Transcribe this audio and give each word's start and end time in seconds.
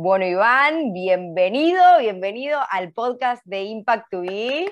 Bueno, 0.00 0.24
Iván, 0.26 0.92
bienvenido, 0.92 1.82
bienvenido 1.98 2.60
al 2.70 2.92
podcast 2.92 3.44
de 3.44 3.64
Impact 3.64 4.06
to 4.12 4.20
Be. 4.20 4.70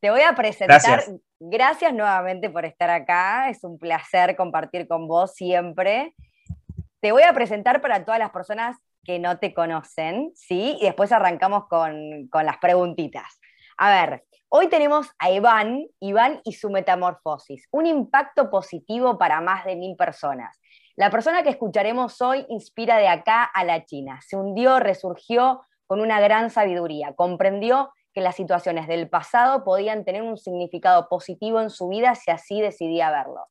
Te 0.00 0.10
voy 0.10 0.20
a 0.20 0.34
presentar. 0.34 0.82
Gracias. 0.82 1.14
Gracias 1.38 1.94
nuevamente 1.94 2.50
por 2.50 2.66
estar 2.66 2.90
acá. 2.90 3.48
Es 3.48 3.64
un 3.64 3.78
placer 3.78 4.36
compartir 4.36 4.86
con 4.86 5.08
vos 5.08 5.32
siempre. 5.32 6.14
Te 7.00 7.10
voy 7.10 7.22
a 7.22 7.32
presentar 7.32 7.80
para 7.80 8.04
todas 8.04 8.18
las 8.18 8.32
personas 8.32 8.76
que 9.02 9.18
no 9.18 9.38
te 9.38 9.54
conocen, 9.54 10.30
¿sí? 10.34 10.76
Y 10.78 10.84
después 10.84 11.10
arrancamos 11.10 11.66
con, 11.66 12.28
con 12.28 12.44
las 12.44 12.58
preguntitas. 12.58 13.40
A 13.78 13.90
ver, 13.90 14.26
hoy 14.50 14.68
tenemos 14.68 15.08
a 15.18 15.30
Iván, 15.30 15.86
Iván 16.00 16.42
y 16.44 16.52
su 16.52 16.68
metamorfosis, 16.68 17.66
un 17.70 17.86
impacto 17.86 18.50
positivo 18.50 19.16
para 19.16 19.40
más 19.40 19.64
de 19.64 19.76
mil 19.76 19.96
personas. 19.96 20.60
La 21.00 21.08
persona 21.08 21.42
que 21.42 21.48
escucharemos 21.48 22.20
hoy 22.20 22.44
inspira 22.50 22.98
de 22.98 23.08
acá 23.08 23.42
a 23.42 23.64
la 23.64 23.86
China. 23.86 24.20
Se 24.20 24.36
hundió, 24.36 24.80
resurgió 24.80 25.62
con 25.86 25.98
una 26.02 26.20
gran 26.20 26.50
sabiduría. 26.50 27.14
Comprendió 27.14 27.90
que 28.12 28.20
las 28.20 28.36
situaciones 28.36 28.86
del 28.86 29.08
pasado 29.08 29.64
podían 29.64 30.04
tener 30.04 30.20
un 30.20 30.36
significado 30.36 31.08
positivo 31.08 31.62
en 31.62 31.70
su 31.70 31.88
vida 31.88 32.16
si 32.16 32.30
así 32.30 32.60
decidía 32.60 33.10
verlo. 33.10 33.46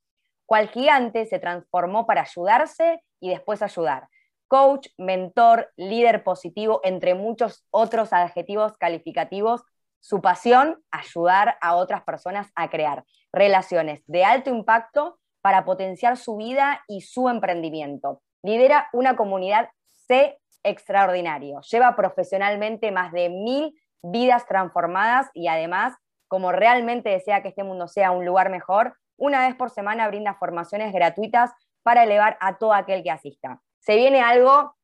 Cual 0.46 0.68
gigante 0.68 1.26
se 1.26 1.40
transformó 1.40 2.06
para 2.06 2.22
ayudarse 2.22 3.02
y 3.20 3.32
después 3.32 3.64
ayudar. 3.64 4.10
Coach, 4.48 4.90
mentor, 5.00 5.72
líder 5.76 6.24
positivo, 6.24 6.82
entre 6.84 7.16
muchos 7.16 7.66
otros 7.72 8.14
adjetivos 8.14 8.78
calificativos. 8.78 9.64
Su 10.02 10.22
pasión, 10.22 10.84
ayudar 10.92 11.58
a 11.62 11.78
otras 11.78 12.04
personas 12.04 12.52
a 12.54 12.70
crear 12.70 13.06
relaciones 13.34 14.04
de 14.06 14.24
alto 14.24 14.52
impacto 14.52 15.20
para 15.50 15.66
potenciar 15.66 16.16
su 16.16 16.38
vida 16.38 16.84
y 16.88 17.02
su 17.02 17.28
emprendimiento. 17.28 18.22
Lidera 18.44 18.88
una 18.94 19.16
comunidad 19.16 19.70
C 20.08 20.38
extraordinario. 20.62 21.62
Lleva 21.62 21.96
profesionalmente 21.96 22.92
más 22.92 23.12
de 23.12 23.30
mil 23.30 23.74
vidas 24.04 24.46
transformadas 24.46 25.32
y 25.34 25.48
además, 25.48 25.96
como 26.28 26.52
realmente 26.52 27.10
desea 27.10 27.42
que 27.42 27.48
este 27.48 27.64
mundo 27.64 27.88
sea 27.88 28.12
un 28.12 28.28
lugar 28.28 28.52
mejor, 28.52 28.94
una 29.18 29.48
vez 29.48 29.56
por 29.56 29.72
semana 29.72 30.08
brinda 30.08 30.36
formaciones 30.36 30.94
gratuitas 30.94 31.50
para 31.82 32.04
elevar 32.04 32.38
a 32.42 32.60
todo 32.60 32.76
aquel 32.76 33.02
que 33.02 33.10
asista. 33.10 33.60
Se 33.80 33.96
viene 33.96 34.22
algo 34.22 34.76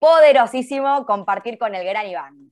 poderosísimo 0.00 1.06
compartir 1.06 1.56
con 1.56 1.74
el 1.74 1.82
gran 1.86 2.06
Iván. 2.08 2.50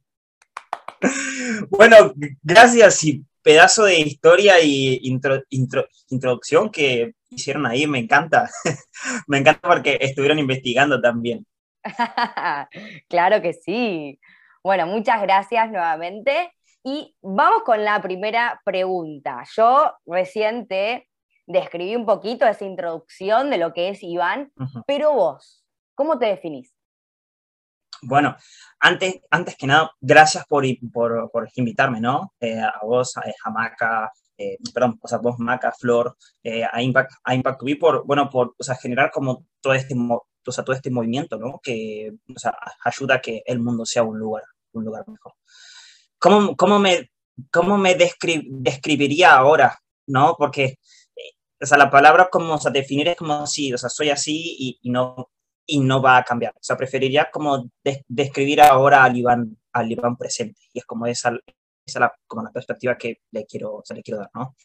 Bueno, 1.68 2.14
gracias 2.42 3.04
y 3.04 3.22
pedazo 3.42 3.84
de 3.84 3.98
historia 3.98 4.54
y 4.62 5.00
intro, 5.02 5.42
intro, 5.50 5.86
introducción 6.08 6.70
que 6.70 7.14
hicieron 7.34 7.66
ahí, 7.66 7.86
me 7.86 7.98
encanta. 7.98 8.50
me 9.26 9.38
encanta 9.38 9.60
porque 9.68 9.98
estuvieron 10.00 10.38
investigando 10.38 11.00
también. 11.00 11.46
claro 13.08 13.42
que 13.42 13.52
sí. 13.52 14.18
Bueno, 14.62 14.86
muchas 14.86 15.20
gracias 15.22 15.70
nuevamente. 15.70 16.52
Y 16.84 17.14
vamos 17.22 17.62
con 17.64 17.84
la 17.84 18.00
primera 18.02 18.60
pregunta. 18.64 19.44
Yo 19.54 19.92
recién 20.06 20.66
te 20.66 21.08
describí 21.46 21.94
un 21.96 22.06
poquito 22.06 22.46
esa 22.46 22.64
introducción 22.64 23.50
de 23.50 23.58
lo 23.58 23.72
que 23.72 23.90
es 23.90 24.02
Iván, 24.02 24.52
uh 24.56 24.64
-huh. 24.64 24.84
pero 24.86 25.12
vos, 25.12 25.64
¿cómo 25.94 26.18
te 26.18 26.26
definís? 26.26 26.74
Bueno, 28.04 28.36
antes, 28.80 29.20
antes 29.30 29.56
que 29.56 29.66
nada, 29.66 29.92
gracias 30.00 30.44
por, 30.46 30.64
por, 30.92 31.30
por 31.30 31.48
invitarme, 31.54 32.00
¿no? 32.00 32.32
Eh, 32.40 32.60
a 32.60 32.80
vos, 32.82 33.16
a, 33.16 33.22
a 33.44 33.50
Maca, 33.50 34.12
eh, 34.38 34.58
perdón, 34.74 34.98
o 35.02 35.08
sea, 35.08 35.18
vos, 35.18 35.36
Maca, 35.38 35.72
Flor, 35.72 36.16
eh, 36.42 36.64
a 36.70 36.82
Impact, 36.82 37.12
a 37.24 37.34
Impact 37.34 37.62
Be, 37.62 37.76
por, 37.76 38.04
bueno, 38.06 38.28
por, 38.30 38.54
o 38.58 38.62
sea, 38.64 38.74
generar 38.76 39.10
como 39.10 39.46
todo 39.60 39.74
este, 39.74 39.94
o 39.94 40.52
sea, 40.52 40.64
todo 40.64 40.74
este 40.74 40.90
movimiento, 40.90 41.38
¿no? 41.38 41.60
Que, 41.62 42.12
o 42.34 42.38
sea, 42.38 42.54
ayuda 42.84 43.16
a 43.16 43.20
que 43.20 43.42
el 43.46 43.60
mundo 43.60 43.84
sea 43.86 44.02
un 44.02 44.18
lugar, 44.18 44.44
un 44.72 44.84
lugar 44.84 45.04
mejor. 45.08 45.34
¿Cómo, 46.18 46.56
cómo 46.56 46.78
me, 46.78 47.10
cómo 47.50 47.78
me 47.78 47.94
descri 47.94 48.46
describiría 48.50 49.34
ahora, 49.34 49.78
no? 50.06 50.36
Porque, 50.38 50.78
o 51.60 51.66
sea, 51.66 51.78
la 51.78 51.90
palabra 51.90 52.28
como, 52.30 52.54
o 52.54 52.58
sea, 52.58 52.70
definir 52.72 53.08
es 53.08 53.16
como 53.16 53.46
si, 53.46 53.72
o 53.72 53.78
sea, 53.78 53.90
soy 53.90 54.10
así 54.10 54.56
y, 54.58 54.78
y 54.82 54.90
no, 54.90 55.30
y 55.66 55.80
no 55.80 56.02
va 56.02 56.18
a 56.18 56.24
cambiar. 56.24 56.52
O 56.54 56.62
sea, 56.62 56.76
preferiría 56.76 57.30
como 57.32 57.70
de, 57.84 58.04
describir 58.08 58.60
ahora 58.62 59.04
al 59.04 59.16
Iván, 59.16 59.56
al 59.72 59.90
Iván 59.92 60.16
presente. 60.16 60.60
Y 60.72 60.80
es 60.80 60.84
como 60.84 61.06
esa, 61.06 61.32
esa 61.84 62.00
la, 62.00 62.12
como 62.26 62.42
la 62.42 62.52
perspectiva 62.52 62.96
que 62.96 63.20
le 63.30 63.46
quiero, 63.46 63.76
o 63.76 63.82
sea, 63.84 63.96
le 63.96 64.02
quiero 64.02 64.20
dar, 64.20 64.30
¿no? 64.34 64.56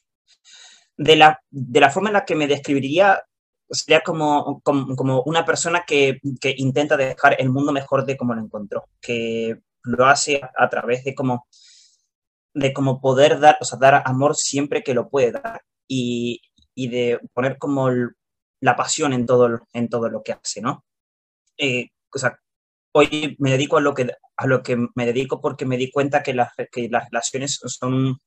De 0.97 1.15
la, 1.15 1.39
de 1.49 1.79
la 1.79 1.89
forma 1.89 2.09
en 2.09 2.13
la 2.13 2.25
que 2.25 2.35
me 2.35 2.47
describiría 2.47 3.23
sería 3.69 4.01
como, 4.01 4.61
como, 4.61 4.95
como 4.95 5.23
una 5.23 5.45
persona 5.45 5.83
que, 5.85 6.19
que, 6.39 6.55
intenta 6.57 6.97
dejar 6.97 7.35
el 7.39 7.49
mundo 7.49 7.71
mejor 7.71 8.05
de 8.05 8.17
como 8.17 8.33
lo 8.33 8.41
encontró, 8.41 8.85
que 9.01 9.59
lo 9.83 10.05
hace 10.05 10.41
a, 10.41 10.51
a 10.57 10.69
través 10.69 11.03
de 11.03 11.13
como 11.13 11.47
de 12.53 12.73
como 12.73 12.99
poder 12.99 13.39
dar, 13.39 13.57
o 13.61 13.65
sea, 13.65 13.77
dar 13.77 14.01
amor 14.05 14.35
siempre 14.35 14.81
que 14.83 14.95
lo 14.95 15.09
puede 15.09 15.31
dar 15.31 15.61
y, 15.87 16.41
y 16.73 16.89
de 16.89 17.19
poner 17.33 17.57
como 17.59 17.89
el, 17.89 18.15
la 18.61 18.75
pasión 18.75 19.13
en 19.13 19.25
todo, 19.25 19.67
en 19.73 19.89
todo 19.89 20.09
lo 20.09 20.23
que 20.23 20.33
hace, 20.33 20.61
¿no? 20.61 20.83
Eh, 21.57 21.89
o 22.13 22.17
sea, 22.17 22.39
hoy 22.93 23.35
me 23.39 23.51
dedico 23.51 23.77
a 23.77 23.81
lo, 23.81 23.93
que, 23.93 24.09
a 24.37 24.47
lo 24.47 24.63
que 24.63 24.77
me 24.95 25.05
dedico 25.05 25.41
porque 25.41 25.65
me 25.65 25.77
di 25.77 25.91
cuenta 25.91 26.23
que 26.23 26.33
las, 26.33 26.51
relaciones 26.55 27.59
son 27.65 28.19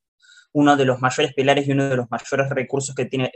uno 0.53 0.77
de 0.77 0.85
los 0.85 0.99
mayores 0.99 1.33
pilares 1.33 1.67
y 1.67 1.71
uno 1.71 1.89
de 1.89 1.95
los 1.95 2.11
mayores 2.11 2.49
recursos 2.49 2.93
que 2.93 3.05
tiene 3.05 3.31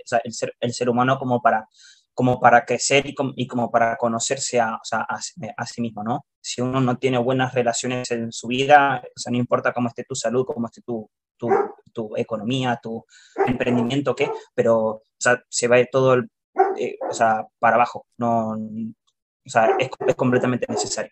el, 0.60 0.74
ser, 0.74 0.90
humano 0.90 1.18
como 1.18 1.42
para, 1.42 1.68
como 2.14 2.40
para 2.40 2.66
crecer 2.66 3.06
y, 3.08 3.16
com, 3.16 3.34
y 3.36 3.48
como 3.48 3.72
para 3.72 3.96
conocerse 3.96 4.60
a, 4.60 4.80
a, 4.92 5.18
a, 5.58 5.66
sí 5.66 5.82
mismo, 5.82 6.04
¿no? 6.04 6.26
Si 6.42 6.62
uno 6.62 6.82
no 6.82 6.98
tiene 6.98 7.18
buenas 7.18 7.54
relaciones 7.54 8.12
en 8.12 8.32
su 8.32 8.48
vida, 8.48 9.02
o 9.04 9.20
sea, 9.20 9.32
no 9.32 9.38
importa 9.38 9.74
cómo 9.74 9.88
esté 9.88 10.04
tu 10.04 10.16
salud, 10.16 10.46
cómo 10.46 10.68
esté 10.68 10.82
tu, 10.82 11.10
tu, 11.38 12.16
economía, 12.18 12.80
tu 12.82 13.06
emprendimiento, 13.48 14.16
¿qué? 14.16 14.30
Pero, 14.54 15.02
se 15.50 15.68
va 15.68 15.78
todo 15.92 16.16
el, 16.16 16.30
eh, 16.78 16.98
o 17.10 17.14
sea, 17.14 17.46
para 17.60 17.76
abajo. 17.76 18.06
No, 18.18 18.52
o 18.52 19.50
sea, 19.50 19.76
es, 19.80 19.90
completamente 20.16 20.66
necesario. 20.70 21.12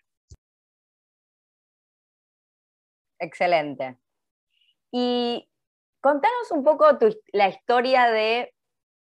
Excelente. 3.24 3.96
Y 4.92 5.48
contanos 6.00 6.50
un 6.50 6.62
poco 6.62 6.86
la 7.32 7.48
historia 7.48 8.10
de 8.10 8.52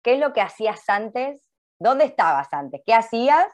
qué 0.03 0.13
es 0.13 0.19
lo 0.19 0.33
que 0.33 0.41
hacías 0.41 0.87
antes, 0.89 1.41
dónde 1.79 2.05
estabas 2.05 2.49
antes, 2.51 2.81
qué 2.85 2.93
hacías 2.93 3.47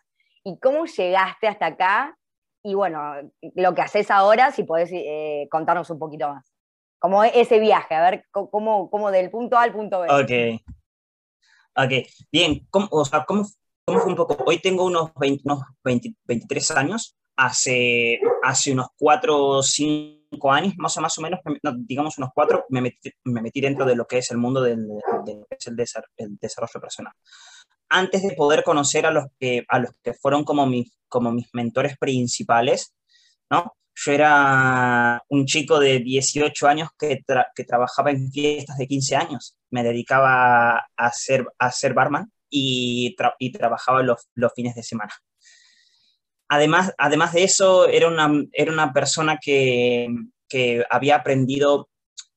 y 0.44 0.60
cómo 0.60 0.86
llegaste 0.86 1.48
hasta 1.48 1.68
acá. 1.68 2.18
Y 2.64 2.74
bueno, 2.74 3.14
lo 3.54 3.76
que 3.76 3.82
haces 3.84 4.10
ahora, 4.10 4.52
si 4.52 4.64
podés 4.64 4.90
eh, 4.92 5.48
contarnos 5.52 5.90
un 5.92 6.00
poquito 6.00 6.28
más. 6.30 6.52
Como 6.98 7.24
ese 7.24 7.60
viaje, 7.60 7.94
a 7.94 8.10
ver 8.10 8.26
cómo, 8.32 8.90
cómo 8.90 9.12
del 9.12 9.30
punto 9.30 9.58
A 9.58 9.62
al 9.62 9.72
punto 9.72 10.02
B. 10.02 10.08
Ok. 10.10 10.62
Ok, 11.78 12.08
bien, 12.32 12.66
¿cómo, 12.72 12.88
o 12.90 13.06
sea, 13.06 13.26
¿cómo, 13.26 13.46
¿cómo, 13.86 14.00
fue 14.00 14.10
un 14.10 14.16
poco? 14.16 14.38
Hoy 14.46 14.60
tengo 14.60 14.86
unos, 14.86 15.14
20, 15.14 15.44
unos 15.46 15.60
20, 15.84 16.16
23 16.24 16.72
años, 16.72 17.16
hace, 17.36 18.20
hace 18.44 18.72
unos 18.72 18.88
4 18.98 19.38
o 19.38 19.62
5 19.62 20.25
años, 20.44 20.74
más 20.78 20.96
o, 20.98 21.02
más 21.02 21.18
o 21.18 21.22
menos, 21.22 21.40
digamos 21.78 22.18
unos 22.18 22.30
4, 22.34 22.66
me 22.70 22.82
metí, 22.82 23.12
me 23.26 23.42
metí 23.42 23.62
dentro 23.62 23.86
de 23.86 23.96
lo 23.96 24.06
que 24.06 24.20
es 24.20 24.32
el 24.32 24.38
mundo 24.38 24.62
del, 24.62 24.88
del 25.26 25.46
el, 25.66 25.76
desarrollo, 25.76 26.14
el 26.18 26.38
desarrollo 26.38 26.80
personal. 26.80 27.14
Antes 27.90 28.24
de 28.24 28.36
poder 28.36 28.64
conocer 28.64 29.06
a 29.06 29.12
los 29.12 29.26
que, 29.40 29.64
a 29.68 29.80
los 29.80 29.92
que 30.04 30.14
fueron 30.14 30.44
como 30.44 30.66
mis, 30.66 30.92
como 31.08 31.32
mis 31.32 31.48
mentores 31.54 31.98
principales, 31.98 32.94
¿no? 33.50 33.74
Yo 33.96 34.12
era 34.12 35.24
un 35.30 35.46
chico 35.46 35.80
de 35.80 36.00
18 36.00 36.68
años 36.68 36.90
que, 37.00 37.22
tra 37.26 37.48
que 37.56 37.64
trabajaba 37.64 38.12
en 38.12 38.30
fiestas 38.30 38.78
de 38.78 38.88
15 38.88 39.16
años. 39.16 39.58
Me 39.70 39.84
dedicaba 39.84 40.86
a 40.98 41.12
ser, 41.14 41.48
a 41.58 41.72
ser 41.72 41.94
barman 41.94 42.30
y, 42.50 43.16
tra 43.16 43.36
y 43.40 43.52
trabajaba 43.52 44.04
los, 44.04 44.28
los, 44.36 44.52
fines 44.54 44.76
de 44.76 44.84
semana. 44.84 45.14
Además, 46.48 46.94
además 46.98 47.34
de 47.34 47.44
eso, 47.44 47.88
era 47.88 48.08
una, 48.08 48.32
era 48.52 48.72
una 48.72 48.94
persona 48.94 49.40
que, 49.42 50.08
que 50.48 50.84
había 50.90 51.16
aprendido 51.16 51.90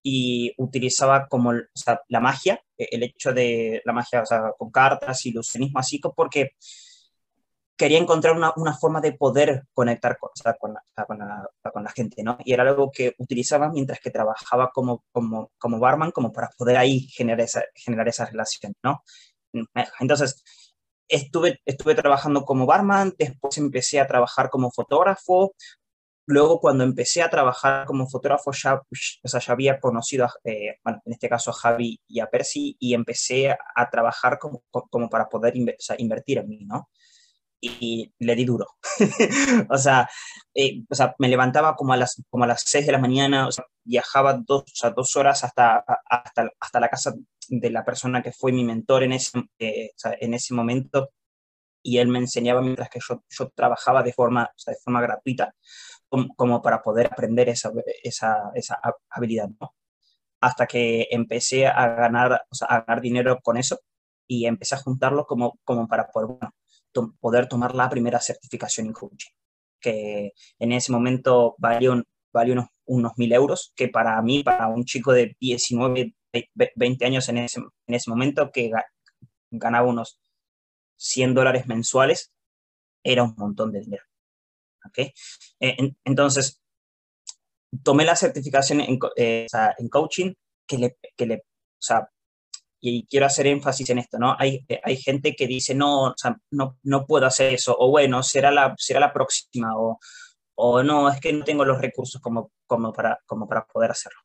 y 0.03 0.55
utilizaba 0.57 1.27
como 1.29 1.53
la 1.53 2.21
magia, 2.21 2.63
el 2.77 3.03
hecho 3.03 3.33
de 3.33 3.83
la 3.85 3.93
magia 3.93 4.23
o 4.23 4.27
sea, 4.27 4.53
con 4.57 4.71
cartas, 4.71 5.27
ilusionismo, 5.27 5.79
así 5.79 6.01
porque 6.17 6.53
quería 7.77 7.99
encontrar 7.99 8.37
una, 8.37 8.53
una, 8.57 8.77
forma 8.77 9.01
de 9.01 9.13
poder 9.13 9.65
conectar 9.73 10.19
con, 10.19 10.31
con, 10.59 10.75
la, 10.75 11.05
con, 11.07 11.19
la, 11.19 11.49
con, 11.73 11.85
la, 11.85 11.91
gente, 11.91 12.25
¿no? 12.25 12.37
Y 12.45 12.53
era 12.53 12.65
algo 12.65 12.91
que 12.91 13.15
utilizaba 13.19 13.69
mientras 13.71 14.01
que 14.01 14.11
trabajaba 14.11 14.71
como, 14.73 15.05
como, 15.13 15.53
como 15.59 15.79
barman, 15.79 16.11
como 16.11 16.33
para 16.33 16.51
poder 16.59 16.77
ahí 16.77 17.03
generar 17.09 17.41
esa, 17.41 17.63
generar 17.75 18.09
esa 18.09 18.27
relación, 18.27 18.75
¿no? 18.83 19.05
Entonces, 20.01 20.43
estuve, 21.09 21.61
estuve 21.65 21.95
trabajando 21.95 22.45
como 22.45 22.67
barman, 22.67 23.15
después 23.19 23.59
empecé 23.59 24.01
a 24.01 24.07
trabajar 24.07 24.51
como 24.51 24.71
fotógrafo, 24.71 25.55
luego 26.27 26.61
cuando 26.61 26.85
empecé 26.85 27.23
a 27.23 27.31
trabajar 27.31 27.87
como 27.87 28.07
fotógrafo 28.07 28.53
ya, 28.53 28.75
o 28.75 29.29
sea, 29.29 29.41
ya 29.41 29.53
había 29.53 29.81
conocido, 29.81 30.27
a, 30.27 30.33
eh, 30.45 30.77
bueno, 30.85 31.01
en 31.05 31.13
este 31.13 31.29
caso 31.29 31.51
a 31.51 31.55
Javi 31.55 32.01
y 32.07 32.21
a 32.21 32.27
Percy, 32.27 32.77
y 32.79 32.95
empecé 32.95 33.51
a, 33.51 33.91
trabajar 33.91 34.39
como, 34.39 34.63
como 34.71 35.09
para 35.09 35.29
poder 35.29 35.55
invertir 35.57 36.39
en 36.39 36.49
mí, 36.49 36.65
¿no? 36.67 36.89
Y 37.61 38.13
le 38.19 38.35
di 38.35 38.45
duro. 38.45 38.67
o, 39.71 39.79
sea, 39.79 40.09
eh, 40.55 40.83
o, 40.89 40.95
sea, 40.95 41.15
me 41.19 41.29
levantaba 41.29 41.77
como 41.77 41.93
a 41.93 41.97
las, 41.97 42.23
como 42.31 42.45
a 42.45 42.47
las 42.47 42.63
6 42.67 42.87
de 42.87 42.93
la 42.93 42.99
mañana, 42.99 43.49
o 43.49 43.53
sea, 43.53 43.65
viajaba 43.85 44.35
dos, 44.35 44.63
o 44.63 44.75
sea, 44.75 44.91
dos 44.91 45.17
horas 45.17 45.45
hasta, 45.45 45.85
hasta, 46.09 46.51
hasta, 46.61 46.81
la 46.81 46.89
casa 46.89 47.15
de 47.49 47.71
la 47.71 47.85
persona 47.85 48.23
que 48.23 48.33
fue 48.33 48.53
mi 48.53 48.65
mentor 48.65 49.03
en 49.05 49.13
ese, 49.13 49.39
eh, 49.59 49.91
en 50.21 50.35
ese 50.35 50.55
momento 50.55 51.11
y 51.83 51.99
él 51.99 52.09
me 52.09 52.19
enseñaba 52.19 52.61
mientras 52.63 52.91
que 52.91 53.01
yo, 53.07 53.23
yo 53.31 53.51
trabajaba 53.51 54.03
de 54.03 54.13
forma, 54.13 54.51
de 54.67 54.77
forma 54.85 55.01
gratuita 55.01 55.55
como, 56.09 56.35
como, 56.37 56.63
para 56.63 56.83
poder 56.83 57.07
aprender 57.07 57.49
esa, 57.49 57.71
esa, 58.03 58.51
esa 58.55 58.79
habilidad, 59.11 59.49
¿no? 59.61 59.75
Hasta 60.41 60.67
que 60.67 61.09
empecé 61.11 61.67
a 61.67 61.89
ganar, 61.89 62.43
a 62.69 62.81
ganar 62.81 63.01
dinero 63.01 63.41
con 63.43 63.57
eso 63.57 63.81
y 64.27 64.47
empecé 64.47 64.75
a 64.75 64.79
juntarlo 64.79 65.27
como, 65.27 65.59
como 65.65 65.89
para 65.89 66.09
poder, 66.09 66.29
bueno, 66.29 66.55
poder 67.21 67.49
tomar 67.49 67.75
la 67.75 67.89
primera 67.89 68.21
certificación 68.21 68.87
en 68.87 68.93
coaching, 68.93 69.31
que 69.81 70.33
en 70.59 70.73
ese 70.73 70.93
momento 70.93 71.55
valió, 71.59 71.93
unos, 71.93 72.67
unos 72.87 73.13
mil 73.17 73.33
euros, 73.33 73.73
que 73.77 73.89
para 73.89 74.21
mí, 74.23 74.43
para 74.43 74.69
un 74.69 74.85
chico 74.85 75.13
de 75.13 75.37
19, 75.41 76.15
20 76.75 77.05
años 77.05 77.29
en 77.29 77.39
ese, 77.39 77.61
en 77.61 77.95
ese 77.95 78.11
momento, 78.11 78.51
que 78.53 78.71
ganaba 79.51 79.89
unos 79.89 80.21
100 80.97 81.35
dólares 81.35 81.67
mensuales, 81.67 82.33
era 83.03 83.23
un 83.23 83.35
montón 83.37 83.73
de 83.73 83.81
dinero. 83.81 84.05
¿okay? 84.85 85.13
Eh, 85.61 85.77
entonces, 86.05 86.61
tomé 87.83 88.05
la 88.05 88.17
certificación 88.17 88.81
en, 88.81 88.99
eh, 89.17 89.47
en 89.79 89.89
coaching 89.89 90.35
que 90.67 90.79
le, 90.79 90.99
que 91.17 91.27
le, 91.27 91.37
o 91.37 91.81
sea, 91.81 92.09
y 92.81 93.07
quiero 93.07 93.27
hacer 93.27 93.47
énfasis 93.47 93.91
en 93.91 93.99
esto, 93.99 94.19
¿no? 94.19 94.37
Hay, 94.39 94.65
hay 94.83 94.97
gente 94.97 95.35
que 95.35 95.47
dice, 95.47 95.75
no, 95.75 96.05
o 96.05 96.15
sea, 96.17 96.37
no, 96.51 96.79
no 96.83 97.07
puedo 97.07 97.27
hacer 97.27 97.55
eso, 97.55 97.77
o 97.79 97.91
bueno, 97.91 98.23
será 98.23 98.51
la, 98.51 98.75
será 98.79 99.01
la 99.01 99.13
próxima, 99.13 99.77
o, 99.77 99.99
o 100.55 100.83
no, 100.83 101.09
es 101.09 101.21
que 101.21 101.33
no 101.33 101.45
tengo 101.45 101.65
los 101.65 101.81
recursos 101.81 102.21
como, 102.21 102.53
como, 102.67 102.93
para, 102.93 103.19
como 103.27 103.49
para 103.49 103.65
poder 103.67 103.91
hacerlo. 103.91 104.21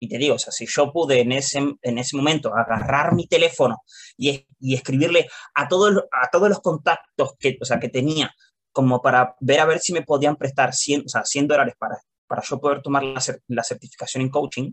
Y 0.00 0.08
te 0.08 0.18
digo, 0.18 0.36
o 0.36 0.38
sea, 0.38 0.52
si 0.52 0.66
yo 0.66 0.92
pude 0.92 1.20
en 1.20 1.32
ese, 1.32 1.58
en 1.82 1.98
ese 1.98 2.16
momento 2.16 2.54
agarrar 2.54 3.14
mi 3.14 3.26
teléfono 3.26 3.82
y, 4.16 4.46
y 4.60 4.74
escribirle 4.74 5.28
a 5.54 5.66
todos, 5.68 6.04
a 6.12 6.28
todos 6.30 6.48
los 6.48 6.60
contactos 6.60 7.34
que, 7.38 7.58
o 7.60 7.64
sea, 7.64 7.80
que 7.80 7.88
tenía, 7.88 8.32
como 8.72 9.02
para 9.02 9.34
ver 9.40 9.60
a 9.60 9.64
ver 9.66 9.80
si 9.80 9.92
me 9.92 10.02
podían 10.02 10.36
prestar 10.36 10.72
100, 10.72 11.02
o 11.06 11.08
sea, 11.08 11.24
100 11.24 11.48
dólares 11.48 11.74
para, 11.78 11.98
para 12.28 12.42
yo 12.42 12.60
poder 12.60 12.80
tomar 12.82 13.02
la, 13.02 13.20
la 13.48 13.64
certificación 13.64 14.22
en 14.22 14.30
coaching, 14.30 14.72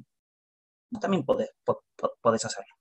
también 1.00 1.26
podés, 1.26 1.50
podés 2.22 2.46
hacerlo. 2.46 2.75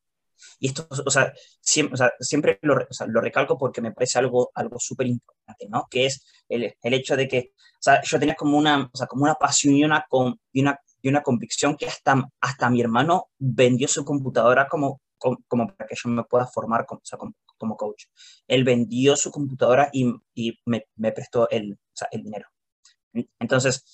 Y 0.58 0.68
esto, 0.68 0.86
o 0.90 1.10
sea, 1.10 1.32
siempre, 1.60 1.94
o 1.94 1.96
sea, 1.96 2.12
siempre 2.20 2.58
lo, 2.62 2.74
o 2.74 2.92
sea, 2.92 3.06
lo, 3.06 3.20
recalco 3.20 3.58
porque 3.58 3.80
me 3.80 3.92
parece 3.92 4.18
algo, 4.18 4.50
algo 4.54 4.78
súper 4.78 5.06
importante, 5.06 5.66
¿no? 5.68 5.86
Que 5.90 6.06
es 6.06 6.24
el, 6.48 6.74
el, 6.82 6.94
hecho 6.94 7.16
de 7.16 7.28
que, 7.28 7.52
o 7.56 7.80
sea, 7.80 8.02
yo 8.02 8.18
tenía 8.18 8.34
como 8.34 8.56
una, 8.56 8.90
o 8.92 8.96
sea, 8.96 9.06
como 9.06 9.24
una 9.24 9.34
pasión 9.34 9.74
y 9.74 9.84
una, 9.84 10.06
y 10.52 10.60
una, 10.62 10.78
y 11.02 11.08
una 11.08 11.22
convicción 11.22 11.76
que 11.76 11.86
hasta, 11.86 12.22
hasta 12.40 12.70
mi 12.70 12.80
hermano 12.80 13.28
vendió 13.38 13.88
su 13.88 14.04
computadora 14.04 14.68
como, 14.68 15.00
como, 15.18 15.38
como 15.48 15.66
para 15.68 15.88
que 15.88 15.96
yo 16.02 16.10
me 16.10 16.24
pueda 16.24 16.46
formar 16.46 16.86
como, 16.86 16.98
o 16.98 17.04
sea, 17.04 17.18
como, 17.18 17.34
como, 17.58 17.76
coach. 17.76 18.04
Él 18.48 18.64
vendió 18.64 19.16
su 19.16 19.30
computadora 19.30 19.90
y, 19.92 20.12
y 20.34 20.58
me, 20.66 20.86
me, 20.96 21.12
prestó 21.12 21.48
el, 21.50 21.78
el 22.10 22.22
dinero. 22.22 22.48
Entonces, 23.38 23.84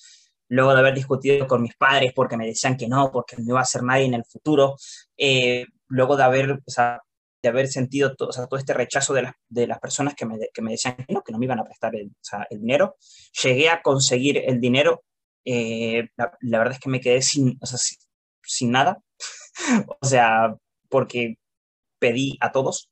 luego 0.51 0.73
de 0.73 0.79
haber 0.79 0.93
discutido 0.93 1.47
con 1.47 1.61
mis 1.61 1.75
padres 1.75 2.11
porque 2.13 2.35
me 2.35 2.45
decían 2.45 2.75
que 2.75 2.87
no, 2.87 3.09
porque 3.11 3.37
no 3.37 3.43
iba 3.43 3.61
a 3.61 3.65
ser 3.65 3.83
nadie 3.83 4.05
en 4.05 4.15
el 4.15 4.25
futuro, 4.25 4.75
eh, 5.17 5.65
luego 5.91 6.17
de 6.17 6.23
haber, 6.23 6.51
o 6.65 6.71
sea, 6.71 7.01
de 7.41 7.49
haber 7.49 7.67
sentido 7.67 8.15
todo, 8.15 8.29
o 8.29 8.31
sea, 8.31 8.47
todo 8.47 8.59
este 8.59 8.73
rechazo 8.73 9.13
de, 9.13 9.31
de 9.49 9.67
las 9.67 9.79
personas 9.79 10.15
que 10.15 10.25
me, 10.25 10.37
que 10.53 10.61
me, 10.61 10.71
decían 10.71 10.95
que 10.95 11.13
no, 11.13 11.23
que 11.23 11.31
no 11.31 11.39
me 11.39 11.45
iban 11.45 11.59
a 11.59 11.65
prestar 11.65 11.95
el, 11.95 12.07
o 12.07 12.23
sea, 12.23 12.47
el 12.49 12.61
dinero, 12.61 12.97
llegué 13.43 13.69
a 13.69 13.81
conseguir 13.81 14.37
el 14.37 14.59
dinero. 14.59 15.03
Eh, 15.45 16.07
la, 16.17 16.59
verdad 16.59 16.73
es 16.75 16.79
que 16.79 16.89
me 16.89 17.01
quedé 17.01 17.21
sin, 17.21 17.57
o 17.61 17.65
sea, 17.65 17.79
sin 18.43 18.71
nada, 18.71 18.99
o 20.01 20.05
sea, 20.05 20.55
porque 20.89 21.35
pedí 21.99 22.37
a 22.41 22.51
todos, 22.51 22.89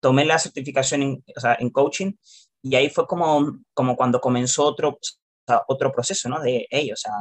tomé 0.00 0.24
la 0.24 0.38
certificación 0.38 1.02
en, 1.02 1.24
o 1.36 1.40
sea, 1.40 1.56
en 1.60 1.70
coaching 1.70 2.12
y 2.62 2.76
ahí 2.76 2.90
fue 2.90 3.06
como, 3.06 3.60
como 3.74 3.96
cuando 3.96 4.20
comenzó 4.20 4.64
otro, 4.64 4.90
o 4.90 4.98
sea, 5.46 5.62
otro 5.68 5.92
proceso, 5.92 6.28
¿no? 6.28 6.40
De, 6.40 6.66
hey, 6.70 6.90
o 6.92 6.96
sea, 6.96 7.12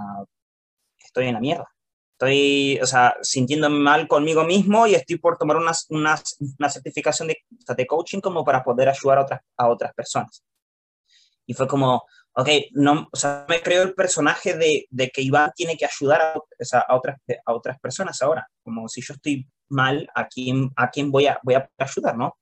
estoy 1.00 1.28
en 1.28 1.36
la 1.36 1.42
mierda 1.42 1.75
estoy, 2.16 2.80
o 2.82 2.86
sea, 2.86 3.16
sintiéndome 3.22 3.78
mal 3.78 4.08
conmigo 4.08 4.44
mismo 4.46 4.88
y 4.88 4.96
estoy 4.96 5.18
por 5.18 5.38
tomar 5.38 5.58
una, 5.58 5.74
una, 5.90 6.16
una 6.60 6.70
certificación 6.70 7.28
de, 7.28 7.38
de, 7.76 7.88
coaching 7.88 8.22
como 8.22 8.44
para 8.46 8.64
poder 8.64 8.88
ayudar 8.90 9.18
a 9.18 9.22
otras, 9.24 9.42
a 9.58 9.68
otras 9.68 9.94
personas. 9.94 10.44
Y 11.46 11.54
fue 11.54 11.68
como, 11.68 12.04
ok, 12.34 12.50
no, 12.72 13.10
o 13.12 13.18
sea, 13.18 13.46
me 13.50 13.62
creo 13.62 13.84
el 13.84 13.94
personaje 13.94 14.58
de, 14.58 14.88
de 14.90 15.10
que 15.10 15.22
Iván 15.22 15.52
tiene 15.56 15.76
que 15.78 15.86
ayudar 15.86 16.22
a, 16.22 16.38
o 16.38 16.46
sea, 16.60 16.80
a, 16.88 16.96
otras, 16.96 17.18
a 17.46 17.54
otras 17.54 17.80
personas 17.80 18.22
ahora, 18.22 18.48
como 18.64 18.88
si 18.88 19.02
yo 19.02 19.14
estoy 19.14 19.48
mal, 19.68 20.08
¿a 20.16 20.28
quién, 20.28 20.72
a 20.78 20.90
quién 20.90 21.12
voy, 21.12 21.28
a, 21.28 21.40
voy 21.44 21.56
a 21.56 21.70
ayudar, 21.78 22.18
no? 22.18 22.38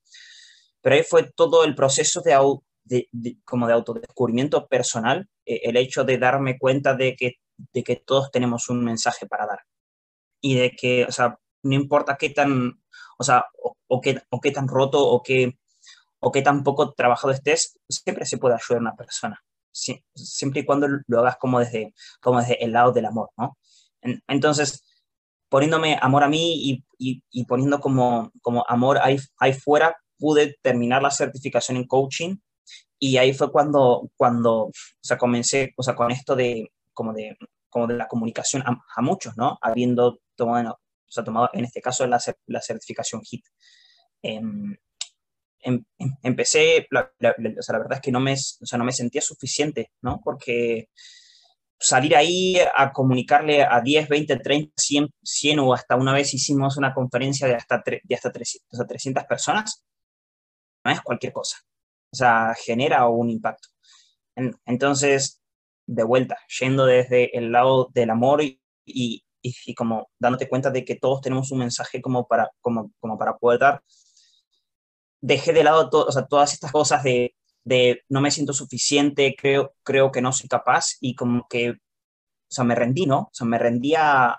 Pero 0.80 0.94
ahí 0.94 1.02
fue 1.02 1.32
todo 1.34 1.64
el 1.64 1.74
proceso 1.74 2.20
de, 2.20 2.38
de, 2.84 3.08
de 3.10 3.38
como 3.44 3.66
de 3.66 3.72
autodescubrimiento 3.72 4.68
personal, 4.68 5.28
eh, 5.44 5.62
el 5.64 5.76
hecho 5.76 6.04
de 6.04 6.18
darme 6.18 6.58
cuenta 6.58 6.94
de 6.94 7.16
que 7.16 7.34
de 7.56 7.82
que 7.82 7.96
todos 7.96 8.30
tenemos 8.30 8.68
un 8.68 8.84
mensaje 8.84 9.26
para 9.26 9.46
dar. 9.46 9.60
Y 10.40 10.54
de 10.56 10.70
que, 10.72 11.04
o 11.04 11.12
sea, 11.12 11.38
no 11.62 11.74
importa 11.74 12.16
qué 12.16 12.30
tan, 12.30 12.82
o 13.18 13.24
sea, 13.24 13.46
o, 13.88 14.00
qué, 14.00 14.20
o 14.30 14.40
qué 14.40 14.50
tan 14.50 14.68
roto 14.68 15.06
o 15.06 15.22
qué, 15.22 15.58
o 16.20 16.32
qué 16.32 16.42
tan 16.42 16.62
poco 16.62 16.92
trabajado 16.92 17.32
estés, 17.32 17.78
siempre 17.88 18.26
se 18.26 18.38
puede 18.38 18.54
ayudar 18.54 18.78
a 18.78 18.80
una 18.80 18.96
persona. 18.96 19.42
siempre 19.72 20.60
y 20.60 20.64
cuando 20.64 20.88
lo 21.06 21.20
hagas 21.20 21.36
como 21.36 21.60
desde, 21.60 21.94
como 22.20 22.40
desde 22.40 22.62
el 22.64 22.72
lado 22.72 22.92
del 22.92 23.06
amor, 23.06 23.30
¿no? 23.36 23.56
entonces, 24.28 24.84
poniéndome 25.48 25.98
amor 26.00 26.24
a 26.24 26.28
mí 26.28 26.84
y, 26.98 27.22
y, 27.30 27.44
poniendo 27.44 27.80
como, 27.80 28.30
como 28.42 28.64
amor 28.68 28.98
ahí, 28.98 29.18
ahí 29.38 29.54
fuera, 29.54 29.96
pude 30.18 30.58
terminar 30.62 31.02
la 31.02 31.10
certificación 31.10 31.78
en 31.78 31.86
coaching 31.86 32.36
y 32.98 33.16
ahí 33.16 33.32
fue 33.32 33.50
cuando, 33.50 34.10
cuando 34.16 34.64
o 34.64 34.72
sea, 35.02 35.16
comencé 35.16 35.72
o 35.76 35.82
sea, 35.82 35.94
con 35.94 36.10
esto 36.10 36.36
de, 36.36 36.70
como 36.94 37.12
de, 37.12 37.36
como 37.68 37.86
de 37.86 37.96
la 37.96 38.08
comunicación 38.08 38.62
a, 38.66 39.02
muchos, 39.02 39.36
¿no? 39.36 39.58
Habiendo 39.60 40.20
tomado, 40.36 40.74
o 40.74 41.10
sea, 41.12 41.24
tomado 41.24 41.50
en 41.52 41.64
este 41.64 41.80
caso 41.80 42.06
la, 42.06 42.20
la 42.46 42.60
certificación 42.60 43.22
HIT. 43.22 43.44
Em, 44.22 44.76
em, 45.60 45.84
em, 45.98 46.10
empecé, 46.22 46.86
la, 46.90 47.12
la, 47.18 47.34
o 47.58 47.62
sea, 47.62 47.74
la 47.74 47.80
verdad 47.80 47.98
es 47.98 48.02
que 48.02 48.12
no 48.12 48.20
me, 48.20 48.34
o 48.34 48.66
sea, 48.66 48.78
no 48.78 48.84
me 48.84 48.92
sentía 48.92 49.20
suficiente, 49.20 49.92
¿no? 50.02 50.20
Porque 50.24 50.88
salir 51.78 52.16
ahí 52.16 52.56
a 52.74 52.92
comunicarle 52.92 53.62
a 53.62 53.80
10, 53.80 54.08
20, 54.08 54.38
30, 54.38 54.72
100, 54.76 55.08
100 55.22 55.58
o 55.60 55.74
hasta 55.74 55.96
una 55.96 56.14
vez 56.14 56.32
hicimos 56.34 56.76
una 56.76 56.94
conferencia 56.94 57.46
de 57.46 57.54
hasta, 57.54 57.82
de 57.84 58.14
hasta 58.14 58.32
300, 58.32 58.68
o 58.72 58.76
sea, 58.76 58.86
300 58.86 59.24
personas, 59.24 59.84
no 60.84 60.90
es 60.92 61.00
cualquier 61.02 61.32
cosa. 61.32 61.58
O 62.12 62.16
sea, 62.16 62.54
genera 62.54 63.08
un 63.08 63.30
impacto. 63.30 63.68
entonces, 64.66 65.40
de 65.86 66.04
vuelta, 66.04 66.38
yendo 66.60 66.86
desde 66.86 67.36
el 67.36 67.52
lado 67.52 67.90
del 67.94 68.10
amor 68.10 68.42
y, 68.42 68.60
y, 68.86 69.24
y, 69.42 69.74
como 69.74 70.10
dándote 70.18 70.48
cuenta 70.48 70.70
de 70.70 70.84
que 70.84 70.96
todos 70.96 71.20
tenemos 71.20 71.50
un 71.52 71.58
mensaje 71.58 72.00
como 72.00 72.26
para, 72.26 72.50
como, 72.60 72.92
como 73.00 73.18
para 73.18 73.36
poder 73.36 73.60
dar, 73.60 73.82
dejé 75.20 75.52
de 75.52 75.64
lado 75.64 75.90
todas 75.90 76.52
estas 76.52 76.72
cosas 76.72 77.02
de, 77.02 77.34
de, 77.64 78.02
no 78.08 78.20
me 78.20 78.30
siento 78.30 78.52
suficiente, 78.52 79.34
creo, 79.38 79.74
creo 79.82 80.12
que 80.12 80.22
no 80.22 80.32
soy 80.32 80.48
capaz 80.48 80.96
y 81.00 81.14
como 81.14 81.46
que, 81.48 81.70
o 81.70 81.74
sea, 82.48 82.64
me 82.64 82.74
rendí, 82.74 83.06
¿no? 83.06 83.20
O 83.20 83.30
sea, 83.32 83.46
me 83.46 83.58
rendí 83.58 83.94
a 83.96 84.38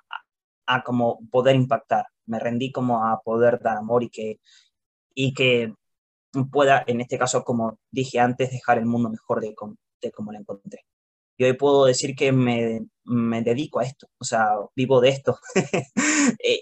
como 0.83 1.19
poder 1.29 1.55
impactar, 1.55 2.07
me 2.25 2.39
rendí 2.39 2.71
como 2.71 3.05
a 3.05 3.21
poder 3.21 3.59
dar 3.61 3.77
amor 3.77 4.03
y 4.03 4.09
que, 4.09 4.39
y 5.13 5.33
que 5.33 5.73
pueda, 6.51 6.83
en 6.87 7.01
este 7.01 7.17
caso, 7.17 7.43
como 7.43 7.79
dije 7.91 8.19
antes, 8.19 8.51
dejar 8.51 8.77
el 8.79 8.85
mundo 8.85 9.09
mejor 9.09 9.41
de, 9.41 9.55
de 10.01 10.11
como 10.11 10.31
lo 10.31 10.39
encontré 10.39 10.85
y 11.37 11.43
hoy 11.43 11.53
puedo 11.53 11.85
decir 11.85 12.15
que 12.15 12.31
me, 12.31 12.81
me 13.03 13.41
dedico 13.41 13.79
a 13.79 13.83
esto, 13.83 14.07
o 14.19 14.23
sea, 14.23 14.47
vivo 14.75 15.01
de 15.01 15.09
esto. 15.09 15.39
Eh, 16.43 16.61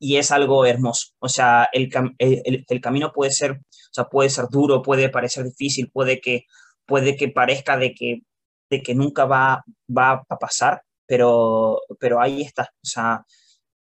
y 0.00 0.16
es 0.16 0.30
algo 0.30 0.64
hermoso. 0.66 1.08
O 1.20 1.28
sea, 1.28 1.68
el, 1.72 1.90
el, 2.18 2.80
camino 2.80 3.12
puede 3.12 3.30
ser, 3.32 3.52
o 3.52 3.92
sea, 3.92 4.04
puede 4.04 4.30
ser 4.30 4.46
duro, 4.50 4.82
puede 4.82 5.08
parecer 5.08 5.44
difícil, 5.44 5.90
puede 5.90 6.20
que, 6.20 6.44
puede 6.86 7.16
que 7.16 7.28
parezca 7.28 7.76
de 7.76 7.94
que, 7.94 8.22
de 8.70 8.82
que 8.82 8.94
nunca 8.94 9.24
va, 9.24 9.64
va 9.96 10.24
a 10.28 10.38
pasar, 10.38 10.82
pero, 11.06 11.80
pero 11.98 12.20
ahí 12.20 12.42
está. 12.42 12.64
O 12.82 12.86
sea, 12.86 13.24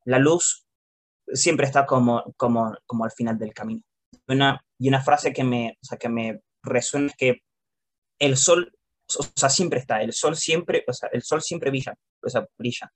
la 0.05 0.20
luz 0.20 0.65
siempre 1.34 1.65
está 1.65 1.86
como, 1.86 2.24
como, 2.38 2.75
como 2.86 3.05
al 3.05 3.12
final 3.12 3.38
del 3.38 3.53
camino. 3.53 3.82
Una, 4.27 4.62
y 4.79 4.88
una 4.89 5.01
frase 5.01 5.34
que 5.34 5.44
me, 5.44 5.77
o 5.82 5.86
sea, 5.86 5.98
que 5.98 6.10
me 6.10 6.41
resuena 6.63 7.08
es 7.08 7.15
que 7.17 7.41
el 8.20 8.38
sol, 8.38 8.72
o 9.20 9.24
sea, 9.36 9.50
siempre 9.50 9.80
está, 9.80 10.02
el 10.02 10.14
sol 10.14 10.36
siempre, 10.36 10.84
o 10.88 10.94
sea, 10.94 11.10
el 11.12 11.22
sol 11.24 11.42
siempre 11.42 11.70
brilla, 11.70 11.94
o 12.22 12.30
sea, 12.30 12.46
brilla. 12.58 12.92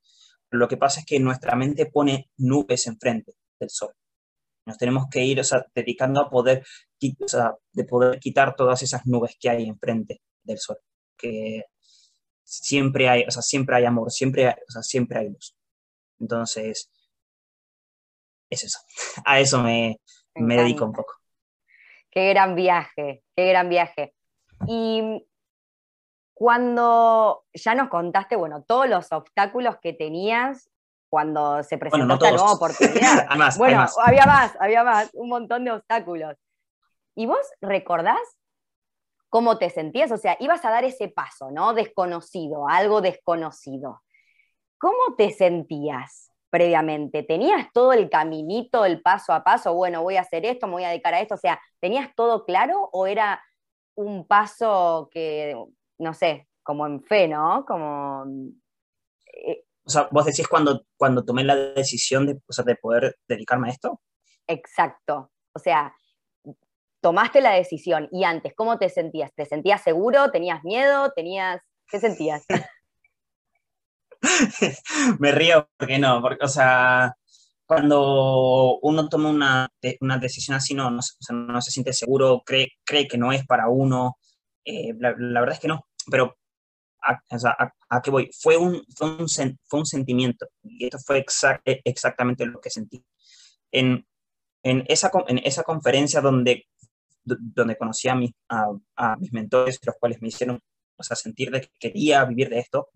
Lo 0.51 0.67
que 0.67 0.77
pasa 0.77 1.01
es 1.01 1.05
que 1.05 1.19
nuestra 1.19 1.55
mente 1.55 1.85
pone 1.85 2.29
nubes 2.37 2.87
enfrente 2.87 3.33
del 3.59 3.69
sol. 3.69 3.93
Nos 4.65 4.77
tenemos 4.77 5.05
que 5.09 5.23
ir, 5.23 5.39
o 5.39 5.43
sea, 5.43 5.65
dedicando 5.73 6.21
a 6.21 6.29
poder, 6.29 6.63
o 7.19 7.27
sea, 7.27 7.53
de 7.71 7.83
poder 7.85 8.19
quitar 8.19 8.55
todas 8.55 8.81
esas 8.81 9.05
nubes 9.05 9.35
que 9.39 9.49
hay 9.49 9.67
enfrente 9.67 10.21
del 10.43 10.57
sol. 10.57 10.77
Que 11.17 11.65
siempre 12.43 13.09
hay, 13.09 13.23
o 13.27 13.31
sea, 13.31 13.41
siempre 13.41 13.75
hay 13.75 13.85
amor, 13.85 14.11
siempre, 14.11 14.47
o 14.47 14.71
sea, 14.71 14.81
siempre 14.81 15.19
hay 15.19 15.29
luz. 15.29 15.55
Entonces, 16.19 16.91
es 18.49 18.63
eso. 18.63 18.79
A 19.25 19.39
eso 19.39 19.61
me, 19.61 19.97
me 20.35 20.57
dedico 20.57 20.85
un 20.85 20.93
poco. 20.93 21.13
Qué 22.11 22.29
gran 22.29 22.55
viaje, 22.55 23.23
qué 23.35 23.47
gran 23.47 23.69
viaje. 23.69 24.13
Y 24.67 25.25
cuando 26.39 27.43
ya 27.53 27.75
nos 27.75 27.89
contaste, 27.89 28.37
bueno, 28.37 28.63
todos 28.63 28.87
los 28.87 29.11
obstáculos 29.11 29.75
que 29.81 29.91
tenías 29.91 30.69
cuando 31.09 31.61
se 31.63 31.77
presentó 31.77 32.05
bueno, 32.05 32.13
esta 32.13 32.31
nueva 32.31 32.53
oportunidad. 32.53 33.27
bueno, 33.57 33.85
había 34.01 34.25
más, 34.25 34.55
había 34.57 34.85
más, 34.85 35.09
un 35.15 35.27
montón 35.27 35.65
de 35.65 35.71
obstáculos. 35.71 36.37
¿Y 37.13 37.25
vos 37.25 37.45
recordás 37.59 38.21
cómo 39.27 39.57
te 39.57 39.69
sentías? 39.69 40.13
O 40.13 40.17
sea, 40.17 40.37
ibas 40.39 40.63
a 40.63 40.69
dar 40.69 40.85
ese 40.85 41.09
paso, 41.09 41.51
¿no? 41.51 41.73
Desconocido, 41.73 42.69
algo 42.69 43.01
desconocido. 43.01 44.01
¿Cómo 44.77 45.15
te 45.17 45.31
sentías 45.31 46.31
previamente? 46.49 47.21
¿Tenías 47.21 47.67
todo 47.73 47.91
el 47.91 48.09
caminito, 48.09 48.85
el 48.85 49.01
paso 49.01 49.33
a 49.33 49.43
paso? 49.43 49.73
Bueno, 49.73 50.03
voy 50.03 50.15
a 50.15 50.21
hacer 50.21 50.45
esto, 50.45 50.67
me 50.67 50.73
voy 50.73 50.83
a 50.85 50.89
dedicar 50.91 51.13
a 51.15 51.19
esto. 51.19 51.35
O 51.35 51.37
sea, 51.37 51.59
¿tenías 51.81 52.15
todo 52.15 52.45
claro 52.45 52.89
o 52.93 53.07
era 53.07 53.43
un 53.95 54.25
paso 54.25 55.09
que 55.11 55.53
no 55.99 56.13
sé, 56.13 56.47
como 56.63 56.85
en 56.87 57.03
fe, 57.03 57.27
¿no? 57.27 57.65
Como... 57.65 58.25
Eh, 59.25 59.63
o 59.85 59.89
sea, 59.89 60.07
vos 60.11 60.25
decís 60.25 60.47
cuando, 60.47 60.85
cuando 60.97 61.23
tomé 61.23 61.43
la 61.43 61.55
decisión 61.55 62.25
de, 62.25 62.39
de 62.65 62.75
poder 62.75 63.17
dedicarme 63.27 63.69
a 63.69 63.71
esto. 63.71 64.01
Exacto. 64.47 65.31
O 65.53 65.59
sea, 65.59 65.93
tomaste 67.01 67.41
la 67.41 67.53
decisión 67.53 68.07
y 68.11 68.23
antes, 68.23 68.53
¿cómo 68.55 68.77
te 68.77 68.89
sentías? 68.89 69.33
¿Te 69.33 69.45
sentías 69.45 69.81
seguro? 69.81 70.31
¿Tenías 70.31 70.63
miedo? 70.63 71.11
¿Tenías... 71.15 71.61
¿Qué 71.87 71.99
sentías? 71.99 72.45
Me 75.19 75.31
río 75.31 75.69
porque 75.77 75.97
no, 75.97 76.21
porque, 76.21 76.45
o 76.45 76.47
sea, 76.47 77.15
cuando 77.65 78.79
uno 78.81 79.07
toma 79.09 79.29
una, 79.29 79.69
una 80.01 80.17
decisión 80.17 80.57
así, 80.57 80.73
no, 80.73 80.89
no, 80.91 81.01
no, 81.31 81.61
se 81.61 81.71
siente 81.71 81.93
seguro, 81.93 82.41
cree, 82.45 82.73
cree 82.83 83.07
que 83.07 83.17
no 83.17 83.31
es 83.31 83.45
para 83.45 83.69
uno. 83.69 84.17
Eh, 84.65 84.93
la, 84.99 85.13
verdad 85.13 85.53
es 85.53 85.59
que 85.59 85.67
no 85.67 85.85
pero 86.09 86.37
a, 87.01 88.01
qué 88.01 88.11
voy? 88.11 88.29
Fue 88.37 88.57
un, 88.57 88.83
fue 88.95 89.07
un, 89.07 89.27
fue 89.65 89.79
un, 89.79 89.85
sentimiento 89.85 90.47
y 90.63 90.85
esto 90.85 90.99
fue 90.99 91.25
e, 91.65 91.81
exactamente 91.85 92.45
lo 92.45 92.59
que 92.59 92.69
sentí. 92.69 93.03
En, 93.71 94.05
en, 94.63 94.83
esa, 94.87 95.11
en 95.27 95.39
esa 95.39 95.63
conferencia 95.63 96.21
donde, 96.21 96.67
donde 97.23 97.77
conocí 97.77 98.09
a, 98.09 98.15
mi, 98.15 98.33
a, 98.49 99.15
mis 99.17 99.31
mentores, 99.31 99.79
los 99.85 99.95
cuales 99.99 100.21
me 100.21 100.27
hicieron 100.27 100.59
o 100.97 101.03
sea, 101.03 101.15
sentir 101.15 101.49
de 101.51 101.61
que 101.61 101.69
quería 101.79 102.25
vivir 102.25 102.49
de 102.49 102.59
esto, 102.59 102.89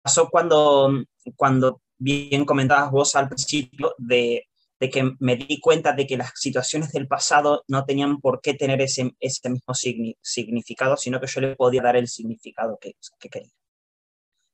pasó 0.00 0.30
cuando, 0.30 1.04
cuando 1.36 1.82
bien 1.98 2.44
comentabas 2.44 2.90
vos 2.90 3.14
al 3.16 3.28
principio 3.28 3.94
de 3.98 4.46
de 4.78 4.90
que 4.90 5.10
me 5.20 5.36
di 5.36 5.60
cuenta 5.60 5.92
de 5.92 6.06
que 6.06 6.16
las 6.16 6.32
situaciones 6.34 6.92
del 6.92 7.08
pasado 7.08 7.64
no 7.68 7.84
tenían 7.84 8.20
por 8.20 8.40
qué 8.40 8.54
tener 8.54 8.80
ese, 8.82 9.10
ese 9.20 9.50
mismo 9.50 9.74
significado, 9.74 10.96
sino 10.96 11.20
que 11.20 11.26
yo 11.26 11.40
le 11.40 11.56
podía 11.56 11.82
dar 11.82 11.96
el 11.96 12.08
significado 12.08 12.78
que, 12.80 12.92
que 13.18 13.28
quería. 13.28 13.52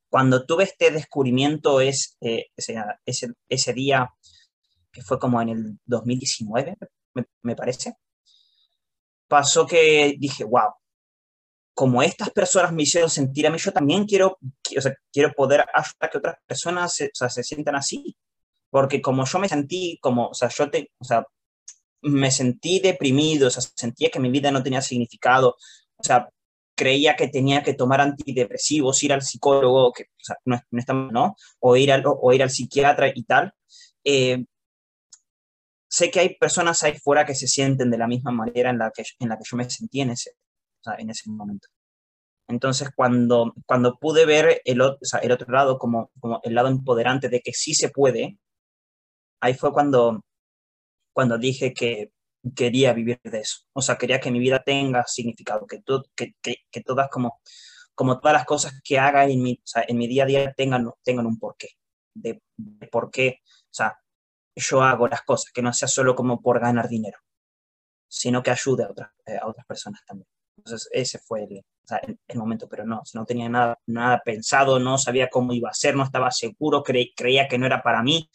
Cuando 0.09 0.45
tuve 0.45 0.65
este 0.65 0.91
descubrimiento 0.91 1.81
es, 1.81 2.17
eh, 2.21 2.47
ese, 2.57 3.33
ese, 3.49 3.73
día, 3.73 4.11
que 4.93 5.03
fue 5.03 5.19
como 5.19 5.41
en 5.41 5.49
el 5.49 5.79
2019, 5.87 6.77
me, 7.43 7.57
parece, 7.57 7.95
pasó 9.27 9.67
que 9.67 10.15
dije, 10.19 10.45
wow, 10.45 10.75
como 11.75 12.03
estas 12.03 12.31
personas 12.31 12.73
me 12.73 12.83
hicieron 12.83 13.09
sentir 13.09 13.47
a 13.47 13.51
mí, 13.51 13.59
yo 13.59 13.73
también 13.73 14.05
quiero, 14.05 14.39
o 14.77 14.81
sea, 14.81 14.95
quiero 15.11 15.33
poder 15.33 15.65
ayudar 15.75 16.11
que 16.11 16.19
otras 16.19 16.37
personas 16.47 16.95
se, 16.95 17.11
se 17.13 17.43
sientan 17.43 17.77
así 17.77 18.15
porque 18.73 19.03
como 19.03 19.27
yo 19.27 19.39
me 19.39 19.51
sentí, 19.51 19.99
como, 20.01 20.29
o 20.29 20.35
sea, 20.35 20.49
yo 20.49 20.71
te, 20.71 20.91
o 20.99 21.05
sea, 21.05 21.27
me 22.03 22.31
sentí 22.31 22.81
deprimido, 22.81 23.49
o 23.49 23.51
sea, 23.51 23.63
sentía 23.77 24.11
que 24.11 24.19
mi 24.19 24.31
vida 24.31 24.51
no 24.51 24.63
tenía 24.63 24.81
significado, 24.81 25.57
o 25.97 26.03
sea, 26.03 26.31
creía 26.75 27.15
que 27.15 27.29
tenía 27.29 27.63
que 27.63 27.75
tomar 27.75 28.01
antidepresivos, 28.01 29.03
ir 29.03 29.13
al 29.13 29.21
psicólogo, 29.21 29.93
que 29.93 30.05
o 30.05 30.25
sea, 30.25 30.37
no, 30.47 30.59
no 30.71 30.79
está 30.79 30.95
¿no? 30.95 31.37
O 31.61 31.77
ir 31.77 31.93
al, 31.93 32.03
o 32.07 32.33
ir 32.33 32.43
al 32.43 32.51
psiquiatra 32.51 33.13
y 33.15 33.25
tal. 33.25 33.53
Eh, 34.05 34.47
sé 35.89 36.11
que 36.11 36.21
hay 36.21 36.37
personas 36.37 36.83
ahí 36.83 36.99
fuera 36.99 37.27
que 37.27 37.35
se 37.35 37.49
sienten 37.49 37.91
de 37.91 37.99
la 37.99 38.09
misma 38.09 38.33
manera 38.33 38.71
en 38.71 38.79
la 38.79 38.91
que, 38.91 39.05
en 39.19 39.29
la 39.29 39.37
que 39.37 39.45
yo 39.45 39.57
me 39.59 39.69
sentí 39.69 40.01
en 40.01 40.11
ese, 40.13 40.31
o 40.81 40.85
sea, 40.85 40.95
en 40.99 41.11
ese 41.11 41.31
momento. 41.31 41.69
Entonces, 42.49 42.91
cuando, 42.97 43.55
cuando 43.67 43.99
pude 43.99 44.25
ver 44.25 44.63
el, 44.65 44.81
o 44.81 44.97
sea, 45.03 45.21
el 45.21 45.33
otro 45.33 45.53
lado 45.53 45.79
como, 45.79 46.11
como 46.21 46.41
el 46.43 46.55
lado 46.55 46.69
empoderante 46.69 47.29
de 47.29 47.41
que 47.41 47.53
sí 47.53 47.75
se 47.75 47.91
puede, 47.91 48.39
ahí 49.43 49.55
fue 49.55 49.73
cuando, 49.73 50.25
cuando 51.13 51.37
dije 51.37 51.75
que 51.75 52.13
quería 52.55 52.93
vivir 52.93 53.21
de 53.23 53.41
eso. 53.41 53.59
O 53.73 53.83
sea, 53.83 53.99
quería 53.99 54.21
que 54.21 54.31
mi 54.31 54.39
vida 54.39 54.63
tenga 54.63 55.05
significado, 55.07 55.67
que, 55.67 55.83
que, 56.15 56.57
que, 56.71 56.81
todas 56.81 57.09
como, 57.11 57.41
como 57.95 58.21
todas 58.21 58.35
las 58.35 58.47
cosas 58.47 58.81
que 58.83 58.99
haga 58.99 59.27
en 59.27 59.43
mi, 59.43 59.61
en 59.89 59.99
mi 59.99 60.07
día 60.07 60.23
a 60.23 60.27
día 60.27 60.53
tengan, 60.55 60.91
tengan 61.03 61.27
un 61.27 61.39
porqué, 61.39 61.71
de, 62.15 62.41
por 62.91 63.11
qué, 63.11 63.41
o 63.45 63.75
sea, 63.75 63.99
yo 64.55 64.83
hago 64.83 65.09
las 65.09 65.23
cosas, 65.23 65.53
que 65.53 65.63
no 65.63 65.73
sea 65.73 65.89
solo 65.89 66.15
como 66.15 66.41
por 66.41 66.61
ganar 66.61 66.89
dinero, 66.89 67.19
sino 68.09 68.43
que 68.43 68.51
ayude 68.51 68.85
a 68.85 68.91
otras, 68.91 69.11
eh, 69.27 69.39
a 69.41 69.49
otras 69.49 69.67
personas 69.67 70.03
también. 70.07 70.29
Entonces, 70.57 70.89
ese 70.93 71.19
fue 71.19 71.45
el, 71.45 71.65
el, 72.29 72.39
momento, 72.39 72.69
pero 72.69 72.85
no, 72.85 73.03
no 73.15 73.25
tenía 73.25 73.49
nada, 73.49 73.79
nada 73.87 74.21
pensado, 74.25 74.79
no 74.79 74.99
sabía 74.99 75.29
cómo 75.31 75.53
iba 75.53 75.71
a 75.71 75.75
ser, 75.75 75.97
no 75.97 76.05
estaba 76.05 76.31
seguro, 76.31 76.83
creía 76.85 77.49
que 77.49 77.59
no 77.59 77.67
era 77.67 77.83
para 77.83 78.03
mí 78.03 78.29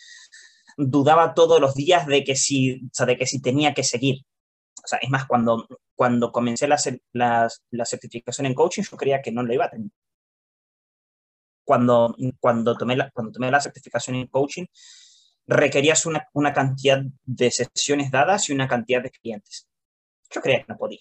dudaba 0.78 1.34
todos 1.34 1.60
los 1.60 1.74
días 1.74 2.06
de 2.06 2.24
que 2.24 2.36
si, 2.36 2.90
o 3.00 3.06
de 3.06 3.18
que 3.18 3.26
si 3.26 3.42
tenía 3.42 3.74
que 3.74 3.84
seguir. 3.84 4.24
O 4.84 4.88
sea, 4.88 5.00
es 5.02 5.10
más, 5.10 5.26
cuando, 5.26 5.68
cuando 5.96 6.32
comencé 6.32 6.68
la, 6.68 6.78
la, 7.14 7.86
certificación 7.86 8.46
en 8.46 8.54
coaching, 8.54 8.84
yo 8.84 8.96
creía 8.96 9.22
que 9.22 9.32
no 9.32 9.44
lo 9.44 9.54
iba 9.54 9.66
a 9.66 9.70
tener. 9.70 9.90
Cuando, 11.66 12.16
cuando, 12.40 12.78
tomé, 12.78 12.96
la, 12.96 13.12
cuando 13.12 13.34
tomé 13.34 13.52
la 13.52 13.60
certificación 13.60 14.16
en 14.16 14.28
coaching, 14.28 14.66
requerías 15.48 16.06
una, 16.06 16.28
una 16.34 16.54
cantidad 16.54 17.02
de 17.26 17.52
sesiones 17.52 18.12
dadas 18.12 18.48
y 18.50 18.54
una 18.54 18.68
cantidad 18.68 19.02
de 19.02 19.12
clientes. 19.12 19.68
Yo 20.30 20.42
creía 20.42 20.60
que 20.60 20.72
no 20.72 20.78
podía. 20.78 21.00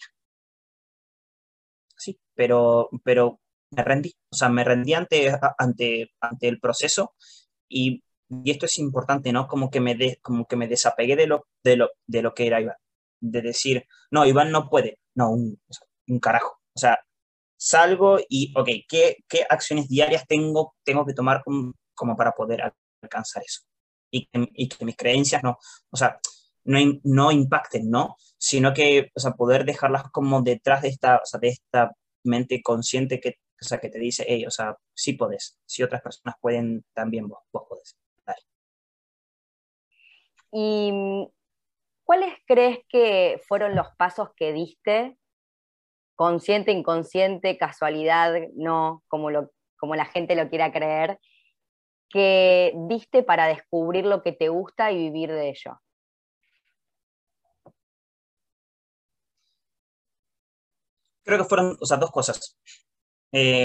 Sí, 1.97 2.19
pero, 2.35 2.89
pero 3.05 3.41
me 3.71 3.85
rendí. 3.85 4.15
O 4.31 4.37
sea, 4.37 4.49
me 4.49 4.65
rendí 4.65 4.95
ante, 4.95 5.33
ante, 5.59 6.13
ante 6.21 6.49
el 6.49 6.61
proceso 6.61 7.15
y 7.69 8.03
y 8.29 8.51
esto 8.51 8.67
es 8.67 8.79
importante, 8.79 9.33
¿no? 9.33 9.47
Como 9.47 9.71
que 9.71 9.81
me, 9.81 9.95
de, 9.95 10.19
como 10.23 10.47
que 10.47 10.57
me 10.57 10.69
desapegué 10.69 11.17
de 11.17 11.27
lo, 11.27 11.47
de, 11.63 11.77
lo, 11.77 11.91
de 12.07 12.23
lo 12.23 12.35
que 12.35 12.47
era 12.47 12.61
Iván. 12.61 12.77
De 13.21 13.43
decir, 13.43 13.87
no, 14.11 14.27
Iván 14.27 14.51
no 14.51 14.69
puede. 14.69 14.99
No, 15.15 15.31
un, 15.31 15.61
un 16.09 16.19
carajo. 16.21 16.61
O 16.75 16.79
sea, 16.79 16.99
salgo 17.57 18.19
y, 18.29 18.53
ok, 18.57 18.69
¿qué, 18.89 19.25
qué 19.29 19.47
acciones 19.49 19.89
diarias 19.89 20.27
tengo, 20.27 20.75
tengo 20.85 21.07
que 21.07 21.15
tomar 21.15 21.43
como, 21.45 21.75
como 21.95 22.17
para 22.17 22.33
poder 22.33 22.73
alcanzar 23.03 23.43
eso? 23.45 23.63
Y 24.11 24.29
y 24.33 24.69
que, 24.69 24.85
mis 24.85 24.97
creencias 24.97 25.43
no, 25.43 25.59
o 25.91 25.97
sea, 25.97 26.19
no, 26.65 26.79
no 27.05 27.33
impacten, 27.33 27.91
¿no? 27.91 28.17
Sino 28.39 28.73
que, 28.75 29.11
o 29.15 29.21
sea, 29.21 29.33
poder 29.33 29.65
dejarlas 29.65 30.11
como 30.11 30.43
detrás 30.43 30.83
de 30.83 30.89
esta, 30.89 31.21
de 31.41 31.49
esta 31.49 31.93
mente 32.25 32.63
consciente 32.63 33.21
que, 33.21 33.37
o 33.61 33.65
sea, 33.65 33.79
que 33.79 33.89
te 33.89 33.99
dice, 33.99 34.25
hey, 34.29 34.45
o 34.47 34.51
sea, 34.51 34.77
sí 34.95 35.15
podés, 35.15 35.59
si 35.67 35.83
otras 35.83 36.03
personas 36.03 36.37
pueden, 36.41 36.85
también 36.95 37.29
vos, 37.29 37.41
vos 37.53 37.65
podés. 37.69 37.97
¿Y 40.53 40.91
mm, 40.93 41.27
cuáles 42.05 42.35
crees 42.47 42.79
que 42.89 43.41
fueron 43.47 43.75
los 43.75 43.89
pasos 43.97 44.31
que 44.37 44.53
diste? 44.53 45.19
Consciente, 46.15 46.73
inconsciente, 46.73 47.59
casualidad, 47.59 48.35
no, 48.55 49.03
como, 49.09 49.31
lo, 49.31 49.51
como 49.77 49.97
la 49.97 50.07
gente 50.07 50.35
lo 50.35 50.49
quiera 50.49 50.73
creer, 50.73 51.19
que 52.09 52.73
diste 52.89 53.23
para 53.23 53.47
descubrir 53.47 54.07
lo 54.07 54.23
que 54.23 54.33
te 54.33 54.49
gusta 54.49 54.93
y 54.93 54.97
vivir 54.97 55.31
de 55.33 55.51
ello? 55.51 55.81
Creo 61.25 61.39
que 61.39 61.45
fueron, 61.45 61.77
o 61.81 61.87
sea, 61.87 61.97
dos 61.97 62.13
cosas. 62.13 62.57
Eh, 63.33 63.65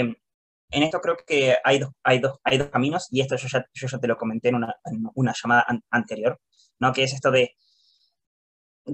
en 0.72 0.82
esto 0.82 1.00
creo 1.00 1.16
que 1.24 1.56
hay 1.62 1.78
dos, 1.78 1.90
hay, 2.02 2.18
dos, 2.18 2.38
hay 2.42 2.58
dos 2.58 2.70
caminos, 2.70 3.06
y 3.10 3.20
esto 3.20 3.36
yo 3.36 3.46
ya, 3.46 3.64
yo 3.72 3.86
ya 3.86 3.98
te 3.98 4.08
lo 4.08 4.16
comenté 4.16 4.48
en 4.48 4.56
una, 4.56 4.74
en 4.84 5.04
una 5.14 5.32
llamada 5.40 5.66
anterior, 5.90 6.40
¿no? 6.82 6.92
que 6.92 7.04
es 7.04 7.12
esto 7.14 7.30
de 7.30 7.54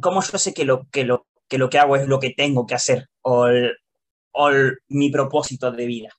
cómo 0.02 0.22
yo 0.22 0.38
sé 0.38 0.52
que 0.52 0.64
lo, 0.64 0.86
que, 0.90 1.04
lo, 1.04 1.26
que 1.48 1.58
lo 1.58 1.70
que 1.70 1.78
hago 1.78 1.96
es 1.96 2.06
lo 2.06 2.20
que 2.20 2.30
tengo 2.30 2.66
que 2.66 2.74
hacer, 2.74 3.08
o, 3.22 3.48
o 4.32 4.50
mi 4.88 5.10
propósito 5.10 5.72
de 5.72 5.86
vida, 5.86 6.10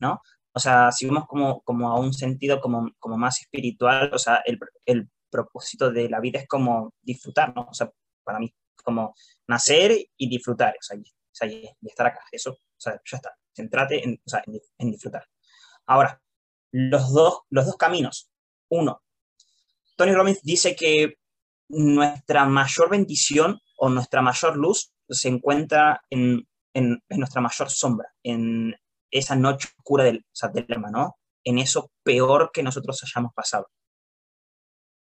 ¿no? 0.00 0.20
O 0.52 0.58
sea, 0.58 0.90
si 0.90 1.06
vamos 1.06 1.26
como, 1.28 1.60
como 1.62 1.90
a 1.90 2.00
un 2.00 2.14
sentido 2.14 2.60
como, 2.62 2.90
como 2.98 3.18
más 3.18 3.42
espiritual, 3.42 4.10
o 4.14 4.18
sea, 4.18 4.40
el, 4.46 4.58
el 4.86 5.10
propósito 5.30 5.90
de 5.90 6.08
la 6.08 6.18
vida 6.18 6.40
es 6.40 6.48
como 6.48 6.94
disfrutar, 7.02 7.54
¿no? 7.54 7.66
O 7.70 7.74
sea, 7.74 7.90
para 8.24 8.38
mí, 8.38 8.54
como 8.82 9.14
nacer 9.46 9.92
y 10.16 10.28
disfrutar, 10.30 10.74
o 10.80 10.82
sea, 10.82 10.96
y, 10.96 11.70
estar 11.82 12.06
acá, 12.06 12.22
eso, 12.32 12.52
o 12.52 12.78
sea, 12.78 12.98
ya 13.04 13.16
está, 13.18 13.36
centrate 13.54 14.02
en, 14.02 14.18
o 14.24 14.30
sea, 14.30 14.42
en, 14.78 14.90
disfrutar. 14.90 15.26
Ahora, 15.84 16.22
los 16.72 17.12
dos, 17.12 17.40
los 17.50 17.66
dos 17.66 17.76
caminos. 17.76 18.30
Uno, 18.70 19.02
Tony 19.96 20.12
Robbins 20.12 20.42
dice 20.42 20.76
que 20.76 21.14
nuestra 21.68 22.44
mayor 22.46 22.90
bendición 22.90 23.60
o 23.76 23.88
nuestra 23.88 24.22
mayor 24.22 24.56
luz 24.56 24.92
se 25.08 25.28
encuentra 25.28 26.02
en, 26.10 26.46
en, 26.74 27.02
nuestra 27.08 27.40
mayor 27.40 27.70
sombra, 27.70 28.14
en, 28.22 28.74
esa 29.10 29.36
noche 29.36 29.68
oscura 29.78 30.04
del, 30.04 30.24
o 30.42 30.48
del 30.48 30.66
alma, 30.68 30.90
¿no? 30.90 31.16
En 31.44 31.58
eso 31.58 31.90
peor 32.02 32.50
que 32.52 32.62
nosotros 32.62 33.02
hayamos 33.02 33.32
pasado. 33.34 33.68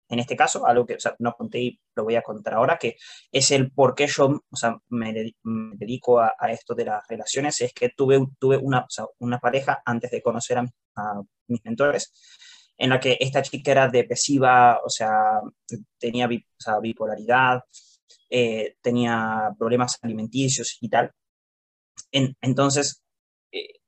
En 0.08 0.18
este 0.18 0.36
caso, 0.36 0.66
algo 0.66 0.84
que 0.84 0.98
no 1.20 1.32
conté 1.32 1.60
y 1.60 1.80
lo 1.94 2.04
voy 2.04 2.16
a 2.16 2.22
contar 2.22 2.54
ahora, 2.54 2.76
que 2.78 2.96
es 3.30 3.50
el 3.50 3.72
por 3.72 3.94
qué 3.94 4.06
yo 4.06 4.42
o 4.50 4.56
sea, 4.56 4.76
me, 4.90 5.32
dedico 5.42 6.20
a, 6.20 6.34
esto 6.50 6.74
de 6.74 6.84
las 6.84 7.06
relaciones, 7.08 7.60
es 7.62 7.72
que 7.72 7.90
tuve, 7.90 8.20
tuve 8.38 8.58
una, 8.58 8.86
una 9.20 9.38
pareja 9.38 9.82
antes 9.86 10.10
de 10.10 10.20
conocer 10.20 10.58
a, 10.58 11.22
mis 11.48 11.64
mentores, 11.64 12.12
en 12.82 12.90
la 12.90 12.98
que 12.98 13.16
esta 13.20 13.42
chica 13.42 13.70
era 13.70 13.88
depresiva, 13.88 14.80
o 14.84 14.90
sea, 14.90 15.40
tenía 15.98 16.26
bipolaridad, 16.26 17.62
eh, 18.28 18.76
tenía 18.82 19.54
problemas 19.56 19.98
alimenticios 20.02 20.78
y 20.80 20.88
tal. 20.88 21.12
entonces, 22.10 23.02
eh, 23.52 23.78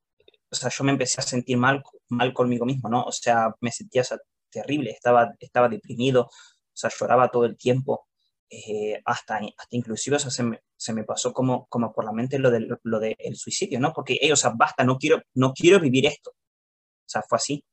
o 0.49 0.55
sea, 0.55 0.71
yo 0.71 0.85
me 0.85 0.93
empecé 0.93 1.21
a 1.21 1.25
sentir 1.25 1.57
mal, 1.57 1.83
mal 2.09 2.33
conmigo 2.33 2.65
mismo, 2.65 2.89
¿no? 2.89 3.03
O 3.03 3.11
sea, 3.11 3.53
me 3.61 3.73
sentía 3.73 4.05
terrible, 4.49 4.91
estaba, 4.93 5.35
estaba 5.41 5.69
deprimido, 5.69 6.23
o 6.27 6.31
sea, 6.73 6.91
lloraba 6.97 7.31
todo 7.31 7.47
el 7.47 7.57
tiempo, 7.57 8.07
eh, 8.49 9.01
hasta, 9.05 9.39
hasta 9.39 9.77
inclusive, 9.77 10.17
o 10.17 10.19
sea, 10.21 10.31
se 10.31 10.93
me, 10.93 11.05
pasó 11.05 11.33
como, 11.33 11.67
como 11.67 11.93
por 11.93 12.05
la 12.05 12.13
mente 12.13 12.39
lo 12.39 12.53
del 12.53 12.79
lo 12.85 13.01
de 13.01 13.17
suicidio, 13.35 13.81
¿no? 13.81 13.93
Porque, 13.93 14.19
ellos 14.21 14.39
o 14.39 14.43
sea, 14.43 14.53
basta, 14.57 14.85
no 14.85 14.99
quiero, 14.99 15.21
no 15.35 15.53
quiero 15.53 15.81
vivir 15.81 16.07
esto. 16.07 16.31
O 16.31 17.09
sea, 17.09 17.23
fue 17.29 17.37
así. 17.37 17.65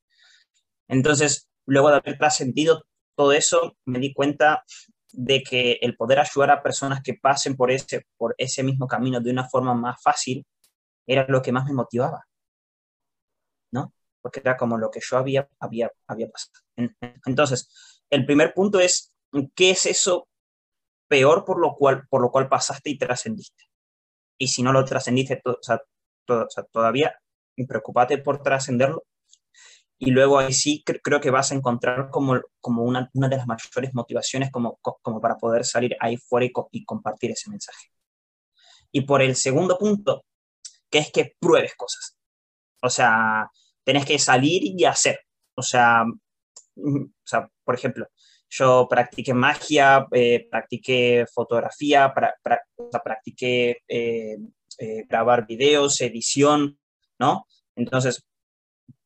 Entonces, 0.87 1.49
luego 1.65 1.89
de 1.89 1.97
haber 1.97 2.17
trascendido 2.17 2.83
todo 3.15 3.33
eso, 3.33 3.77
me 3.85 3.99
di 3.99 4.13
cuenta 4.13 4.63
de 5.13 5.43
que 5.43 5.79
el 5.81 5.95
poder 5.95 6.19
ayudar 6.19 6.51
a 6.51 6.63
personas 6.63 7.01
que 7.03 7.15
pasen 7.15 7.55
por 7.55 7.71
ese, 7.71 8.05
por 8.17 8.35
ese 8.37 8.63
mismo 8.63 8.87
camino 8.87 9.19
de 9.19 9.31
una 9.31 9.47
forma 9.49 9.73
más 9.73 10.01
fácil 10.01 10.45
era 11.07 11.25
lo 11.27 11.41
que 11.41 11.51
más 11.51 11.65
me 11.65 11.73
motivaba 11.73 12.25
porque 14.21 14.39
era 14.39 14.57
como 14.57 14.77
lo 14.77 14.89
que 14.89 14.99
yo 15.01 15.17
había, 15.17 15.49
había, 15.59 15.91
había 16.07 16.29
pasado. 16.29 16.63
Entonces, 17.25 18.01
el 18.09 18.25
primer 18.25 18.53
punto 18.53 18.79
es, 18.79 19.11
¿qué 19.55 19.71
es 19.71 19.85
eso 19.85 20.27
peor 21.07 21.43
por 21.43 21.59
lo 21.59 21.75
cual, 21.75 22.07
por 22.09 22.21
lo 22.21 22.29
cual 22.29 22.47
pasaste 22.47 22.89
y 22.89 22.97
trascendiste? 22.97 23.65
Y 24.37 24.47
si 24.47 24.63
no 24.63 24.71
lo 24.71 24.85
trascendiste, 24.85 25.41
todavía, 26.71 27.19
preocupate 27.67 28.17
por 28.17 28.41
trascenderlo. 28.41 29.03
Y 30.03 30.09
luego 30.09 30.39
ahí 30.39 30.51
sí 30.51 30.83
creo 30.83 31.21
que 31.21 31.29
vas 31.29 31.51
a 31.51 31.55
encontrar 31.55 32.09
como, 32.09 32.41
como 32.59 32.81
una, 32.81 33.07
una 33.13 33.29
de 33.29 33.37
las 33.37 33.45
mayores 33.45 33.93
motivaciones 33.93 34.49
como, 34.49 34.79
como 34.81 35.21
para 35.21 35.37
poder 35.37 35.63
salir 35.63 35.95
ahí 35.99 36.17
fuera 36.17 36.47
y, 36.71 36.83
compartir 36.85 37.29
ese 37.29 37.51
mensaje. 37.51 37.89
Y 38.91 39.01
por 39.01 39.21
el 39.21 39.35
segundo 39.35 39.77
punto, 39.77 40.25
que 40.89 40.97
es 40.97 41.11
que 41.11 41.35
pruebes 41.39 41.75
cosas. 41.75 42.17
O 42.81 42.89
sea, 42.89 43.47
tenés 43.83 44.03
que 44.03 44.17
salir 44.17 44.63
y 44.63 44.85
hacer. 44.85 45.19
O 45.53 45.61
sea, 45.61 46.03
mm, 46.75 47.03
o 47.03 47.23
sea 47.23 47.47
por 47.63 47.75
ejemplo, 47.75 48.07
yo 48.49 48.87
practiqué 48.89 49.35
magia, 49.35 50.07
eh, 50.13 50.47
practiqué 50.49 51.27
fotografía, 51.31 52.11
practiqué 53.03 53.83
eh, 53.87 54.37
eh, 54.79 55.05
grabar 55.07 55.45
videos, 55.45 56.01
edición, 56.01 56.79
¿no? 57.19 57.45
Entonces, 57.75 58.25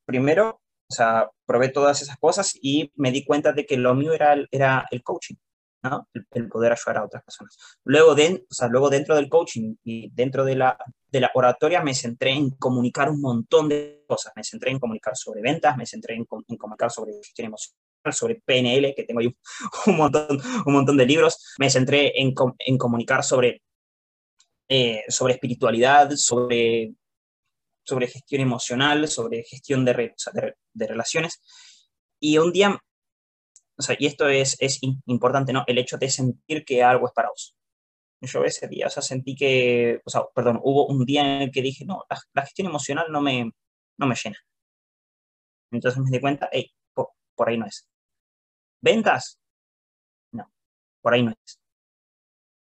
primero, 0.06 0.62
o 0.88 0.94
sea, 0.94 1.30
probé 1.46 1.68
todas 1.68 2.02
esas 2.02 2.16
cosas 2.18 2.56
y 2.60 2.92
me 2.96 3.10
di 3.10 3.24
cuenta 3.24 3.52
de 3.52 3.66
que 3.66 3.76
lo 3.76 3.94
mío 3.94 4.12
era, 4.12 4.36
era 4.50 4.86
el 4.90 5.02
coaching. 5.02 5.36
El, 6.32 6.48
poder 6.48 6.72
ayudar 6.72 6.98
a 6.98 7.04
otras 7.04 7.22
personas. 7.22 7.56
Luego, 7.84 8.14
de, 8.14 8.44
o 8.50 8.54
sea, 8.54 8.68
luego 8.68 8.90
dentro 8.90 9.14
del 9.14 9.28
coaching 9.28 9.76
y 9.84 10.10
dentro 10.10 10.44
de 10.44 10.56
la, 10.56 10.76
de 11.10 11.20
la 11.20 11.30
oratoria 11.34 11.82
me 11.82 11.94
centré 11.94 12.32
en 12.32 12.50
comunicar 12.50 13.10
un 13.10 13.20
montón 13.20 13.68
de 13.68 14.04
cosas. 14.08 14.32
Me 14.34 14.42
centré 14.42 14.70
en 14.70 14.80
comunicar 14.80 15.16
sobre 15.16 15.42
ventas, 15.42 15.76
me 15.76 15.86
centré 15.86 16.14
en, 16.16 16.24
comunicar 16.24 16.90
sobre 16.90 17.12
gestión 17.22 17.46
emocional, 17.46 17.78
sobre 18.12 18.40
PNL, 18.44 18.94
que 18.94 19.04
tengo 19.04 19.20
ahí 19.20 19.36
un, 19.86 19.96
montón, 19.96 20.40
un 20.66 20.72
montón 20.72 20.96
de 20.96 21.06
libros. 21.06 21.54
Me 21.58 21.70
centré 21.70 22.20
en, 22.20 22.34
en 22.58 22.78
comunicar 22.78 23.22
sobre, 23.22 23.62
eh, 24.68 25.04
sobre 25.08 25.34
espiritualidad, 25.34 26.10
sobre, 26.16 26.94
sobre 27.86 28.08
gestión 28.08 28.42
emocional, 28.42 29.08
sobre 29.08 29.44
gestión 29.44 29.84
de, 29.84 30.14
de, 30.34 30.54
de 30.74 30.86
relaciones. 30.86 31.40
Y 32.20 32.38
un 32.38 32.52
día 32.52 32.80
o 33.78 33.82
sea, 33.82 33.96
y 33.98 34.06
esto 34.06 34.28
es, 34.28 34.56
es 34.60 34.80
importante, 35.06 35.52
¿no? 35.52 35.64
El 35.66 35.78
hecho 35.78 35.98
de 35.98 36.08
sentir 36.10 36.64
que 36.64 36.82
algo 36.82 37.06
es 37.06 37.12
para 37.12 37.28
vos. 37.28 37.54
Yo 38.22 38.44
ese 38.44 38.66
día, 38.68 38.86
o 38.86 38.90
sea, 38.90 39.02
sentí 39.02 39.36
que, 39.36 40.00
o 40.04 40.10
sea, 40.10 40.22
perdón, 40.34 40.58
hubo 40.62 40.86
un 40.86 41.04
día 41.04 41.20
en 41.22 41.42
el 41.42 41.50
que 41.52 41.62
dije, 41.62 41.84
no, 41.84 42.04
la, 42.34 42.42
gestión 42.42 42.68
emocional 42.68 43.06
no 43.10 43.20
me, 43.20 43.52
no 43.98 44.06
me 44.06 44.14
llena. 44.14 44.38
Entonces 45.70 46.00
me 46.02 46.10
di 46.10 46.20
cuenta, 46.20 46.48
hey, 46.50 46.72
por, 46.94 47.48
ahí 47.48 47.58
no 47.58 47.66
es. 47.66 47.86
¿Ventas? 48.80 49.38
No, 50.32 50.50
por 51.02 51.14
ahí 51.14 51.22
no 51.22 51.32
es. 51.32 51.60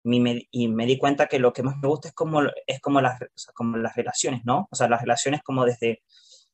Y 0.08 0.68
me 0.68 0.86
di 0.86 0.98
cuenta 0.98 1.26
que 1.26 1.38
lo 1.38 1.52
que 1.52 1.62
más 1.62 1.76
me 1.78 1.88
gusta 1.88 2.08
es 2.08 2.14
como, 2.14 2.40
es 2.66 2.80
como, 2.80 3.00
las, 3.00 3.18
como 3.54 3.76
las 3.76 3.96
relaciones, 3.96 4.42
¿no? 4.44 4.68
O 4.70 4.76
sea, 4.76 4.88
las 4.88 5.00
relaciones 5.00 5.42
como 5.42 5.64
desde, 5.64 6.02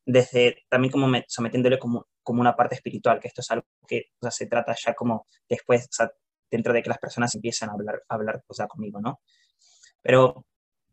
desde 0.07 0.65
también 0.69 0.91
como 0.91 1.07
me, 1.07 1.27
metiéndole 1.41 1.79
como, 1.79 2.07
como 2.23 2.41
una 2.41 2.57
parte 2.57 2.77
espiritual, 2.77 3.21
que 3.21 3.29
esto 3.29 3.43
es 3.43 3.51
algo 3.51 3.67
que 3.87 4.07
o 4.21 4.23
sea, 4.23 4.31
se 4.31 4.47
trata 4.47 4.75
ya 4.83 4.95
como 4.95 5.27
después, 5.49 5.85
o 5.85 5.93
sea, 5.93 6.11
dentro 6.51 6.73
de 6.73 6.83
que 6.83 6.89
las 6.89 6.99
personas 6.99 7.35
empiezan 7.35 7.71
a 7.71 7.73
hablar, 7.73 8.03
a 8.09 8.15
hablar 8.15 8.43
o 8.47 8.55
sea, 8.55 8.67
conmigo, 8.69 9.01
¿no? 9.01 9.21
Pero 10.01 10.47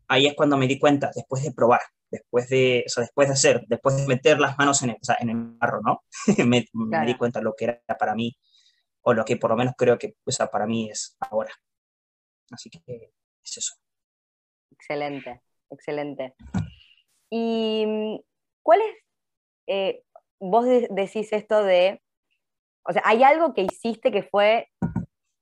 ahí 0.08 0.26
es 0.26 0.34
cuando 0.34 0.56
me 0.56 0.66
di 0.66 0.78
cuenta, 0.78 1.10
después 1.14 1.42
de 1.42 1.52
probar, 1.52 1.80
después 2.10 2.48
de, 2.50 2.84
o 2.86 2.90
sea, 2.90 3.02
después 3.02 3.28
de 3.28 3.34
hacer, 3.34 3.64
después 3.68 3.96
de 3.96 4.06
meter 4.06 4.38
las 4.38 4.58
manos 4.58 4.82
en 4.82 4.90
el, 4.90 4.96
o 4.96 5.04
sea, 5.04 5.16
en 5.20 5.30
el 5.30 5.36
barro, 5.58 5.80
¿no? 5.82 6.04
me, 6.46 6.66
me, 6.74 7.06
di 7.06 7.16
cuenta 7.16 7.40
lo 7.40 7.54
que 7.56 7.64
era 7.64 7.96
para 7.98 8.14
mí, 8.14 8.36
o 9.02 9.14
lo 9.14 9.24
que 9.24 9.36
por 9.36 9.50
lo 9.50 9.56
menos 9.56 9.74
creo 9.78 9.98
que 9.98 10.14
o 10.24 10.30
sea, 10.30 10.48
para 10.48 10.66
mí 10.66 10.90
es 10.90 11.16
ahora. 11.20 11.52
Así 12.50 12.70
que 12.70 13.12
es 13.42 13.56
eso. 13.56 13.74
Excelente, 14.72 15.42
excelente. 15.70 16.34
¿Y 17.30 17.84
mm, 17.86 18.16
cuál 18.62 18.80
es, 18.80 18.96
eh, 19.66 20.02
vos 20.38 20.66
decís 20.90 21.32
esto 21.32 21.62
de, 21.62 22.02
o 22.84 22.92
sea, 22.92 23.02
hay 23.04 23.22
algo 23.22 23.54
que 23.54 23.62
hiciste 23.62 24.10
que 24.10 24.22
fue, 24.22 24.68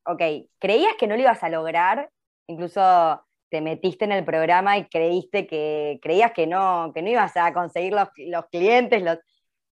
ok, 0.04 0.22
creías 0.58 0.94
que 0.98 1.06
no 1.06 1.16
lo 1.16 1.22
ibas 1.22 1.42
a 1.42 1.48
lograr, 1.48 2.10
incluso 2.46 3.24
te 3.50 3.60
metiste 3.60 4.04
en 4.04 4.12
el 4.12 4.24
programa 4.24 4.76
y 4.76 4.86
creíste 4.88 5.46
que, 5.46 5.98
creías 6.02 6.32
que 6.32 6.46
no, 6.46 6.92
que 6.94 7.02
no 7.02 7.08
ibas 7.08 7.36
a 7.36 7.52
conseguir 7.52 7.94
los, 7.94 8.08
clientes, 8.50 9.02
los, 9.02 9.18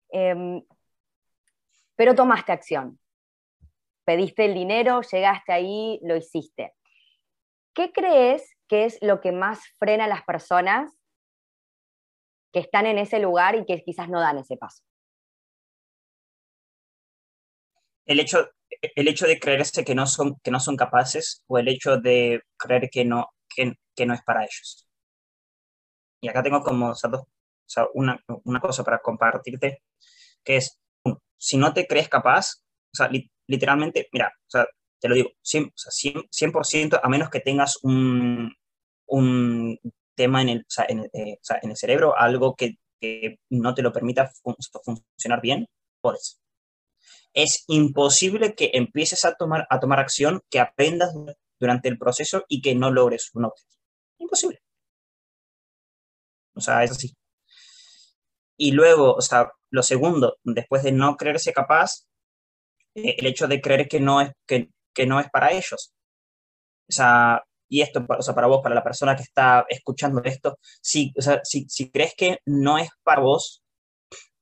em, 0.09 0.63
pero 1.95 2.15
tomaste 2.15 2.51
acción. 2.51 2.99
Pediste 4.05 4.45
el 4.45 4.53
dinero, 4.53 5.01
llegaste 5.01 5.53
ahí, 5.53 5.99
lo 6.03 6.15
hiciste. 6.15 6.73
¿Qué 7.73 7.91
crees 7.91 8.55
que 8.67 8.85
es 8.85 8.97
lo 9.01 9.21
que 9.21 9.31
más 9.31 9.59
frena 9.79 10.05
a 10.05 10.07
las 10.07 10.23
personas 10.23 10.91
que 12.51 12.59
están 12.59 12.85
en 12.85 12.99
ese 12.99 13.19
lugar 13.19 13.55
y 13.55 13.65
que 13.65 13.83
quizás 13.83 14.09
no 14.09 14.19
dan 14.19 14.37
ese 14.37 14.57
paso? 14.57 14.83
el 18.05 18.19
hecho, 18.19 18.49
el 18.81 19.07
hecho 19.07 19.27
de 19.27 19.39
creerse 19.39 19.83
que 19.83 19.95
no, 19.95 20.07
son, 20.07 20.35
que 20.43 20.51
no 20.51 20.59
son 20.59 20.75
capaces 20.75 21.43
o 21.47 21.57
el 21.57 21.67
hecho 21.67 21.97
de 21.97 22.41
creer 22.57 22.89
que 22.89 23.05
no, 23.05 23.29
que, 23.49 24.05
no 24.05 24.13
es 24.13 24.21
para 24.23 24.43
ellos. 24.43 24.87
Y 26.21 26.27
acá 26.27 26.43
tengo 26.43 26.61
como 26.61 26.89
o 26.89 26.95
sea, 26.95 27.87
una, 27.93 28.19
una, 28.43 28.59
cosa 28.59 28.83
para 28.83 28.99
compartirte, 28.99 29.83
que 30.43 30.57
es, 30.57 30.79
si 31.37 31.57
no 31.57 31.73
te 31.73 31.87
crees 31.87 32.09
capaz, 32.09 32.63
o 32.93 32.95
sea, 32.95 33.09
literalmente, 33.47 34.07
mira, 34.11 34.31
o 34.35 34.49
sea, 34.49 34.67
te 35.03 35.09
lo 35.09 35.15
digo, 35.15 35.31
100%, 35.43 35.67
o 35.67 35.73
sea, 35.75 35.91
100 36.61 36.91
a 37.03 37.09
menos 37.09 37.29
que 37.29 37.41
tengas 37.41 37.77
un, 37.83 38.55
un 39.05 39.77
tema 40.15 40.41
en 40.41 40.47
el, 40.47 40.65
en, 40.87 40.99
eh, 41.11 41.39
en 41.61 41.69
el 41.69 41.75
cerebro, 41.75 42.17
algo 42.17 42.55
que, 42.55 42.77
que, 43.01 43.37
no 43.49 43.73
te 43.73 43.81
lo 43.81 43.91
permita 43.91 44.31
fun 44.41 44.55
funcionar 44.85 45.41
bien, 45.41 45.67
puedes. 45.99 46.39
Es 47.33 47.65
imposible 47.67 48.55
que 48.55 48.71
empieces 48.75 49.25
a 49.25 49.35
tomar, 49.35 49.67
a 49.69 49.81
tomar 49.81 49.99
acción, 49.99 50.41
que 50.49 50.61
aprendas 50.61 51.13
durante 51.59 51.89
el 51.89 51.97
proceso 51.97 52.45
y 52.47 52.61
que 52.61 52.73
no 52.73 52.89
logres 52.89 53.29
un 53.33 53.43
objetivo. 53.43 53.81
Imposible. 54.19 54.61
O 56.55 56.61
sea, 56.61 56.81
es 56.85 56.91
así. 56.91 57.13
Y 58.55 58.71
luego, 58.71 59.15
o 59.15 59.21
sea, 59.21 59.51
lo 59.69 59.83
segundo, 59.83 60.37
después 60.45 60.81
de 60.83 60.93
no 60.93 61.17
creerse 61.17 61.51
capaz, 61.51 62.07
eh, 62.95 63.15
el 63.17 63.25
hecho 63.25 63.49
de 63.49 63.59
creer 63.59 63.89
que 63.89 63.99
no 63.99 64.21
es, 64.21 64.31
que, 64.47 64.69
que 64.93 65.05
no 65.05 65.19
es 65.19 65.29
para 65.29 65.51
ellos. 65.51 65.93
O 66.89 66.91
sea, 66.91 67.43
y 67.73 67.81
esto, 67.81 68.05
o 68.07 68.21
sea, 68.21 68.35
para 68.35 68.47
vos, 68.47 68.61
para 68.61 68.75
la 68.75 68.83
persona 68.83 69.15
que 69.15 69.23
está 69.23 69.65
escuchando 69.67 70.21
esto, 70.23 70.59
si, 70.81 71.11
o 71.17 71.21
sea, 71.21 71.41
si, 71.43 71.89
crees 71.89 72.13
que 72.15 72.37
no 72.45 72.77
es 72.77 72.89
para 73.03 73.21
vos, 73.21 73.63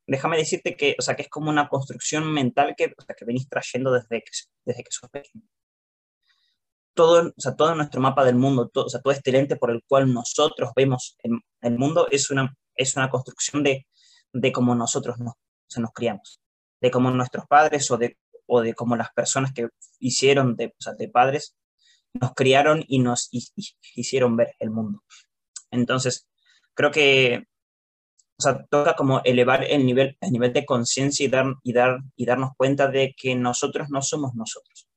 déjame 0.06 0.38
decirte 0.38 0.76
que, 0.76 0.96
o 1.00 1.02
sea, 1.02 1.16
que 1.16 1.24
es 1.24 1.30
como 1.30 1.50
una 1.50 1.70
construcción 1.70 2.32
mental 2.32 2.76
que, 2.76 2.94
o 2.98 3.02
sea, 3.02 3.16
que 3.16 3.26
venís 3.26 3.48
trayendo 3.48 3.92
desde 3.94 4.22
que, 4.22 4.32
desde 4.66 4.84
que 4.84 4.92
sos 4.92 5.10
pequeño. 5.10 5.46
Todo, 6.94 7.30
o 7.30 7.42
sea, 7.42 7.56
todo 7.56 7.74
nuestro 7.74 8.02
mapa 8.02 8.26
del 8.26 8.36
mundo, 8.36 8.68
todo, 8.68 8.86
o 8.88 8.90
sea, 8.90 9.00
todo 9.00 9.14
este 9.14 9.32
lente 9.32 9.56
por 9.56 9.72
el 9.72 9.82
cual 9.88 10.14
nosotros 10.14 10.72
vemos 10.76 11.16
el, 11.62 11.78
mundo 11.78 12.08
es 12.12 12.30
una, 12.32 12.54
es 12.76 12.98
una 12.98 13.10
construcción 13.10 13.64
de, 13.64 13.88
de 14.34 14.52
cómo 14.52 14.76
nosotros 14.76 15.20
nos, 15.20 15.36
o 15.78 15.80
nos 15.80 15.92
criamos, 15.94 16.42
de 16.82 16.92
cómo 16.92 17.12
nuestros 17.12 17.48
padres 17.48 17.90
o 17.92 17.98
de, 17.98 18.18
o 18.54 18.62
de 18.62 18.74
cómo 18.74 18.98
las 18.98 19.12
personas 19.14 19.54
que 19.54 19.70
hicieron 20.00 20.58
de, 20.58 20.76
de 20.98 21.08
padres 21.08 21.56
nos 22.14 22.34
criaron 22.34 22.84
y 22.86 23.00
nos 23.00 23.30
hicieron 23.96 24.36
ver 24.36 24.56
el 24.60 24.72
mundo. 24.72 25.04
Entonces, 25.72 26.28
creo 26.74 26.92
que 26.92 27.46
o 28.44 28.66
toca 28.70 28.96
como 28.96 29.22
elevar 29.24 29.64
el 29.64 29.86
nivel, 29.86 30.18
el 30.20 30.32
nivel 30.32 30.52
de 30.52 30.66
conciencia 30.66 31.26
y, 31.26 31.30
dar, 31.30 31.46
y, 31.64 31.72
dar, 31.72 32.00
y 32.18 32.26
darnos 32.26 32.52
cuenta 32.58 32.90
de 32.90 33.14
que 33.16 33.36
nosotros 33.36 33.90
no 33.90 34.02
somos 34.02 34.34
nosotros. 34.36 34.90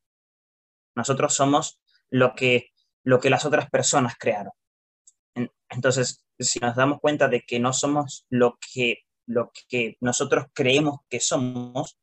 Nosotros 0.97 1.33
somos 1.35 1.79
lo 2.11 2.35
que, 2.35 2.71
lo 3.05 3.21
que 3.21 3.31
las 3.31 3.45
otras 3.45 3.71
personas 3.71 4.14
crearon. 4.19 4.53
Entonces, 5.69 6.25
si 6.40 6.59
nos 6.59 6.75
damos 6.75 7.01
cuenta 7.01 7.29
de 7.29 7.43
que 7.43 7.61
no 7.61 7.73
somos 7.73 8.27
lo 8.31 8.59
que, 8.73 9.05
lo 9.27 9.53
que 9.69 9.97
nosotros 10.01 10.47
creemos 10.53 11.01
que 11.09 11.21
somos, 11.21 11.99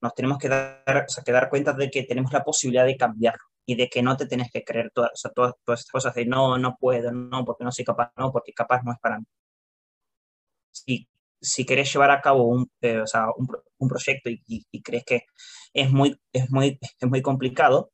nos 0.00 0.14
tenemos 0.14 0.38
que 0.38 0.48
dar, 0.48 1.04
o 1.06 1.08
sea, 1.08 1.24
que 1.24 1.32
dar 1.32 1.48
cuenta 1.48 1.72
de 1.72 1.90
que 1.90 2.04
tenemos 2.04 2.32
la 2.32 2.44
posibilidad 2.44 2.84
de 2.86 2.96
cambiarlo 2.96 3.44
y 3.66 3.74
de 3.76 3.88
que 3.88 4.02
no 4.02 4.16
te 4.16 4.26
tienes 4.26 4.50
que 4.50 4.64
creer 4.64 4.90
todas, 4.94 5.12
o 5.12 5.16
sea, 5.16 5.30
todas, 5.32 5.54
todas 5.64 5.80
estas 5.80 5.92
cosas 5.92 6.14
de 6.14 6.26
no, 6.26 6.58
no 6.58 6.76
puedo, 6.80 7.12
no, 7.12 7.44
porque 7.44 7.64
no 7.64 7.72
soy 7.72 7.84
capaz, 7.84 8.12
no, 8.16 8.32
porque 8.32 8.52
capaz 8.52 8.82
no 8.82 8.92
es 8.92 8.98
para 8.98 9.18
mí. 9.18 9.26
Si, 10.70 11.08
si 11.40 11.64
querés 11.66 11.92
llevar 11.92 12.10
a 12.10 12.20
cabo 12.20 12.44
un, 12.44 12.70
eh, 12.80 13.00
o 13.00 13.06
sea, 13.06 13.26
un, 13.36 13.48
un 13.78 13.88
proyecto 13.88 14.30
y, 14.30 14.42
y, 14.46 14.66
y, 14.70 14.82
crees 14.82 15.04
que 15.04 15.26
es 15.72 15.90
muy, 15.90 16.18
es, 16.32 16.50
muy, 16.50 16.78
es 16.80 17.08
muy 17.08 17.22
complicado, 17.22 17.92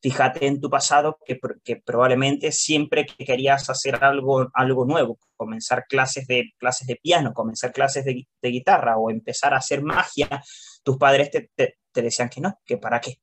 fíjate 0.00 0.46
en 0.46 0.60
tu 0.60 0.70
pasado 0.70 1.18
que, 1.24 1.38
que, 1.64 1.76
probablemente 1.76 2.52
siempre 2.52 3.06
que 3.06 3.24
querías 3.24 3.68
hacer 3.70 4.02
algo, 4.02 4.48
algo 4.54 4.84
nuevo, 4.84 5.18
comenzar 5.36 5.86
clases 5.88 6.26
de, 6.26 6.52
clases 6.58 6.86
de 6.86 6.96
piano, 6.96 7.32
comenzar 7.34 7.72
clases 7.72 8.04
de, 8.04 8.26
de 8.40 8.48
guitarra 8.48 8.96
o 8.96 9.10
empezar 9.10 9.54
a 9.54 9.58
hacer 9.58 9.82
magia, 9.82 10.42
tus 10.88 10.96
padres 10.96 11.30
te, 11.30 11.50
te, 11.54 11.76
decían 12.00 12.30
que 12.30 12.40
no, 12.40 12.58
que 12.64 12.78
para 12.78 12.98
qué, 12.98 13.20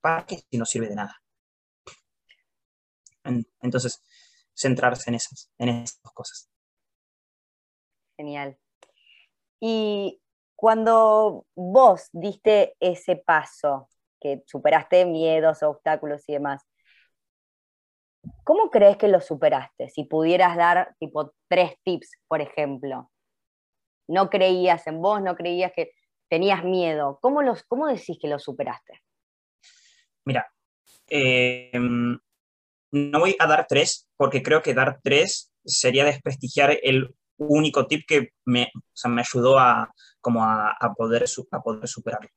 para 0.00 0.24
qué 0.24 0.36
si 0.48 0.56
no 0.56 0.64
sirve 0.64 0.88
de 0.88 0.94
nada. 0.94 1.20
Entonces, 3.60 4.00
centrarse 4.54 5.10
en 5.10 5.16
esas, 5.16 5.50
en 5.58 5.68
esas 5.70 6.12
cosas. 6.14 6.48
Genial. 8.16 8.56
Y 9.58 10.22
cuando 10.54 11.44
vos 11.56 12.08
diste 12.12 12.76
ese 12.78 13.16
paso, 13.16 13.88
que 14.20 14.44
superaste 14.46 15.04
miedos, 15.06 15.64
obstáculos 15.64 16.22
y 16.28 16.34
demás, 16.34 16.62
¿cómo 18.44 18.70
crees 18.70 18.96
que 18.96 19.08
lo 19.08 19.20
superaste? 19.20 19.88
Si 19.88 20.04
pudieras 20.04 20.56
dar 20.56 20.94
tipo 21.00 21.34
tres 21.48 21.74
tips, 21.82 22.12
por 22.28 22.40
ejemplo. 22.40 23.09
No 24.10 24.28
creías 24.28 24.86
en 24.86 25.00
vos, 25.00 25.22
no 25.22 25.36
creías 25.36 25.72
que 25.74 25.92
tenías 26.28 26.64
miedo. 26.64 27.18
¿Cómo, 27.22 27.42
los, 27.42 27.62
cómo 27.64 27.86
decís 27.86 28.18
que 28.20 28.28
lo 28.28 28.38
superaste? 28.38 29.02
Mira, 30.24 30.52
eh, 31.08 31.70
no 31.72 33.18
voy 33.18 33.36
a 33.38 33.46
dar 33.46 33.66
tres 33.68 34.08
porque 34.16 34.42
creo 34.42 34.62
que 34.62 34.74
dar 34.74 35.00
tres 35.02 35.52
sería 35.64 36.04
desprestigiar 36.04 36.78
el 36.82 37.14
único 37.36 37.86
tip 37.86 38.06
que 38.06 38.32
me, 38.44 38.70
o 38.74 38.80
sea, 38.92 39.10
me 39.10 39.22
ayudó 39.22 39.58
a, 39.58 39.92
como 40.20 40.44
a, 40.44 40.76
a, 40.78 40.92
poder, 40.94 41.24
a 41.50 41.62
poder 41.62 41.88
superarlo. 41.88 42.28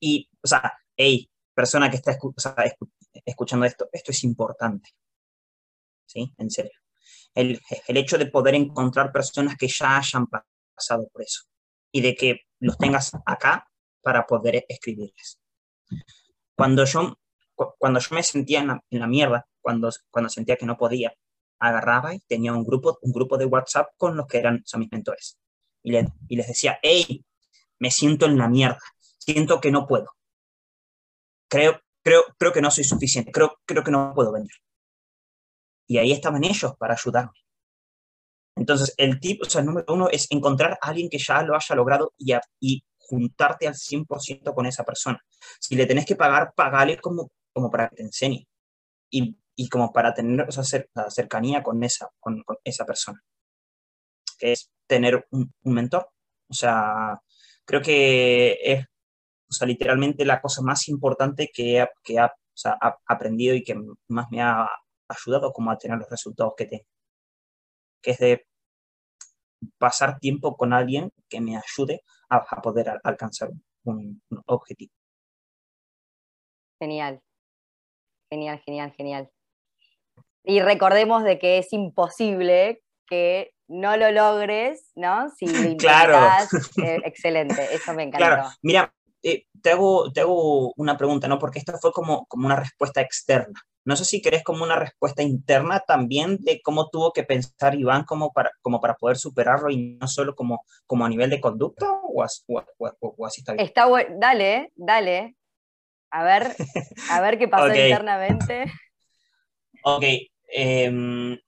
Y, 0.00 0.28
o 0.42 0.46
sea, 0.46 0.72
hey, 0.96 1.30
persona 1.54 1.90
que 1.90 1.96
está 1.96 2.12
escu 2.12 2.34
o 2.36 2.40
sea, 2.40 2.54
escuchando 3.24 3.66
esto, 3.66 3.88
esto 3.92 4.10
es 4.10 4.24
importante. 4.24 4.90
¿Sí? 6.06 6.32
En 6.38 6.50
serio. 6.50 6.72
El, 7.34 7.60
el 7.86 7.96
hecho 7.96 8.18
de 8.18 8.26
poder 8.26 8.54
encontrar 8.54 9.12
personas 9.12 9.56
que 9.56 9.68
ya 9.68 9.98
hayan 9.98 10.26
por 11.12 11.22
eso 11.22 11.50
y 11.92 12.00
de 12.00 12.14
que 12.14 12.40
los 12.60 12.78
tengas 12.78 13.12
acá 13.26 13.68
para 14.02 14.26
poder 14.26 14.64
escribirles. 14.68 15.40
Cuando 16.56 16.84
yo, 16.84 17.18
cuando 17.78 18.00
yo 18.00 18.14
me 18.14 18.22
sentía 18.22 18.60
en 18.60 18.68
la, 18.68 18.84
en 18.90 19.00
la 19.00 19.06
mierda, 19.06 19.46
cuando, 19.60 19.90
cuando 20.10 20.28
sentía 20.28 20.56
que 20.56 20.66
no 20.66 20.76
podía, 20.76 21.12
agarraba 21.58 22.14
y 22.14 22.20
tenía 22.20 22.52
un 22.52 22.64
grupo, 22.64 22.98
un 23.02 23.12
grupo 23.12 23.36
de 23.36 23.44
WhatsApp 23.44 23.88
con 23.96 24.16
los 24.16 24.26
que 24.26 24.38
eran 24.38 24.62
son 24.64 24.80
mis 24.80 24.90
mentores. 24.90 25.38
Y, 25.82 25.92
le, 25.92 26.08
y 26.28 26.36
les 26.36 26.48
decía, 26.48 26.78
hey, 26.82 27.24
me 27.78 27.90
siento 27.90 28.26
en 28.26 28.38
la 28.38 28.48
mierda, 28.48 28.80
siento 29.18 29.60
que 29.60 29.70
no 29.70 29.86
puedo. 29.86 30.08
Creo, 31.48 31.80
creo, 32.02 32.22
creo 32.38 32.52
que 32.52 32.60
no 32.60 32.70
soy 32.70 32.84
suficiente, 32.84 33.32
creo, 33.32 33.58
creo 33.66 33.82
que 33.82 33.90
no 33.90 34.12
puedo 34.14 34.32
vender. 34.32 34.54
Y 35.86 35.98
ahí 35.98 36.12
estaban 36.12 36.44
ellos 36.44 36.74
para 36.78 36.94
ayudarme. 36.94 37.32
Entonces, 38.60 38.92
el 38.98 39.18
tip, 39.20 39.40
o 39.40 39.48
sea, 39.48 39.62
el 39.62 39.66
número 39.68 39.86
uno 39.88 40.10
es 40.10 40.26
encontrar 40.30 40.78
a 40.82 40.88
alguien 40.88 41.08
que 41.08 41.16
ya 41.16 41.42
lo 41.42 41.56
haya 41.56 41.74
logrado 41.74 42.12
y, 42.18 42.32
a, 42.32 42.42
y 42.60 42.84
juntarte 42.98 43.66
al 43.66 43.74
100% 43.74 44.54
con 44.54 44.66
esa 44.66 44.84
persona. 44.84 45.18
Si 45.58 45.74
le 45.76 45.86
tenés 45.86 46.04
que 46.04 46.14
pagar, 46.14 46.52
pagale 46.54 46.98
como, 46.98 47.30
como 47.54 47.70
para 47.70 47.88
que 47.88 47.96
te 47.96 48.02
enseñe. 48.02 48.46
Y, 49.10 49.34
y 49.56 49.68
como 49.70 49.90
para 49.94 50.12
tener 50.12 50.46
o 50.46 51.10
cercanía 51.10 51.62
con 51.62 51.82
esa, 51.82 52.10
con, 52.20 52.42
con, 52.42 52.58
esa 52.62 52.84
persona. 52.84 53.18
Que 54.38 54.52
es 54.52 54.70
tener 54.86 55.26
un, 55.30 55.50
un, 55.62 55.74
mentor. 55.74 56.10
O 56.50 56.52
sea, 56.52 57.18
creo 57.64 57.80
que 57.80 58.58
es, 58.62 58.84
o 59.48 59.52
sea, 59.54 59.66
literalmente 59.66 60.26
la 60.26 60.42
cosa 60.42 60.60
más 60.60 60.86
importante 60.88 61.50
que, 61.50 61.88
que 62.04 62.18
ha, 62.18 62.26
o 62.26 62.56
sea, 62.56 62.76
ha 62.78 62.98
aprendido 63.06 63.54
y 63.54 63.64
que 63.64 63.74
más 64.08 64.26
me 64.30 64.42
ha 64.42 64.68
ayudado 65.08 65.50
como 65.50 65.70
a 65.70 65.78
tener 65.78 65.96
los 65.96 66.10
resultados 66.10 66.52
que 66.58 66.66
tengo. 66.66 66.84
Que 68.02 68.10
es 68.10 68.18
de 68.18 68.49
pasar 69.78 70.18
tiempo 70.18 70.56
con 70.56 70.72
alguien 70.72 71.12
que 71.28 71.40
me 71.40 71.56
ayude 71.56 72.02
a, 72.28 72.36
a 72.36 72.62
poder 72.62 72.90
a, 72.90 73.00
alcanzar 73.04 73.50
un, 73.84 74.22
un, 74.30 74.42
objetivo. 74.46 74.92
Genial, 76.78 77.20
genial, 78.30 78.60
genial, 78.64 78.92
genial. 78.96 79.30
Y 80.44 80.60
recordemos 80.60 81.24
de 81.24 81.38
que 81.38 81.58
es 81.58 81.72
imposible 81.72 82.82
que 83.06 83.52
no 83.68 83.96
lo 83.96 84.10
logres, 84.10 84.90
¿no? 84.94 85.30
Si 85.30 85.46
lo 85.46 85.58
intentas, 85.70 86.48
claro. 86.74 86.88
eh, 86.88 87.00
excelente, 87.04 87.74
eso 87.74 87.92
me 87.92 88.04
encantó. 88.04 88.26
Claro, 88.26 88.48
mira, 88.62 88.94
eh, 89.22 89.44
te, 89.62 89.70
hago, 89.70 90.10
te 90.12 90.20
hago 90.20 90.72
una 90.76 90.96
pregunta, 90.96 91.28
¿no? 91.28 91.38
Porque 91.38 91.58
esto 91.58 91.72
fue 91.80 91.92
como, 91.92 92.26
como 92.26 92.46
una 92.46 92.56
respuesta 92.56 93.00
externa. 93.00 93.60
No 93.84 93.96
sé 93.96 94.04
si 94.04 94.20
querés 94.20 94.44
como 94.44 94.62
una 94.62 94.76
respuesta 94.76 95.22
interna 95.22 95.80
también 95.80 96.36
de 96.40 96.60
cómo 96.62 96.90
tuvo 96.90 97.12
que 97.12 97.24
pensar 97.24 97.74
Iván 97.74 98.04
como 98.04 98.32
para, 98.32 98.50
como 98.60 98.80
para 98.80 98.94
poder 98.94 99.16
superarlo 99.16 99.70
y 99.70 99.96
no 100.00 100.06
solo 100.06 100.34
como, 100.34 100.64
como 100.86 101.04
a 101.04 101.08
nivel 101.08 101.30
de 101.30 101.40
conducta 101.40 101.86
o, 101.90 102.22
as, 102.22 102.44
o, 102.46 102.62
o, 102.78 102.94
o 103.00 103.26
así 103.26 103.40
está 103.40 103.54
bien. 103.54 103.64
Está 103.64 103.86
bueno, 103.86 104.16
dale, 104.18 104.72
dale. 104.76 105.36
A 106.10 106.24
ver, 106.24 106.56
a 107.10 107.20
ver 107.20 107.38
qué 107.38 107.48
pasó 107.48 107.66
okay. 107.66 107.84
internamente. 107.84 108.64
Ok, 109.82 110.04
eh, 110.52 111.38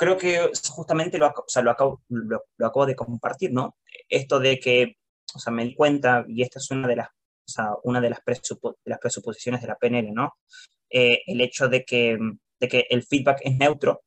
creo 0.00 0.16
que 0.16 0.50
justamente 0.70 1.18
lo, 1.18 1.28
o 1.28 1.44
sea, 1.46 1.62
lo, 1.62 1.70
acabo, 1.70 2.02
lo, 2.08 2.44
lo, 2.56 2.66
acabo 2.66 2.86
de 2.86 2.96
compartir, 2.96 3.52
¿no? 3.52 3.76
Esto 4.08 4.40
de 4.40 4.58
que, 4.58 4.96
o 5.34 5.38
sea, 5.38 5.52
me 5.52 5.64
di 5.64 5.74
cuenta, 5.74 6.24
y 6.26 6.42
esta 6.42 6.58
es 6.58 6.70
una 6.70 6.88
de 6.88 6.96
las, 6.96 7.08
o 7.08 7.52
sea, 7.52 7.70
una 7.82 8.00
de 8.00 8.08
las, 8.08 8.20
presupo, 8.22 8.78
de 8.82 8.90
las 8.90 8.98
presuposiciones 8.98 9.60
de 9.60 9.68
la 9.68 9.76
PNL, 9.76 10.14
¿no? 10.14 10.38
Eh, 10.90 11.22
el 11.26 11.40
hecho 11.40 11.68
de 11.68 11.84
que, 11.84 12.18
de 12.58 12.68
que 12.68 12.86
el 12.90 13.04
feedback 13.04 13.40
es 13.44 13.56
neutro 13.56 14.02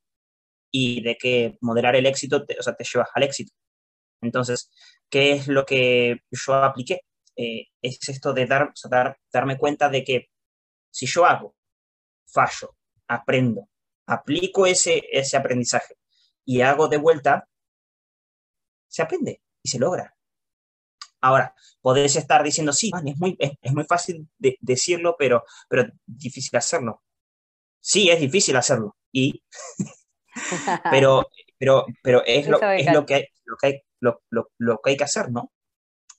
y 0.72 1.02
de 1.02 1.18
que 1.18 1.58
moderar 1.62 1.96
el 1.96 2.06
éxito 2.06 2.46
te, 2.46 2.58
o 2.60 2.64
sea, 2.64 2.76
te 2.76 2.84
llevas 2.84 3.10
al 3.14 3.24
éxito. 3.24 3.54
Entonces, 4.22 4.70
¿qué 5.10 5.34
es 5.34 5.48
lo 5.48 5.66
que 5.66 6.18
yo 6.32 6.54
apliqué? 6.56 7.02
Eh, 7.36 7.68
es 7.82 8.00
esto 8.10 8.34
de 8.34 8.46
dar, 8.46 8.72
dar, 8.90 9.18
darme 9.32 9.58
cuenta 9.58 9.90
de 9.90 10.04
que 10.04 10.28
si 10.92 11.06
yo 11.08 11.26
hago, 11.26 11.56
fallo, 12.26 12.76
aprendo, 13.08 13.70
aplico 14.08 14.66
ese, 14.66 15.04
ese 15.12 15.38
aprendizaje 15.38 15.96
y 16.46 16.62
hago 16.62 16.88
de 16.88 16.98
vuelta, 16.98 17.48
se 18.88 19.02
aprende 19.02 19.42
y 19.64 19.70
se 19.70 19.80
logra. 19.80 20.16
Ahora, 21.24 21.56
podés 21.80 22.18
estar 22.18 22.44
diciendo, 22.44 22.74
sí, 22.74 22.92
es 23.06 23.18
muy, 23.18 23.38
es, 23.40 23.74
muy 23.74 23.86
fácil 23.86 24.28
de, 24.38 24.58
decirlo, 24.60 25.16
pero, 25.18 25.46
pero 25.70 25.86
difícil 26.06 26.58
hacerlo. 26.58 27.02
Sí, 27.80 28.10
es 28.10 28.20
difícil 28.20 28.58
hacerlo. 28.58 28.98
Y, 29.10 29.42
pero, 30.92 31.30
pero, 31.58 31.86
pero 32.04 32.26
es, 32.26 32.50
lo, 32.50 32.62
es 32.62 32.92
lo, 32.92 33.06
que 33.06 33.14
hay, 33.16 33.28
lo, 33.46 33.56
que 33.56 33.68
hay, 33.68 33.82
lo, 34.02 34.22
lo, 34.58 34.82
que 34.82 34.90
hay 34.90 34.98
que 34.98 35.06
hacer, 35.06 35.32
¿no? 35.32 35.54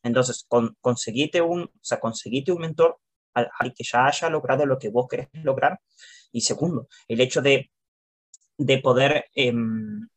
Entonces, 0.02 0.46
con, 0.48 0.74
conseguite, 0.80 1.42
un, 1.42 1.64
o 1.64 1.70
sea, 1.82 2.00
conseguite 2.00 2.52
un 2.52 2.62
mentor 2.62 2.98
al, 3.34 3.74
que 3.74 3.84
ya 3.84 4.06
haya 4.06 4.30
logrado 4.30 4.64
lo 4.64 4.78
que 4.78 4.88
vos 4.88 5.06
querés 5.06 5.28
lograr. 5.34 5.80
Y 6.32 6.40
segundo, 6.40 6.88
el 7.08 7.20
hecho 7.20 7.42
de, 7.42 7.70
de 8.56 8.78
poder, 8.78 9.26
em, 9.34 10.08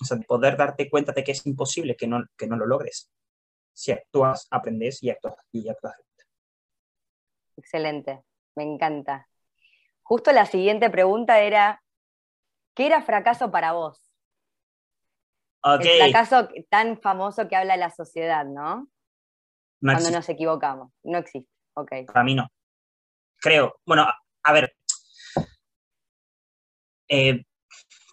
o 0.00 0.04
sea, 0.06 0.16
de 0.16 0.24
poder 0.24 0.56
darte 0.56 0.88
cuenta 0.88 1.12
de 1.12 1.24
que 1.24 1.32
es 1.32 1.44
imposible 1.44 1.94
que 1.94 2.06
no, 2.06 2.24
que 2.38 2.46
no 2.46 2.56
lo 2.56 2.64
logres 2.64 3.10
si 3.72 3.92
actúas, 3.92 4.46
aprendes 4.50 5.02
y 5.02 5.10
actúas. 5.10 5.36
Y 5.52 5.68
actúas. 5.68 5.96
Excelente, 7.56 8.22
me 8.54 8.64
encanta. 8.64 9.28
Justo 10.02 10.32
la 10.32 10.46
siguiente 10.46 10.90
pregunta 10.90 11.40
era, 11.40 11.82
¿qué 12.74 12.86
era 12.86 13.02
fracaso 13.02 13.50
para 13.50 13.72
vos? 13.72 14.10
El 15.62 16.12
fracaso 16.12 16.48
tan 16.70 17.00
famoso 17.00 17.46
que 17.48 17.56
habla 17.56 17.76
la 17.76 17.90
sociedad, 17.90 18.44
¿no? 18.46 18.88
Cuando 19.80 20.10
nos 20.10 20.28
equivocamos. 20.28 20.92
No 21.02 21.18
existe. 21.18 21.50
Ok. 21.74 21.92
Para 22.06 22.24
mí 22.24 22.34
no. 22.34 22.48
Creo. 23.36 23.76
Bueno, 23.86 24.06
a 24.42 24.52
ver. 24.52 24.74
Eh, 27.08 27.44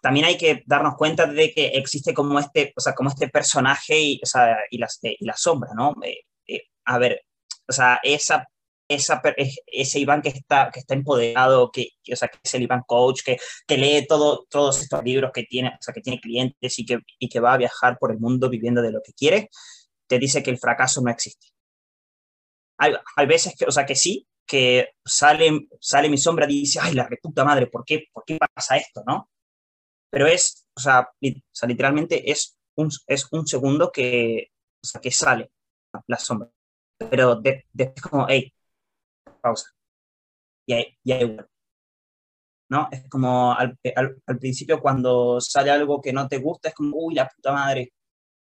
también 0.07 0.25
hay 0.25 0.37
que 0.37 0.63
darnos 0.65 0.95
cuenta 0.95 1.25
de 1.25 1.51
que 1.51 1.65
existe 1.67 2.13
como 2.13 2.39
este, 2.39 2.71
o 2.77 2.79
sea, 2.79 2.93
como 2.93 3.09
este 3.09 3.27
personaje 3.27 3.99
y, 3.99 4.21
o 4.23 4.25
sea, 4.25 4.55
y, 4.71 4.77
las, 4.77 4.99
y 5.01 5.25
la 5.25 5.35
sombra, 5.35 5.71
¿no? 5.75 5.95
Eh, 6.01 6.19
eh, 6.47 6.61
a 6.85 6.97
ver, 6.97 7.25
o 7.67 7.73
sea, 7.73 7.99
esa, 8.01 8.47
esa, 8.87 9.21
ese 9.65 9.99
Iván 9.99 10.21
que 10.21 10.29
está, 10.29 10.71
que 10.71 10.79
está 10.79 10.93
empoderado, 10.93 11.71
que, 11.71 11.89
o 12.09 12.15
sea, 12.15 12.29
que 12.29 12.37
es 12.41 12.53
el 12.53 12.63
Iván 12.63 12.83
coach, 12.87 13.19
que, 13.21 13.35
que 13.67 13.77
lee 13.77 14.07
todo, 14.07 14.47
todos 14.49 14.81
estos 14.81 15.03
libros, 15.03 15.31
que 15.33 15.43
tiene, 15.43 15.71
o 15.77 15.81
sea, 15.81 15.93
que 15.93 15.99
tiene 15.99 16.21
clientes 16.21 16.79
y 16.79 16.85
que, 16.85 16.99
y 17.19 17.27
que 17.27 17.41
va 17.41 17.55
a 17.55 17.57
viajar 17.57 17.97
por 17.99 18.13
el 18.13 18.17
mundo 18.17 18.49
viviendo 18.49 18.81
de 18.81 18.93
lo 18.93 19.01
que 19.03 19.11
quiere, 19.11 19.49
te 20.07 20.19
dice 20.19 20.41
que 20.41 20.51
el 20.51 20.57
fracaso 20.57 21.01
no 21.01 21.11
existe. 21.11 21.47
Hay, 22.77 22.93
hay 23.17 23.25
veces 23.25 23.55
que, 23.59 23.65
o 23.65 23.71
sea, 23.71 23.85
que 23.85 23.95
sí, 23.95 24.25
que 24.45 24.91
sale, 25.03 25.67
sale 25.81 26.07
mi 26.07 26.17
sombra 26.17 26.45
y 26.49 26.61
dice, 26.61 26.79
ay, 26.81 26.93
la 26.93 27.05
reputa 27.05 27.43
madre, 27.43 27.67
¿por 27.67 27.83
qué, 27.83 28.05
¿por 28.13 28.23
qué 28.25 28.37
pasa 28.55 28.77
esto, 28.77 29.03
no? 29.05 29.29
Pero 30.09 30.27
es, 30.27 30.67
o 30.75 30.79
sea, 30.79 31.09
literalmente 31.67 32.31
es 32.31 32.57
un, 32.75 32.89
es 33.07 33.27
un 33.31 33.47
segundo 33.47 33.91
que, 33.91 34.51
o 34.83 34.85
sea, 34.85 35.01
que 35.01 35.11
sale 35.11 35.51
la 36.07 36.17
sombra. 36.17 36.49
Pero 36.97 37.35
después 37.35 37.65
de, 37.73 37.93
como, 38.01 38.25
hey, 38.29 38.53
pausa. 39.41 39.71
Y 40.67 40.73
ahí, 40.73 40.97
y 41.03 41.11
ahí 41.11 41.37
¿No? 42.69 42.89
Es 42.91 43.07
como 43.09 43.53
al, 43.53 43.77
al, 43.95 44.39
principio 44.39 44.81
cuando 44.81 45.39
sale 45.39 45.71
algo 45.71 46.01
que 46.01 46.11
no 46.11 46.27
te 46.27 46.37
gusta, 46.37 46.69
es 46.69 46.75
como, 46.75 46.97
uy, 46.97 47.15
la 47.15 47.29
puta 47.29 47.53
madre. 47.53 47.93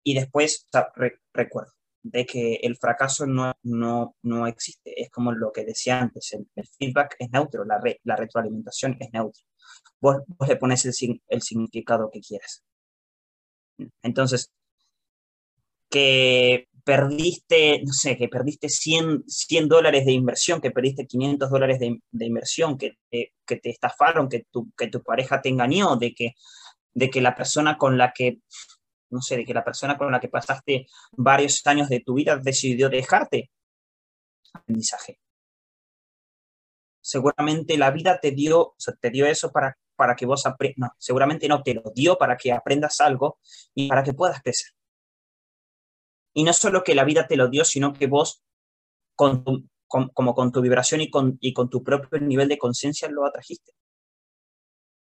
Y 0.03 0.15
después, 0.15 0.65
o 0.67 0.69
sea, 0.71 0.91
recuerdo 1.33 1.73
de 2.01 2.25
que 2.25 2.55
el 2.55 2.77
fracaso 2.77 3.27
no, 3.27 3.53
no, 3.63 4.15
no, 4.23 4.47
existe. 4.47 4.99
Es 5.01 5.11
como 5.11 5.31
lo 5.31 5.51
que 5.51 5.65
decía 5.65 5.99
antes, 6.01 6.33
el, 6.33 6.47
feedback 6.77 7.17
es 7.19 7.29
neutro, 7.31 7.65
la, 7.65 7.79
la 8.03 8.15
retroalimentación 8.15 8.97
es 8.99 9.11
neutra 9.13 9.43
vos, 9.99 10.17
le 10.47 10.55
pones 10.55 10.85
el, 10.85 11.21
el 11.27 11.41
significado 11.41 12.09
que 12.11 12.21
quieras. 12.21 12.63
Entonces, 14.01 14.51
que 15.89 16.67
perdiste, 16.83 17.81
no 17.83 17.93
sé, 17.93 18.17
que 18.17 18.27
perdiste 18.27 18.69
100, 18.69 19.23
100 19.27 19.67
dólares 19.67 20.05
de 20.05 20.11
inversión, 20.11 20.61
que 20.61 20.71
perdiste 20.71 21.07
500 21.07 21.49
dólares 21.49 21.79
de, 21.79 21.99
de 22.11 22.25
inversión, 22.25 22.77
que 22.77 22.97
te, 23.09 23.33
que 23.45 23.57
te 23.57 23.69
estafaron, 23.69 24.29
que 24.29 24.45
tu, 24.51 24.71
que 24.77 24.87
tu 24.87 25.03
pareja 25.03 25.41
te 25.41 25.49
engañó, 25.49 25.95
de 25.97 26.13
que, 26.13 26.33
de 26.93 27.09
que 27.09 27.21
la 27.21 27.35
persona 27.35 27.77
con 27.77 27.97
la 27.97 28.13
que, 28.13 28.39
no 29.09 29.21
sé, 29.21 29.37
de 29.37 29.45
que 29.45 29.53
la 29.53 29.63
persona 29.63 29.97
con 29.97 30.11
la 30.11 30.19
que 30.19 30.29
pasaste 30.29 30.87
varios 31.11 31.65
años 31.67 31.89
de 31.89 32.01
tu 32.01 32.15
vida 32.15 32.37
decidió 32.37 32.89
dejarte. 32.89 33.51
Aprendizaje 34.53 35.19
seguramente 37.09 37.75
la 37.75 37.89
vida 37.89 38.19
te 38.19 38.31
dio, 38.31 38.75
te 39.01 39.09
dio 39.09 39.25
eso 39.25 39.51
para, 39.51 39.75
para 39.95 40.15
que 40.15 40.27
vos 40.27 40.45
aprendas, 40.45 40.91
seguramente 40.99 41.47
no, 41.47 41.63
te 41.63 41.73
lo 41.73 41.91
dio 41.95 42.19
para 42.19 42.37
que 42.37 42.51
aprendas 42.51 43.01
algo 43.01 43.39
y 43.73 43.89
para 43.89 44.03
que 44.03 44.13
puedas 44.13 44.41
crecer. 44.43 44.71
Y 46.35 46.43
no 46.43 46.53
solo 46.53 46.83
que 46.83 46.93
la 46.93 47.03
vida 47.05 47.25
te 47.25 47.35
lo 47.35 47.49
dio, 47.49 47.65
sino 47.65 47.93
que 47.93 48.05
vos, 48.05 48.43
con 49.15 49.43
como 49.87 50.35
con 50.35 50.51
tu 50.51 50.61
vibración 50.61 51.01
y 51.01 51.09
con, 51.09 51.39
y 51.41 51.51
con 51.51 51.67
tu 51.67 51.83
propio 51.83 52.19
nivel 52.19 52.47
de 52.47 52.59
conciencia, 52.59 53.09
lo 53.09 53.25
atrajiste 53.25 53.71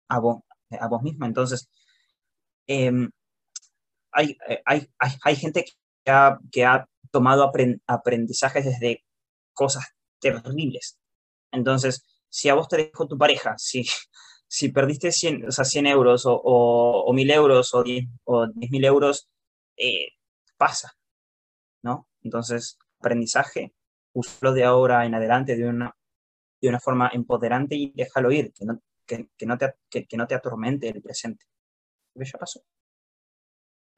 a 0.09 0.19
vos, 0.19 0.43
a 0.69 0.87
vos 0.89 1.01
misma. 1.01 1.27
Entonces, 1.27 1.69
em, 2.67 3.09
hay, 4.11 4.37
hay, 4.65 4.89
hay, 4.99 5.11
hay, 5.23 5.35
gente 5.37 5.63
que 6.03 6.11
ha, 6.11 6.37
que 6.51 6.65
ha 6.65 6.89
tomado 7.09 7.49
aprendizajes 7.87 8.65
desde 8.65 9.05
cosas 9.53 9.85
terribles, 10.19 10.99
entonces, 11.55 12.05
si 12.29 12.49
a 12.49 12.55
vos 12.55 12.67
te 12.67 12.77
dejó 12.77 13.07
tu 13.07 13.17
pareja, 13.17 13.55
si, 13.57 13.83
si 14.47 14.69
perdiste 14.69 15.11
100, 15.11 15.47
o 15.47 15.51
sea, 15.51 15.65
100 15.65 15.87
euros 15.87 16.25
o, 16.25 16.41
o, 16.43 17.13
1000 17.13 17.31
euros 17.31 17.73
o 17.73 17.83
10 17.83 18.05
o 18.25 18.47
mil 18.55 18.85
euros, 18.85 19.29
eh, 19.77 20.09
pasa, 20.57 20.93
¿no? 21.83 22.07
Entonces, 22.21 22.77
aprendizaje, 22.99 23.73
usalo 24.13 24.53
de 24.53 24.63
ahora 24.63 25.05
en 25.05 25.15
adelante 25.15 25.55
de 25.55 25.67
una, 25.67 25.95
de 26.61 26.69
una 26.69 26.79
forma 26.79 27.09
empoderante 27.13 27.75
y 27.75 27.91
déjalo 27.95 28.31
ir, 28.31 28.53
que 28.53 28.65
no, 28.65 28.81
que, 29.05 29.29
que 29.37 29.45
no, 29.45 29.57
te, 29.57 29.73
que, 29.89 30.05
que, 30.05 30.17
no 30.17 30.27
te 30.27 30.35
atormente 30.35 30.89
el 30.89 31.01
presente. 31.01 31.45
¿Qué 32.13 32.25
ya 32.25 32.39
pasó? 32.39 32.61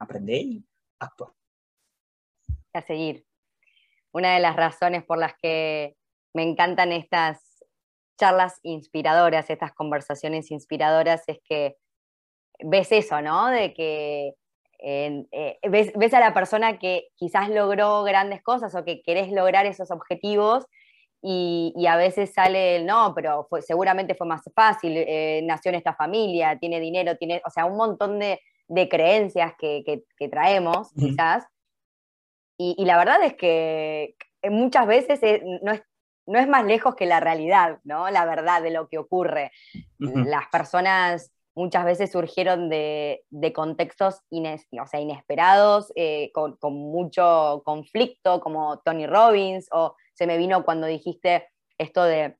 Aprende 0.00 0.36
y 0.36 0.64
actúa. 0.98 1.34
A 2.72 2.82
seguir. 2.82 3.24
Una 4.12 4.34
de 4.34 4.40
las 4.40 4.56
razones 4.56 5.04
por 5.04 5.18
las 5.18 5.34
que 5.40 5.96
me 6.34 6.42
encantan 6.42 6.92
estas 6.92 7.47
charlas 8.18 8.58
inspiradoras, 8.62 9.48
estas 9.48 9.72
conversaciones 9.72 10.50
inspiradoras, 10.50 11.22
es 11.26 11.38
que 11.48 11.76
ves 12.60 12.92
eso, 12.92 13.22
¿no? 13.22 13.48
De 13.48 13.72
que 13.72 14.34
eh, 14.80 15.24
ves, 15.68 16.14
a 16.14 16.20
la 16.20 16.34
persona 16.34 16.78
que 16.78 17.08
quizás 17.16 17.48
logró 17.48 18.04
grandes 18.04 18.42
cosas 18.42 18.74
o 18.74 18.84
que 18.84 19.02
querés 19.02 19.30
lograr 19.32 19.66
esos 19.66 19.90
objetivos 19.90 20.66
y, 21.20 21.74
a 21.88 21.96
veces 21.96 22.32
sale 22.32 22.76
el 22.76 22.86
no, 22.86 23.12
pero 23.14 23.46
fue, 23.50 23.60
seguramente 23.60 24.14
fue 24.14 24.26
más 24.26 24.42
fácil, 24.54 24.92
eh, 24.96 25.40
nació 25.44 25.70
en 25.70 25.76
esta 25.76 25.94
familia, 25.94 26.58
tiene 26.58 26.78
dinero, 26.78 27.16
tiene, 27.16 27.42
o 27.44 27.50
sea, 27.50 27.64
un 27.64 27.76
montón 27.76 28.20
de, 28.20 28.40
creencias 28.88 29.54
que, 29.58 30.04
traemos, 30.30 30.92
quizás. 30.92 31.44
Y, 32.56 32.84
la 32.84 32.98
verdad 32.98 33.22
es 33.24 33.34
que 33.34 34.14
muchas 34.44 34.86
veces 34.86 35.20
eh, 35.22 35.42
no 35.62 35.72
es 35.72 35.82
no 36.28 36.38
es 36.38 36.46
más 36.46 36.64
lejos 36.64 36.94
que 36.94 37.06
la 37.06 37.20
realidad, 37.20 37.78
¿no? 37.84 38.10
La 38.10 38.26
verdad 38.26 38.62
de 38.62 38.70
lo 38.70 38.88
que 38.88 38.98
ocurre. 38.98 39.50
Las 39.98 40.46
personas 40.48 41.32
muchas 41.54 41.84
veces 41.84 42.12
surgieron 42.12 42.68
de, 42.68 43.24
contextos 43.54 44.20
sea, 44.30 45.00
inesperados, 45.00 45.92
eh, 45.96 46.30
con, 46.32 46.58
mucho 46.74 47.62
conflicto, 47.64 48.40
como 48.40 48.78
Tony 48.80 49.06
Robbins, 49.06 49.68
o 49.72 49.96
se 50.14 50.26
me 50.26 50.36
vino 50.36 50.64
cuando 50.64 50.86
dijiste 50.86 51.48
esto 51.78 52.04
de, 52.04 52.36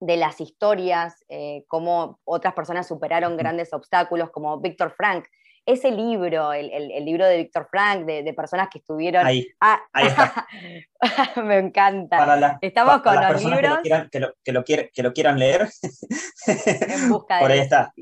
las 0.00 0.40
historias, 0.40 1.24
eh, 1.28 1.64
cómo 1.68 2.20
otras 2.24 2.54
personas 2.54 2.86
superaron 2.86 3.36
grandes 3.36 3.72
obstáculos, 3.72 4.30
como 4.30 4.58
Víctor 4.58 4.92
Frank, 4.96 5.24
ese 5.64 5.90
libro, 5.90 6.52
el, 6.52 7.04
libro 7.04 7.26
de 7.26 7.38
Víctor 7.38 7.68
Frank, 7.70 8.04
de, 8.04 8.34
personas 8.34 8.68
que 8.70 8.78
estuvieron... 8.78 9.24
Ahí, 9.24 9.46
ah, 9.60 9.80
ahí 9.92 10.08
está. 10.08 10.46
me 11.44 11.58
encanta. 11.58 12.58
Estamos 12.60 13.02
con 13.02 13.14
los 13.14 13.44
libros... 13.44 13.78
Que 13.82 14.20
lo, 14.20 14.34
que, 14.42 14.52
lo, 14.52 14.64
que 14.64 15.02
lo 15.02 15.12
quieran 15.12 15.38
leer. 15.38 15.68
en 16.46 17.08
busca 17.08 17.36
de... 17.38 17.40
Por 17.42 17.50
ahí 17.52 17.60
está. 17.60 17.92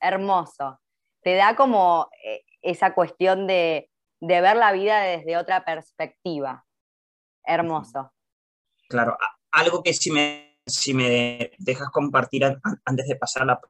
Hermoso. 0.00 0.80
Te 1.22 1.34
da 1.34 1.56
como 1.56 2.08
eh, 2.24 2.44
esa 2.62 2.94
cuestión 2.94 3.48
de, 3.48 3.90
ver 4.20 4.56
la 4.56 4.72
vida 4.72 5.00
desde 5.00 5.36
otra 5.36 5.64
perspectiva. 5.64 6.64
Hermoso. 7.44 8.12
Claro, 8.88 9.18
algo 9.50 9.82
que 9.82 9.92
si 9.92 10.12
me, 10.12 10.60
si 10.64 10.94
me 10.94 11.50
dejas 11.58 11.90
compartir 11.90 12.44
antes 12.84 13.08
de 13.08 13.16
pasar 13.16 13.42
a 13.42 13.46
la, 13.46 13.60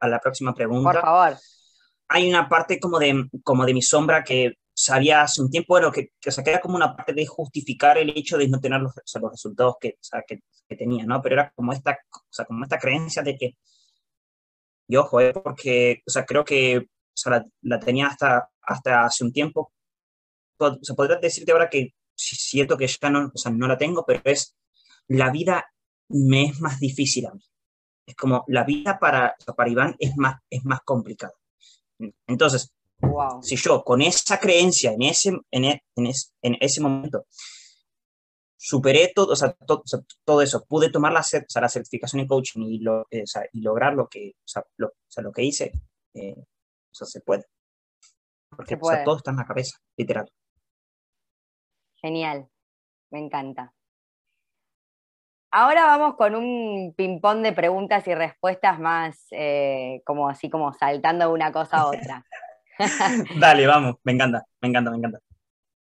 a 0.00 0.08
la 0.08 0.18
próxima 0.18 0.54
pregunta. 0.54 0.92
Por 0.92 1.00
favor 1.02 1.36
hay 2.08 2.28
una 2.28 2.48
parte 2.48 2.78
como 2.80 2.98
de, 2.98 3.28
como 3.42 3.64
de 3.66 3.74
mi 3.74 3.82
sombra 3.82 4.24
que, 4.24 4.54
sabía 4.74 5.22
hace 5.22 5.40
un 5.40 5.50
tiempo, 5.50 5.74
bueno, 5.74 5.92
que, 5.92 6.08
que, 6.20 6.30
o 6.30 6.32
sea, 6.32 6.42
que 6.42 6.50
era 6.50 6.60
como 6.60 6.76
una 6.76 6.96
parte 6.96 7.12
de 7.12 7.26
justificar 7.26 7.96
el 7.96 8.10
hecho 8.10 8.36
de 8.36 8.48
no 8.48 8.60
tener 8.60 8.80
los, 8.80 8.92
los 9.20 9.30
resultados 9.30 9.76
que, 9.80 9.90
o 9.90 10.02
sea, 10.02 10.22
que, 10.26 10.40
que, 10.68 10.76
tenía, 10.76 11.06
¿no? 11.06 11.22
Pero 11.22 11.36
era 11.36 11.52
como 11.54 11.72
esta, 11.72 11.92
o 12.12 12.22
sea, 12.28 12.44
como 12.44 12.64
esta 12.64 12.78
creencia 12.78 13.22
de 13.22 13.36
que, 13.36 13.56
y 14.88 14.96
ojo, 14.96 15.20
¿eh? 15.20 15.32
porque, 15.32 16.02
o 16.06 16.10
sea, 16.10 16.24
creo 16.26 16.44
que 16.44 16.78
o 16.78 17.16
sea, 17.16 17.32
la, 17.32 17.46
la, 17.62 17.80
tenía 17.80 18.08
hasta, 18.08 18.50
hasta 18.62 19.04
hace 19.04 19.24
un 19.24 19.32
tiempo. 19.32 19.72
O 20.58 20.78
sea, 20.82 20.96
podría 20.96 21.16
decirte 21.18 21.52
ahora 21.52 21.70
que 21.70 21.94
siento 22.14 22.76
que 22.76 22.86
ya 22.86 23.10
no, 23.10 23.30
o 23.34 23.38
sea, 23.38 23.52
no 23.52 23.66
la 23.66 23.78
tengo, 23.78 24.04
pero 24.06 24.20
es 24.24 24.56
la 25.08 25.30
vida 25.30 25.66
me 26.08 26.44
es 26.46 26.60
más 26.60 26.80
difícil 26.80 27.26
a 27.26 27.32
mí. 27.32 27.40
Es 28.06 28.16
como 28.16 28.44
la 28.48 28.64
vida 28.64 28.98
para, 28.98 29.34
para 29.56 29.70
Iván 29.70 29.96
es 29.98 30.16
más, 30.16 30.40
es 30.50 30.64
más 30.64 30.80
complicada. 30.84 31.32
Entonces, 32.26 32.72
wow. 33.00 33.42
si 33.42 33.56
yo 33.56 33.82
con 33.84 34.02
esa 34.02 34.38
creencia 34.38 34.92
en 34.92 35.02
ese, 35.02 35.32
en, 35.50 35.64
e, 35.64 35.84
en, 35.96 36.06
es, 36.06 36.32
en 36.42 36.56
ese 36.60 36.80
momento 36.80 37.26
superé 38.64 39.12
todo, 39.14 39.32
o 39.32 39.36
sea, 39.36 39.52
todo, 39.52 39.82
o 39.84 39.86
sea, 39.86 40.00
todo 40.24 40.40
eso, 40.40 40.64
pude 40.64 40.88
tomar 40.88 41.12
la, 41.12 41.20
o 41.20 41.22
sea, 41.22 41.60
la, 41.60 41.68
certificación 41.68 42.20
en 42.20 42.26
coaching 42.26 42.62
y, 42.62 42.78
lo, 42.78 43.06
eh, 43.10 43.22
o 43.22 43.26
sea, 43.26 43.42
y 43.52 43.60
lograr 43.60 43.92
lo 43.92 44.08
que, 44.08 44.36
o 44.38 44.48
sea, 44.48 44.64
lo, 44.78 44.92
lo 45.18 45.32
que 45.32 45.42
hice, 45.42 45.72
eh, 46.14 46.34
o 46.38 46.94
sea, 46.94 47.06
se 47.06 47.20
puede. 47.20 47.44
Porque 48.48 48.74
se 48.74 48.76
puede. 48.78 49.04
todo 49.04 49.18
está 49.18 49.32
en 49.32 49.36
la 49.36 49.44
cabeza, 49.44 49.76
literal. 49.98 50.32
Genial, 51.96 52.48
me 53.10 53.18
encanta. 53.18 53.74
Ahora 55.56 55.86
vamos 55.86 56.16
con 56.16 56.34
un 56.34 56.94
ping-pong 56.96 57.40
de 57.42 57.52
preguntas 57.52 58.04
y 58.08 58.14
respuestas 58.16 58.80
más 58.80 59.28
eh, 59.30 60.02
como 60.04 60.28
así 60.28 60.50
como 60.50 60.72
saltando 60.72 61.26
de 61.26 61.32
una 61.32 61.52
cosa 61.52 61.76
a 61.76 61.86
otra. 61.86 62.26
Dale, 63.38 63.64
vamos, 63.64 63.94
me 64.02 64.14
encanta, 64.14 64.44
me 64.60 64.68
encanta, 64.70 64.90
me 64.90 64.96
encanta. 64.96 65.20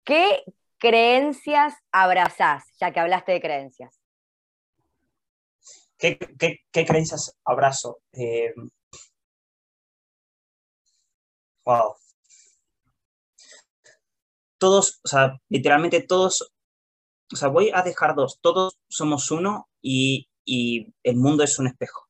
¿Qué 0.05 0.45
creencias 0.77 1.73
abrazás, 1.91 2.65
ya 2.79 2.93
que 2.93 3.01
hablaste 3.01 3.33
de 3.33 3.41
creencias? 3.41 3.99
¿Qué, 5.97 6.19
qué, 6.39 6.59
qué 6.71 6.85
creencias 6.85 7.35
abrazo? 7.43 8.01
Eh... 8.13 8.53
Wow. 11.65 11.95
Todos, 14.59 15.01
o 15.03 15.09
sea, 15.09 15.39
literalmente 15.49 16.03
todos 16.03 16.53
o 17.33 17.37
sea, 17.37 17.49
voy 17.49 17.71
a 17.73 17.83
dejar 17.83 18.15
dos, 18.15 18.39
todos 18.41 18.79
somos 18.89 19.31
uno 19.31 19.69
y, 19.81 20.29
y 20.45 20.95
el 21.03 21.17
mundo 21.17 21.45
es 21.45 21.59
un 21.59 21.67
espejo. 21.67 22.09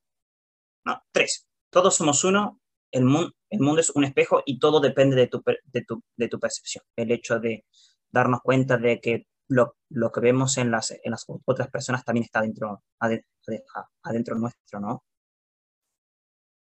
No, 0.84 1.02
tres, 1.12 1.46
todos 1.70 1.94
somos 1.94 2.24
uno, 2.24 2.60
el, 2.90 3.04
mu 3.04 3.30
el 3.50 3.60
mundo 3.60 3.80
es 3.80 3.90
un 3.90 4.04
espejo 4.04 4.42
y 4.44 4.58
todo 4.58 4.80
depende 4.80 5.16
de 5.16 5.28
tu, 5.28 5.42
de 5.44 5.82
tu, 5.82 6.02
de 6.16 6.28
tu 6.28 6.40
percepción. 6.40 6.84
El 6.96 7.12
hecho 7.12 7.38
de 7.38 7.64
darnos 8.10 8.40
cuenta 8.42 8.76
de 8.76 9.00
que 9.00 9.26
lo, 9.48 9.76
lo, 9.90 10.10
que 10.10 10.20
vemos 10.20 10.58
en 10.58 10.70
las, 10.70 10.90
en 10.90 11.10
las 11.10 11.24
otras 11.44 11.68
personas 11.68 12.04
también 12.04 12.24
está 12.24 12.40
dentro, 12.40 12.82
adentro, 12.98 14.34
nuestro, 14.36 14.80
¿no? 14.80 15.04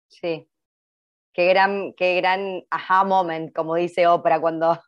Sí. 0.08 0.48
Qué 1.34 1.48
gran, 1.48 1.94
qué 1.94 2.16
gran 2.16 2.64
aha 2.70 3.04
moment, 3.04 3.54
como 3.54 3.76
dice 3.76 4.08
Oprah, 4.08 4.40
cuando, 4.40 4.80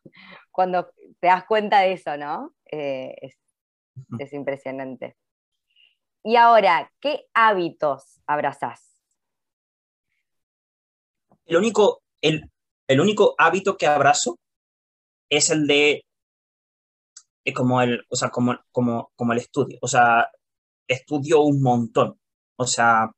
cuando 0.51 0.89
te 1.19 1.27
das 1.27 1.45
cuenta 1.45 1.81
de 1.81 1.93
eso, 1.93 2.15
¿no? 2.15 2.53
Eh, 2.71 3.15
es 4.19 4.33
impresionante. 4.33 5.17
Y 6.23 6.35
ahora, 6.35 6.91
¿qué 6.99 7.25
hábitos 7.33 8.21
abrazás? 8.27 9.01
El 11.45 11.57
único, 11.57 12.01
el, 12.21 12.51
el 12.87 12.99
único 12.99 13.35
hábito 13.37 13.77
que 13.77 13.87
abrazo 13.87 14.37
es 15.29 15.49
el 15.49 15.67
de 15.67 16.03
eh, 17.45 17.53
como 17.53 17.81
el, 17.81 18.03
o 18.09 18.15
sea, 18.15 18.29
como, 18.29 18.59
como, 18.71 19.11
como 19.15 19.31
el 19.31 19.39
estudio. 19.39 19.77
O 19.81 19.87
sea, 19.87 20.29
estudio 20.87 21.41
un 21.41 21.61
montón. 21.61 22.19
O 22.57 22.65
sea, 22.67 23.09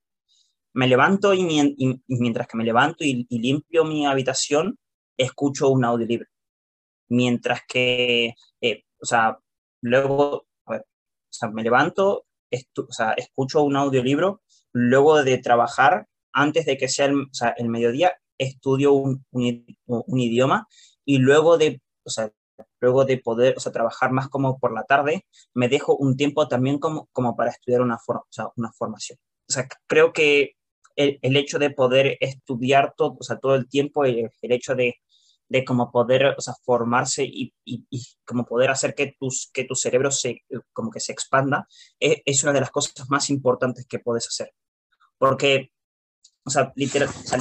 me 0.73 0.87
levanto 0.87 1.33
y, 1.33 1.41
y, 1.41 1.89
y 2.07 2.15
mientras 2.19 2.47
que 2.47 2.57
me 2.57 2.63
levanto 2.63 3.03
y, 3.03 3.25
y, 3.27 3.39
limpio 3.39 3.85
mi 3.85 4.05
habitación, 4.05 4.77
escucho 5.17 5.69
un 5.69 5.83
audiolibro. 5.83 6.27
Mientras 7.09 7.61
que, 7.67 8.35
eh, 8.61 8.83
o 9.01 9.05
sea, 9.05 9.39
luego 9.81 10.45
o 11.29 11.33
sea, 11.33 11.49
me 11.49 11.63
levanto, 11.63 12.25
o 12.51 12.91
sea, 12.91 13.13
escucho 13.13 13.63
un 13.63 13.75
audiolibro, 13.75 14.41
luego 14.71 15.23
de 15.23 15.37
trabajar, 15.37 16.07
antes 16.33 16.65
de 16.65 16.77
que 16.77 16.87
sea 16.87 17.05
el, 17.05 17.21
o 17.21 17.33
sea, 17.33 17.49
el 17.57 17.69
mediodía, 17.69 18.17
estudio 18.37 18.93
un, 18.93 19.25
idioma 20.07 20.67
y 21.05 21.17
luego 21.17 21.57
de, 21.57 21.81
o 22.03 22.09
sea, 22.09 22.31
luego 22.79 23.05
de 23.05 23.17
poder 23.17 23.55
o 23.57 23.59
sea, 23.59 23.71
trabajar 23.71 24.11
más 24.11 24.29
como 24.29 24.57
por 24.59 24.73
la 24.73 24.83
tarde, 24.83 25.25
me 25.53 25.69
dejo 25.69 25.95
un 25.95 26.15
tiempo 26.17 26.47
también 26.47 26.79
como, 26.79 27.09
como 27.11 27.35
para 27.35 27.51
estudiar 27.51 27.81
una, 27.81 27.97
for, 27.97 28.17
o 28.17 28.27
sea, 28.29 28.47
una 28.55 28.71
formación. 28.71 29.19
O 29.49 29.51
sea, 29.53 29.67
creo 29.87 30.13
que 30.13 30.53
el, 30.95 31.19
el, 31.21 31.37
hecho 31.37 31.59
de 31.59 31.71
poder 31.71 32.17
estudiar 32.19 32.93
todo, 32.95 33.17
o 33.19 33.23
sea, 33.23 33.37
todo 33.39 33.55
el 33.55 33.67
tiempo, 33.67 34.05
el 34.05 34.31
hecho 34.41 34.75
de 34.75 34.95
de 35.49 35.65
cómo 35.65 35.91
poder 35.91 36.35
o 36.37 36.41
sea, 36.41 36.53
formarse 36.63 37.23
y, 37.25 37.53
y, 37.65 37.85
y, 37.89 38.03
como 38.23 38.45
poder 38.45 38.69
hacer 38.69 38.93
que, 38.93 39.15
tus, 39.19 39.49
que 39.51 39.65
tu 39.65 39.75
cerebro 39.75 40.11
se, 40.11 40.43
como 40.71 40.91
que 40.91 40.99
se 40.99 41.11
expanda, 41.11 41.67
es, 41.99 42.21
es, 42.23 42.43
una 42.43 42.53
de 42.53 42.61
las 42.61 42.69
cosas 42.69 43.09
más 43.09 43.29
importantes 43.31 43.85
que 43.87 43.99
puedes 43.99 44.27
hacer. 44.27 44.53
Porque, 45.17 45.71
o 46.45 46.49
sea, 46.49 46.71
literal, 46.75 47.09
o 47.09 47.27
sea, 47.27 47.39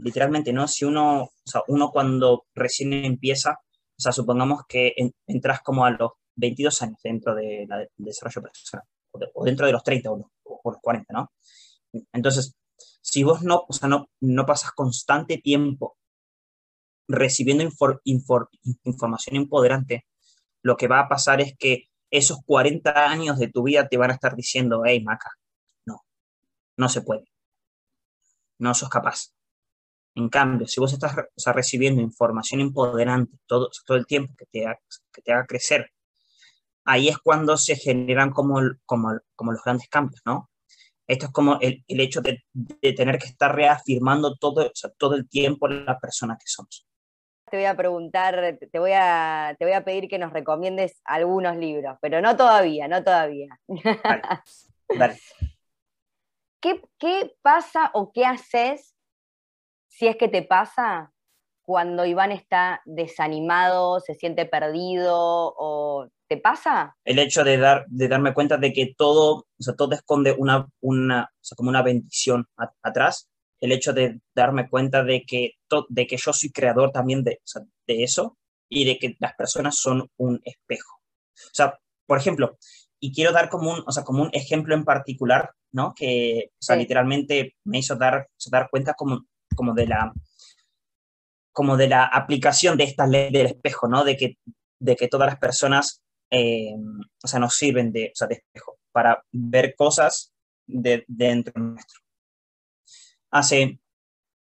literalmente, 0.00 0.52
¿no? 0.52 0.66
Si 0.66 0.84
uno, 0.84 1.22
o 1.22 1.32
sea, 1.44 1.62
uno 1.68 1.90
cuando 1.90 2.46
recién 2.54 2.92
empieza, 2.92 3.52
o 3.52 4.00
sea, 4.00 4.12
supongamos 4.12 4.62
que 4.68 4.92
en, 4.96 5.14
entras 5.26 5.60
como 5.62 5.84
a 5.84 5.92
los 5.92 6.12
22 6.34 6.82
años 6.82 6.98
dentro 7.02 7.34
de 7.34 7.64
la 7.68 7.78
de, 7.78 7.90
desarrollo 7.96 8.42
profesional, 8.42 8.86
o, 9.12 9.18
de, 9.18 9.30
o, 9.34 9.44
dentro 9.44 9.66
de 9.66 9.72
los 9.72 9.84
30 9.84 10.10
o, 10.10 10.30
o 10.44 10.70
los 10.70 10.80
40, 10.82 11.12
¿no? 11.12 11.30
Entonces, 12.12 12.56
si 13.00 13.22
vos 13.22 13.42
no, 13.42 13.64
o 13.68 13.72
sea, 13.72 13.88
no, 13.88 14.10
no 14.20 14.44
pasas 14.44 14.72
constante 14.72 15.38
tiempo 15.38 15.96
recibiendo 17.08 17.62
infor, 17.62 18.00
infor, 18.04 18.50
información 18.84 19.36
empoderante, 19.36 20.06
lo 20.62 20.76
que 20.76 20.88
va 20.88 21.00
a 21.00 21.08
pasar 21.08 21.40
es 21.40 21.56
que 21.58 21.88
esos 22.10 22.38
40 22.44 23.08
años 23.08 23.38
de 23.38 23.48
tu 23.48 23.64
vida 23.64 23.88
te 23.88 23.96
van 23.96 24.10
a 24.10 24.14
estar 24.14 24.36
diciendo, 24.36 24.82
hey, 24.84 25.02
Maca, 25.02 25.30
no, 25.86 26.04
no 26.76 26.88
se 26.88 27.02
puede. 27.02 27.24
No 28.58 28.74
sos 28.74 28.88
capaz. 28.88 29.32
En 30.14 30.28
cambio, 30.28 30.66
si 30.66 30.80
vos 30.80 30.92
estás 30.92 31.14
recibiendo 31.54 32.00
información 32.00 32.60
empoderante 32.60 33.36
todo, 33.46 33.68
todo 33.84 33.98
el 33.98 34.06
tiempo 34.06 34.34
que 34.36 34.46
te, 34.46 34.66
haga, 34.66 34.80
que 35.12 35.22
te 35.22 35.32
haga 35.32 35.46
crecer, 35.46 35.92
ahí 36.84 37.08
es 37.08 37.18
cuando 37.18 37.56
se 37.56 37.76
generan 37.76 38.30
como, 38.30 38.60
como, 38.86 39.18
como 39.34 39.52
los 39.52 39.62
grandes 39.62 39.88
cambios, 39.88 40.22
¿no? 40.24 40.50
Esto 41.06 41.26
es 41.26 41.32
como 41.32 41.58
el, 41.60 41.84
el 41.86 42.00
hecho 42.00 42.20
de, 42.22 42.44
tener 42.94 43.18
que 43.18 43.26
estar 43.26 43.54
reafirmando 43.54 44.36
todo, 44.36 44.72
todo 44.98 45.14
el 45.14 45.28
tiempo 45.28 45.68
la 45.68 45.98
persona 46.00 46.36
que 46.36 46.46
somos 46.46 46.85
te 47.50 47.56
voy 47.56 47.66
a 47.66 47.76
preguntar, 47.76 48.58
te 48.70 48.78
voy 48.78 48.92
a, 48.94 49.54
te 49.58 49.64
voy 49.64 49.74
a 49.74 49.84
pedir 49.84 50.08
que 50.08 50.18
nos 50.18 50.32
recomiendes 50.32 51.00
algunos 51.04 51.56
libros, 51.56 51.96
pero 52.00 52.20
no 52.20 52.36
todavía, 52.36 52.88
no 52.88 53.04
todavía. 53.04 53.58
Vale. 53.68 54.22
Vale. 54.98 55.18
¿Qué, 56.60 56.82
¿Qué, 56.98 57.36
pasa 57.42 57.90
o 57.94 58.12
qué 58.12 58.24
haces 58.24 58.96
si 59.88 60.08
es 60.08 60.16
que 60.16 60.28
te 60.28 60.42
pasa 60.42 61.12
cuando 61.62 62.04
Iván 62.04 62.32
está 62.32 62.82
desanimado, 62.84 64.00
se 64.00 64.14
siente 64.14 64.46
perdido 64.46 65.14
o 65.16 66.08
te 66.28 66.38
pasa? 66.38 66.96
El 67.04 67.18
hecho 67.20 67.44
de, 67.44 67.58
dar, 67.58 67.84
de 67.88 68.08
darme 68.08 68.34
cuenta 68.34 68.56
de 68.56 68.72
que 68.72 68.94
todo, 68.96 69.46
o 69.58 69.62
sea, 69.62 69.74
todo 69.76 69.94
esconde 69.94 70.34
una, 70.36 70.66
una, 70.80 71.24
o 71.24 71.44
sea, 71.44 71.54
como 71.54 71.70
una 71.70 71.82
bendición 71.82 72.46
a, 72.56 72.72
atrás 72.82 73.28
el 73.60 73.72
hecho 73.72 73.92
de 73.92 74.20
darme 74.34 74.68
cuenta 74.68 75.02
de 75.02 75.24
que, 75.24 75.52
de 75.88 76.06
que 76.06 76.16
yo 76.16 76.32
soy 76.32 76.50
creador 76.50 76.92
también 76.92 77.24
de, 77.24 77.40
o 77.42 77.46
sea, 77.46 77.62
de 77.86 78.02
eso 78.02 78.36
y 78.68 78.84
de 78.84 78.98
que 78.98 79.16
las 79.18 79.34
personas 79.34 79.78
son 79.78 80.08
un 80.16 80.40
espejo. 80.44 80.96
O 81.36 81.54
sea, 81.54 81.78
por 82.06 82.18
ejemplo, 82.18 82.58
y 83.00 83.12
quiero 83.12 83.32
dar 83.32 83.48
como 83.48 83.72
un, 83.72 83.82
o 83.86 83.92
sea, 83.92 84.04
como 84.04 84.22
un 84.22 84.30
ejemplo 84.32 84.74
en 84.74 84.84
particular, 84.84 85.52
¿no? 85.72 85.94
Que, 85.94 86.50
o 86.52 86.62
sea, 86.62 86.76
sí. 86.76 86.82
literalmente 86.82 87.56
me 87.64 87.78
hizo 87.78 87.96
dar, 87.96 88.28
dar 88.50 88.68
cuenta 88.70 88.94
como, 88.94 89.26
como 89.54 89.74
de 89.74 89.86
la 89.86 90.12
como 91.52 91.78
de 91.78 91.88
la 91.88 92.04
aplicación 92.04 92.76
de 92.76 92.84
esta 92.84 93.06
ley 93.06 93.32
del 93.32 93.46
espejo, 93.46 93.88
¿no? 93.88 94.04
De 94.04 94.14
que, 94.18 94.36
de 94.78 94.94
que 94.94 95.08
todas 95.08 95.26
las 95.26 95.38
personas, 95.38 96.02
eh, 96.30 96.74
o 97.22 97.26
sea, 97.26 97.40
nos 97.40 97.54
sirven 97.54 97.92
de, 97.92 98.10
o 98.12 98.14
sea, 98.14 98.28
de 98.28 98.34
espejo 98.34 98.76
para 98.92 99.24
ver 99.32 99.74
cosas 99.74 100.34
de, 100.66 101.06
de 101.08 101.26
dentro 101.26 101.54
nuestro 101.58 102.05
hace, 103.30 103.80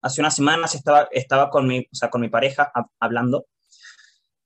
hace 0.02 0.20
unas 0.20 0.34
semanas 0.36 0.74
estaba, 0.74 1.08
estaba 1.12 1.50
con, 1.50 1.66
mi, 1.66 1.80
o 1.80 1.94
sea, 1.94 2.10
con 2.10 2.20
mi 2.20 2.28
pareja 2.28 2.72
hablando 3.00 3.46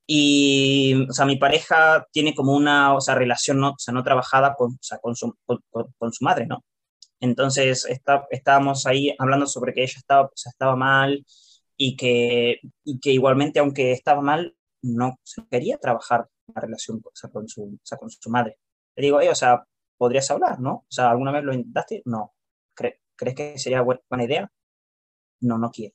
y, 0.07 1.07
o 1.09 1.13
sea, 1.13 1.25
mi 1.27 1.37
pareja 1.37 2.07
tiene 2.13 2.35
como 2.35 2.55
una, 2.55 2.95
o 2.95 3.01
sea, 3.01 3.15
relación 3.15 3.59
no, 3.61 3.71
o 3.71 3.79
sea, 3.79 3.95
no 3.95 4.03
trabajada 4.03 4.55
con, 4.55 4.73
o 4.73 4.79
sea, 4.81 4.99
con, 4.99 5.17
su, 5.17 5.35
con, 5.47 6.13
su 6.13 6.25
madre, 6.25 6.47
¿no? 6.47 6.65
Entonces 7.21 7.87
está, 7.87 8.27
estábamos 8.31 8.87
ahí 8.87 9.15
hablando 9.19 9.47
sobre 9.47 9.73
que 9.73 9.83
ella 9.83 9.95
estaba, 9.97 10.27
o 10.27 10.33
sea, 10.35 10.51
estaba 10.51 10.77
mal 10.77 11.25
y 11.77 11.97
que, 11.97 12.61
y 12.85 13.01
que 13.01 13.13
igualmente, 13.13 13.61
aunque 13.61 13.93
estaba 13.93 14.21
mal, 14.21 14.55
no 14.83 15.19
quería 15.51 15.79
trabajar 15.79 16.29
la 16.55 16.61
relación 16.61 17.01
con, 17.33 17.49
su, 17.49 17.79
con 17.99 18.11
su 18.11 18.31
madre. 18.31 18.59
Le 18.97 19.05
digo, 19.05 19.19
o 19.19 19.35
sea, 19.35 19.65
podrías 19.97 20.31
hablar, 20.31 20.61
¿no? 20.61 20.73
O 20.75 20.87
sea, 20.91 21.11
¿alguna 21.11 21.33
vez 21.33 21.45
lo 21.45 21.55
intentaste? 21.55 22.03
No. 22.05 22.34
¿Crees 23.17 23.37
que 23.37 23.59
sería 23.59 23.83
buena 23.83 24.25
idea? 24.25 24.51
No, 25.41 25.59
no 25.59 25.71
quiero. 25.71 25.95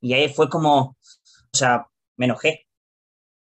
Y 0.00 0.12
ahí 0.14 0.32
fue 0.32 0.48
como, 0.48 0.96
o 1.52 1.56
sea, 1.56 1.86
me 2.16 2.26
enojé, 2.26 2.66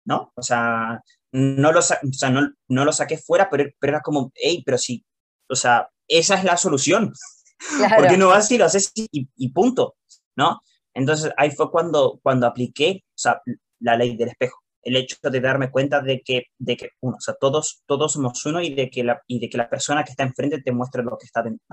¿no? 0.04 0.32
O 0.34 0.42
sea, 0.42 1.02
no 1.32 1.72
lo, 1.72 1.78
o 1.78 1.82
sea, 1.82 2.30
no, 2.30 2.50
no, 2.68 2.84
lo 2.84 2.92
saqué 2.92 3.18
fuera, 3.18 3.48
pero, 3.50 3.70
pero 3.78 3.92
era 3.94 4.02
como, 4.02 4.32
hey, 4.34 4.62
pero 4.64 4.78
sí, 4.78 5.04
o 5.48 5.54
sea, 5.54 5.88
esa 6.08 6.34
es 6.36 6.44
la 6.44 6.56
solución. 6.56 7.12
Porque 7.96 8.16
no 8.16 8.28
vas 8.28 8.50
y 8.50 8.58
lo 8.58 8.64
haces 8.64 8.90
y, 8.94 9.28
y, 9.36 9.52
punto, 9.52 9.96
¿no? 10.36 10.60
Entonces 10.94 11.32
ahí 11.36 11.50
fue 11.50 11.70
cuando, 11.70 12.18
cuando 12.22 12.46
apliqué 12.46 13.04
o 13.04 13.18
sea, 13.18 13.42
la 13.80 13.96
ley 13.96 14.16
del 14.16 14.28
espejo. 14.28 14.58
El 14.82 14.96
hecho 14.96 15.16
de 15.22 15.40
darme 15.40 15.70
cuenta 15.70 16.00
de 16.00 16.22
que, 16.22 16.44
de 16.58 16.76
que 16.76 16.90
uno, 17.00 17.16
o 17.18 17.20
sea, 17.20 17.34
todos, 17.34 17.82
todos 17.86 18.12
somos 18.12 18.44
uno 18.46 18.60
y 18.62 18.74
de, 18.74 18.90
que 18.90 19.04
la, 19.04 19.22
y 19.26 19.38
de 19.40 19.48
que 19.48 19.58
la 19.58 19.68
persona 19.68 20.04
que 20.04 20.12
está 20.12 20.22
enfrente 20.24 20.62
te 20.62 20.72
muestre 20.72 21.02
lo 21.02 21.18
que 21.18 21.26
está 21.26 21.40
adentro, 21.40 21.66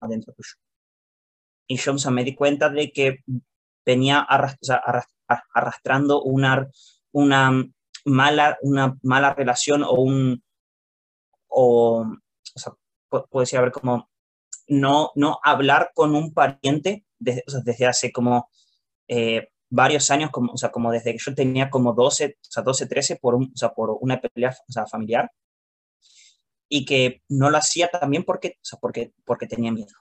adentro 0.00 0.34
tuyo. 0.34 0.54
Y 1.68 1.76
yo 1.76 1.94
o 1.94 1.98
sea, 1.98 2.10
me 2.10 2.24
di 2.24 2.34
cuenta 2.34 2.68
de 2.70 2.90
que 2.90 3.18
venía 3.84 4.26
arrastrando 5.54 6.22
una, 6.22 6.66
una, 7.12 7.64
mala, 8.04 8.58
una 8.62 8.96
mala 9.02 9.34
relación 9.34 9.82
o 9.82 9.92
un, 9.92 10.42
o, 11.48 12.00
o 12.02 12.58
sea, 12.58 12.72
puede 13.08 13.42
decir, 13.42 13.58
a 13.58 13.62
ver, 13.62 13.72
como 13.72 14.08
no, 14.68 15.12
no 15.14 15.40
hablar 15.42 15.90
con 15.94 16.14
un 16.14 16.32
pariente 16.32 17.04
desde, 17.18 17.42
desde 17.64 17.86
hace 17.86 18.12
como 18.12 18.50
eh, 19.08 19.48
varios 19.70 20.10
años, 20.10 20.30
como, 20.30 20.52
o 20.52 20.56
sea, 20.56 20.70
como 20.70 20.90
desde 20.92 21.12
que 21.12 21.18
yo 21.18 21.34
tenía 21.34 21.70
como 21.70 21.92
12, 21.92 22.36
o 22.40 22.44
sea, 22.50 22.62
12, 22.62 22.86
13 22.86 23.16
por, 23.16 23.34
un, 23.34 23.52
o 23.54 23.56
sea, 23.56 23.70
por 23.70 23.96
una 24.00 24.20
pelea 24.20 24.56
o 24.68 24.72
sea, 24.72 24.86
familiar 24.86 25.30
y 26.68 26.84
que 26.84 27.22
no 27.28 27.50
lo 27.50 27.58
hacía 27.58 27.88
también 27.88 28.24
porque, 28.24 28.56
o 28.56 28.64
sea, 28.64 28.78
porque, 28.80 29.12
porque 29.24 29.46
tenía 29.46 29.72
miedo. 29.72 29.94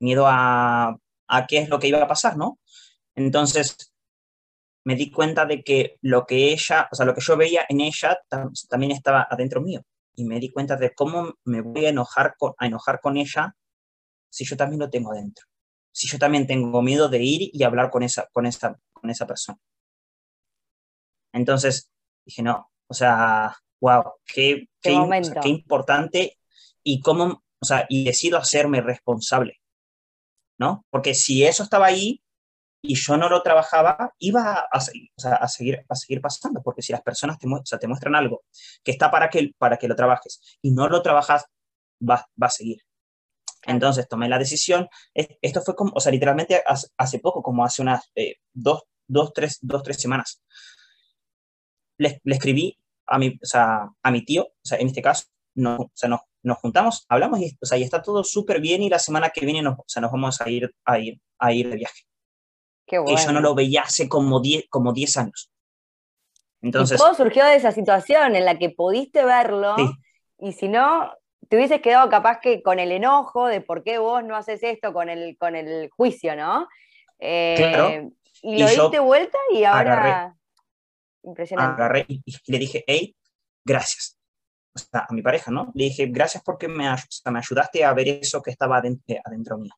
Miedo 0.00 0.26
a, 0.26 0.96
a 1.28 1.46
qué 1.46 1.58
es 1.58 1.68
lo 1.68 1.78
que 1.78 1.88
iba 1.88 2.02
a 2.02 2.08
pasar, 2.08 2.36
¿no? 2.36 2.58
Entonces, 3.14 3.94
me 4.84 4.96
di 4.96 5.10
cuenta 5.10 5.46
de 5.46 5.62
que 5.62 5.96
lo 6.02 6.26
que 6.26 6.52
ella, 6.52 6.88
o 6.92 6.94
sea, 6.94 7.06
lo 7.06 7.14
que 7.14 7.20
yo 7.20 7.36
veía 7.36 7.64
en 7.68 7.80
ella 7.80 8.18
también 8.68 8.92
estaba 8.92 9.26
adentro 9.30 9.60
mío. 9.60 9.82
Y 10.14 10.24
me 10.24 10.38
di 10.38 10.52
cuenta 10.52 10.76
de 10.76 10.94
cómo 10.94 11.34
me 11.44 11.62
voy 11.62 11.86
a 11.86 11.88
enojar 11.88 12.34
con, 12.38 12.52
a 12.58 12.66
enojar 12.66 13.00
con 13.00 13.16
ella 13.16 13.56
si 14.28 14.44
yo 14.44 14.56
también 14.56 14.80
lo 14.80 14.90
tengo 14.90 15.12
adentro. 15.12 15.46
Si 15.94 16.08
yo 16.08 16.18
también 16.18 16.46
tengo 16.46 16.82
miedo 16.82 17.08
de 17.08 17.22
ir 17.22 17.50
y 17.52 17.62
hablar 17.62 17.90
con 17.90 18.02
esa, 18.02 18.28
con 18.32 18.46
esa, 18.46 18.78
con 18.92 19.10
esa 19.10 19.26
persona. 19.26 19.58
Entonces 21.32 21.90
dije, 22.24 22.42
no, 22.42 22.70
o 22.88 22.94
sea, 22.94 23.56
wow, 23.80 24.14
qué, 24.26 24.68
qué, 24.80 24.96
qué 25.42 25.48
importante 25.48 26.38
y 26.82 27.00
cómo, 27.00 27.44
o 27.60 27.64
sea, 27.64 27.86
y 27.88 28.04
decido 28.04 28.38
hacerme 28.38 28.80
responsable 28.80 29.60
¿no? 30.58 30.86
Porque 30.90 31.14
si 31.14 31.44
eso 31.44 31.62
estaba 31.62 31.86
ahí 31.86 32.22
y 32.82 32.96
yo 32.96 33.16
no 33.16 33.28
lo 33.28 33.42
trabajaba, 33.42 34.12
iba 34.18 34.66
a, 34.70 34.80
seguir, 35.48 35.84
a 35.88 35.94
seguir 35.94 36.20
pasando, 36.20 36.62
porque 36.62 36.82
si 36.82 36.92
las 36.92 37.02
personas 37.02 37.38
te, 37.38 37.48
te 37.78 37.88
muestran 37.88 38.14
algo 38.14 38.44
que 38.82 38.90
está 38.90 39.10
para 39.10 39.30
que, 39.30 39.52
para 39.56 39.78
que 39.78 39.88
lo 39.88 39.96
trabajes 39.96 40.58
y 40.60 40.70
no 40.70 40.88
lo 40.88 41.02
trabajas, 41.02 41.46
va, 42.00 42.26
va 42.40 42.46
a 42.46 42.50
seguir. 42.50 42.82
Entonces 43.66 44.08
tomé 44.08 44.28
la 44.28 44.38
decisión, 44.38 44.88
esto 45.14 45.62
fue 45.62 45.74
como, 45.74 45.92
o 45.94 46.00
sea, 46.00 46.12
literalmente 46.12 46.62
hace, 46.96 47.18
poco, 47.18 47.42
como 47.42 47.64
hace 47.64 47.82
unas 47.82 48.10
eh, 48.14 48.36
dos, 48.52 48.82
dos, 49.06 49.32
tres, 49.32 49.58
dos, 49.62 49.82
tres 49.82 50.00
semanas, 50.00 50.42
le, 51.98 52.20
le 52.24 52.34
escribí 52.34 52.78
a 53.06 53.18
mi, 53.18 53.28
o 53.28 53.46
sea, 53.46 53.88
a 54.02 54.10
mi 54.10 54.24
tío, 54.24 54.44
o 54.44 54.64
sea, 54.64 54.78
en 54.78 54.88
este 54.88 55.02
caso, 55.02 55.24
no, 55.54 55.76
o 55.76 55.90
sea, 55.94 56.08
no, 56.08 56.20
nos 56.42 56.58
juntamos, 56.58 57.06
hablamos 57.08 57.40
y, 57.40 57.56
o 57.60 57.66
sea, 57.66 57.78
y 57.78 57.82
está 57.82 58.02
todo 58.02 58.22
súper 58.22 58.60
bien 58.60 58.82
y 58.82 58.90
la 58.90 58.98
semana 58.98 59.30
que 59.30 59.44
viene 59.44 59.62
nos, 59.62 59.78
o 59.78 59.84
sea, 59.86 60.02
nos 60.02 60.12
vamos 60.12 60.40
a 60.40 60.50
ir, 60.50 60.70
a 60.84 60.98
ir, 60.98 61.20
a 61.38 61.52
ir 61.52 61.70
de 61.70 61.76
viaje. 61.76 62.02
Qué 62.86 62.98
bueno. 62.98 63.18
Y 63.18 63.24
yo 63.24 63.32
no 63.32 63.40
lo 63.40 63.54
veía 63.54 63.82
hace 63.82 64.08
como 64.08 64.40
10 64.40 64.66
como 64.68 64.92
diez 64.92 65.16
años. 65.16 65.50
Entonces, 66.60 66.98
y 66.98 67.02
todo 67.02 67.14
surgió 67.14 67.44
de 67.44 67.56
esa 67.56 67.72
situación 67.72 68.36
en 68.36 68.44
la 68.44 68.58
que 68.58 68.70
pudiste 68.70 69.24
verlo 69.24 69.76
y 70.38 70.52
si 70.52 70.68
no, 70.68 71.12
te 71.48 71.56
hubieses 71.56 71.80
quedado 71.80 72.08
capaz 72.08 72.40
que 72.40 72.62
con 72.62 72.78
el 72.78 72.92
enojo 72.92 73.46
de 73.46 73.60
por 73.60 73.82
qué 73.82 73.98
vos 73.98 74.22
no 74.24 74.36
haces 74.36 74.62
esto 74.62 74.92
con 74.92 75.08
el, 75.08 75.36
con 75.38 75.56
el 75.56 75.90
juicio, 75.90 76.36
¿no? 76.36 76.68
Eh, 77.18 77.54
claro. 77.56 78.10
Y 78.42 78.58
lo 78.58 78.68
diste 78.68 78.98
vuelta 78.98 79.38
y 79.52 79.64
ahora... 79.64 79.92
Agarré, 79.92 80.34
Impresionante. 81.22 81.82
Agarré 81.82 82.06
y, 82.08 82.22
le 82.46 82.58
dije, 82.58 82.84
hey, 82.86 83.16
gracias 83.64 84.18
a 84.92 85.06
mi 85.10 85.22
pareja, 85.22 85.50
¿no? 85.50 85.72
Le 85.74 85.84
dije, 85.84 86.06
gracias 86.06 86.42
porque 86.42 86.68
me, 86.68 86.84
me 86.84 87.38
ayudaste 87.38 87.84
a 87.84 87.94
ver 87.94 88.08
eso 88.08 88.42
que 88.42 88.50
estaba 88.50 88.78
adentro, 88.78 89.16
adentro 89.24 89.56
mío. 89.56 89.72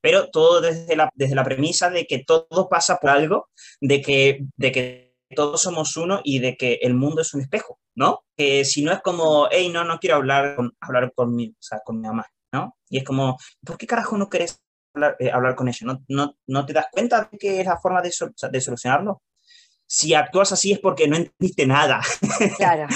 Pero 0.00 0.30
todo 0.30 0.60
desde 0.60 0.96
la, 0.96 1.10
desde 1.14 1.36
la 1.36 1.44
premisa 1.44 1.88
de 1.88 2.06
que 2.06 2.24
todo 2.24 2.68
pasa 2.68 2.98
por 2.98 3.10
algo, 3.10 3.48
de 3.80 4.02
que, 4.02 4.44
de 4.56 4.72
que 4.72 5.14
todos 5.34 5.62
somos 5.62 5.96
uno 5.96 6.20
y 6.24 6.40
de 6.40 6.56
que 6.56 6.80
el 6.82 6.94
mundo 6.94 7.22
es 7.22 7.32
un 7.32 7.40
espejo, 7.40 7.78
¿no? 7.94 8.24
Que 8.36 8.64
si 8.64 8.82
no 8.82 8.92
es 8.92 9.00
como, 9.00 9.48
hey, 9.50 9.70
no, 9.70 9.84
no 9.84 9.98
quiero 9.98 10.16
hablar 10.16 10.56
con, 10.56 10.76
hablar 10.80 11.12
con, 11.14 11.34
mi, 11.34 11.50
o 11.50 11.62
sea, 11.62 11.80
con 11.84 12.00
mi 12.00 12.06
mamá, 12.06 12.26
¿no? 12.52 12.76
Y 12.88 12.98
es 12.98 13.04
como, 13.04 13.38
¿por 13.64 13.76
qué 13.76 13.86
carajo 13.86 14.16
no 14.16 14.28
querés 14.28 14.60
hablar, 14.94 15.16
eh, 15.18 15.30
hablar 15.30 15.54
con 15.54 15.68
ella? 15.68 15.86
¿No, 15.86 16.04
no, 16.08 16.36
¿No 16.46 16.66
te 16.66 16.72
das 16.72 16.86
cuenta 16.90 17.28
de 17.30 17.38
que 17.38 17.60
es 17.60 17.66
la 17.66 17.78
forma 17.78 18.02
de, 18.02 18.12
de 18.50 18.60
solucionarlo? 18.60 19.22
si 19.92 20.14
actúas 20.14 20.50
así 20.52 20.72
es 20.72 20.78
porque 20.78 21.06
no 21.06 21.16
entendiste 21.16 21.66
nada. 21.66 22.00
Claro. 22.56 22.86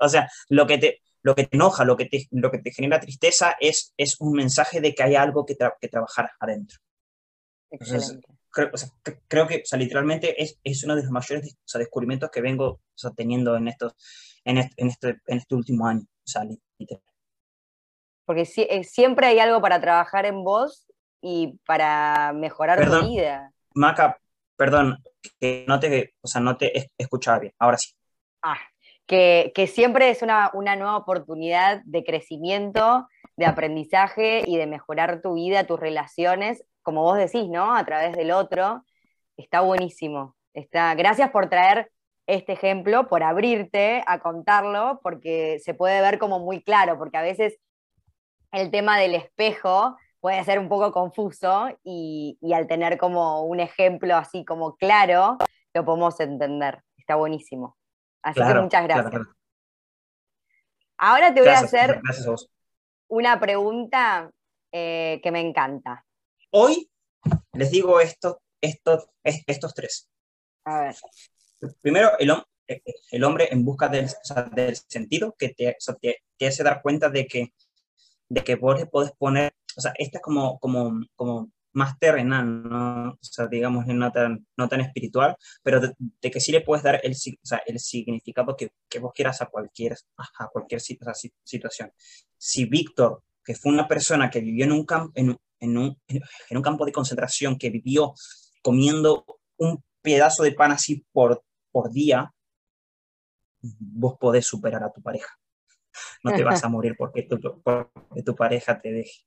o 0.00 0.08
sea, 0.08 0.28
lo 0.48 0.66
que 0.66 0.76
te, 0.76 1.02
lo 1.22 1.36
que 1.36 1.44
te 1.44 1.56
enoja, 1.56 1.84
lo 1.84 1.96
que 1.96 2.06
te, 2.06 2.26
lo 2.32 2.50
que 2.50 2.58
te 2.58 2.72
genera 2.72 2.98
tristeza 2.98 3.56
es, 3.60 3.94
es 3.96 4.20
un 4.20 4.32
mensaje 4.32 4.80
de 4.80 4.92
que 4.92 5.04
hay 5.04 5.14
algo 5.14 5.46
que, 5.46 5.56
que 5.80 5.88
trabajar 5.88 6.32
adentro. 6.40 6.78
creo, 9.28 9.46
que 9.46 9.56
o 9.56 9.64
sea, 9.64 9.78
literalmente 9.78 10.42
es, 10.42 10.58
es, 10.64 10.82
uno 10.82 10.96
de 10.96 11.02
los 11.02 11.12
mayores 11.12 11.56
descubrimientos 11.74 12.28
que 12.30 12.40
vengo 12.40 12.80
teniendo 13.16 13.56
en, 13.56 13.68
estos, 13.68 13.94
en, 14.44 14.58
este, 14.58 14.82
en, 14.82 14.88
este, 14.88 15.08
en 15.26 15.38
este 15.38 15.54
último 15.54 15.86
año. 15.86 16.02
Porque 18.24 18.48
eh, 18.56 18.84
siempre 18.84 19.26
hay 19.26 19.38
algo 19.38 19.60
para 19.60 19.80
trabajar 19.80 20.26
en 20.26 20.44
vos 20.44 20.86
y 21.20 21.58
para 21.66 22.32
mejorar 22.32 22.84
tu 22.84 23.08
vida. 23.08 23.52
Maca, 23.74 24.18
perdón, 24.56 24.98
que 25.40 25.64
no 25.66 25.80
te, 25.80 26.14
o 26.20 26.28
sea, 26.28 26.40
no 26.40 26.56
te 26.56 26.90
escuchaba 26.98 27.40
bien. 27.40 27.54
Ahora 27.58 27.78
sí. 27.78 27.92
Ah, 28.42 28.58
que, 29.06 29.52
que 29.54 29.66
siempre 29.66 30.10
es 30.10 30.22
una, 30.22 30.50
una, 30.54 30.76
nueva 30.76 30.96
oportunidad 30.96 31.82
de 31.84 32.04
crecimiento, 32.04 33.06
de 33.36 33.46
aprendizaje 33.46 34.42
y 34.46 34.56
de 34.56 34.66
mejorar 34.66 35.20
tu 35.20 35.34
vida, 35.34 35.66
tus 35.66 35.78
relaciones, 35.78 36.64
como 36.82 37.02
vos 37.02 37.16
decís, 37.16 37.48
¿no? 37.48 37.74
A 37.74 37.84
través 37.84 38.16
del 38.16 38.30
otro. 38.30 38.84
Está 39.36 39.60
buenísimo. 39.60 40.36
Está, 40.54 40.94
gracias 40.94 41.30
por 41.30 41.48
traer 41.48 41.90
este 42.34 42.52
ejemplo, 42.52 43.08
por 43.08 43.22
abrirte 43.22 44.02
a 44.06 44.20
contarlo, 44.20 45.00
porque 45.02 45.58
se 45.62 45.74
puede 45.74 46.00
ver 46.00 46.18
como 46.18 46.38
muy 46.38 46.62
claro, 46.62 46.98
porque 46.98 47.18
a 47.18 47.22
veces 47.22 47.58
el 48.52 48.70
tema 48.70 48.98
del 48.98 49.14
espejo 49.14 49.96
puede 50.20 50.42
ser 50.44 50.58
un 50.58 50.68
poco 50.68 50.92
confuso 50.92 51.68
y, 51.82 52.38
al 52.54 52.66
tener 52.66 52.96
como 52.96 53.42
un 53.44 53.60
ejemplo 53.60 54.16
así 54.16 54.44
como 54.44 54.76
claro, 54.76 55.36
lo 55.74 55.84
podemos 55.84 56.18
entender. 56.20 56.82
Está 56.96 57.16
buenísimo. 57.16 57.76
Así 58.22 58.40
que 58.40 58.54
muchas 58.54 58.84
gracias. 58.84 59.22
Ahora 60.96 61.34
te 61.34 61.40
voy 61.40 61.50
a 61.50 61.58
hacer 61.58 62.00
una 63.08 63.40
pregunta 63.40 64.30
eh, 64.70 65.20
que 65.22 65.32
me 65.32 65.40
encanta. 65.40 66.04
Hoy 66.50 66.88
les 67.52 67.70
digo 67.70 68.00
esto, 68.00 68.40
esto, 68.60 69.10
estos 69.24 69.74
tres. 69.74 70.08
A 70.64 70.80
ver. 70.80 70.94
Primero, 71.80 72.10
el, 72.18 72.30
eh, 72.68 72.82
el 73.10 73.24
hombre 73.24 73.48
en 73.50 73.64
busca 73.64 73.88
del, 73.88 74.08
del 74.52 74.76
sentido 74.76 75.34
que 75.38 75.50
te, 75.50 75.76
te, 76.36 76.46
hace 76.46 76.62
dar 76.62 76.82
cuenta 76.82 77.08
de 77.08 77.26
que, 77.26 77.52
de 78.28 78.44
que 78.44 78.56
le 78.56 78.86
podés 78.86 79.12
poner 79.12 79.52
o 79.76 79.80
sea, 79.80 79.92
esta 79.96 80.18
es 80.18 80.22
como, 80.22 80.58
como, 80.58 81.00
como 81.14 81.50
más 81.72 81.98
terrenal, 81.98 82.62
¿no? 82.62 83.10
O 83.12 83.18
sea, 83.20 83.46
digamos, 83.46 83.86
no 83.86 84.12
tan, 84.12 84.46
no 84.56 84.68
tan 84.68 84.80
espiritual, 84.80 85.36
pero 85.62 85.80
de, 85.80 86.30
que 86.30 86.40
sí 86.40 86.52
le 86.52 86.60
puedes 86.60 86.82
dar 86.82 87.00
el, 87.02 87.12
o 87.12 87.46
sea, 87.46 87.62
el 87.66 87.78
significado 87.78 88.56
que, 88.56 88.72
que, 88.88 88.98
vos 88.98 89.12
quieras 89.14 89.40
a 89.42 89.46
cualquier, 89.46 89.96
a 90.16 90.48
cualquier 90.48 90.80
situación. 90.80 91.92
Si 92.36 92.64
Víctor, 92.66 93.22
que 93.44 93.54
fue 93.54 93.72
una 93.72 93.88
persona 93.88 94.30
que 94.30 94.40
vivió 94.40 94.64
en 94.64 94.72
un, 94.72 94.84
campo 94.84 95.12
en, 95.14 95.36
en, 95.60 95.78
un, 95.78 95.98
en 96.08 96.56
un 96.56 96.62
campo 96.62 96.84
de 96.84 96.92
concentración, 96.92 97.56
que 97.56 97.70
vivió 97.70 98.14
comiendo 98.62 99.24
un 99.56 99.82
pedazo 100.02 100.42
de 100.42 100.52
pan 100.52 100.72
así 100.72 101.04
por, 101.12 101.42
por 101.72 101.90
día, 101.90 102.32
vos 103.60 104.16
podés 104.18 104.46
superar 104.46 104.84
a 104.84 104.92
tu 104.92 105.02
pareja. 105.02 105.38
No 106.22 106.32
te 106.32 106.44
vas 106.44 106.62
a 106.62 106.68
morir 106.68 106.94
porque 106.96 107.22
tu, 107.22 107.40
porque 107.62 108.22
tu 108.24 108.36
pareja 108.36 108.80
te 108.80 108.92
deje. 108.92 109.24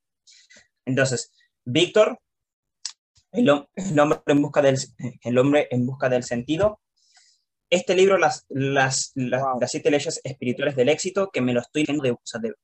Entonces, 0.85 1.33
Víctor 1.65 2.19
el, 3.35 3.49
hombre 3.99 4.21
en 4.27 4.41
busca 4.41 4.61
del, 4.61 4.77
el 5.21 5.37
hombre 5.37 5.67
en 5.71 5.85
busca 5.85 6.09
del 6.09 6.23
sentido. 6.23 6.81
Este 7.69 7.95
libro, 7.95 8.17
las, 8.17 8.45
las, 8.49 9.11
las, 9.15 9.71
siete 9.71 9.91
leyes 9.91 10.21
espirituales 10.23 10.75
del 10.75 10.89
éxito, 10.89 11.29
que 11.31 11.41
me 11.41 11.53
lo 11.53 11.61
estoy 11.61 11.83
leyendo 11.83 12.03
de, 12.03 12.15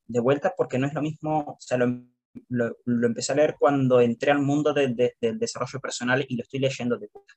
de, 0.06 0.20
vuelta 0.20 0.54
porque 0.56 0.78
no 0.78 0.88
es 0.88 0.94
lo 0.94 1.02
mismo, 1.02 1.40
o 1.40 1.58
sea, 1.60 1.78
lo, 1.78 1.88
lo, 2.50 3.08
empecé 3.08 3.32
a 3.32 3.36
leer 3.36 3.56
cuando 3.60 4.00
entré 4.00 4.32
al 4.32 4.40
mundo 4.42 4.74
del 4.74 4.96
desarrollo 5.20 5.80
personal 5.80 6.26
y 6.28 6.36
lo 6.36 6.44
estoy 6.44 6.60
leyendo 6.60 6.98
de 6.98 7.10
vuelta. 7.12 7.34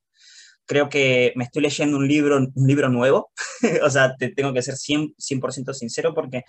Creo 0.66 0.88
que 0.88 1.32
me 1.36 1.44
estoy 1.44 1.62
leyendo 1.62 1.96
un 1.96 2.08
libro, 2.08 2.38
un 2.38 2.66
libro 2.66 2.88
nuevo, 2.88 3.32
o 3.82 3.90
sea, 3.90 4.16
te 4.16 4.28
tengo 4.28 4.52
que 4.52 4.62
ser 4.62 4.74
100%, 4.74 5.14
100 5.18 5.74
sincero 5.74 6.14
porque 6.14 6.44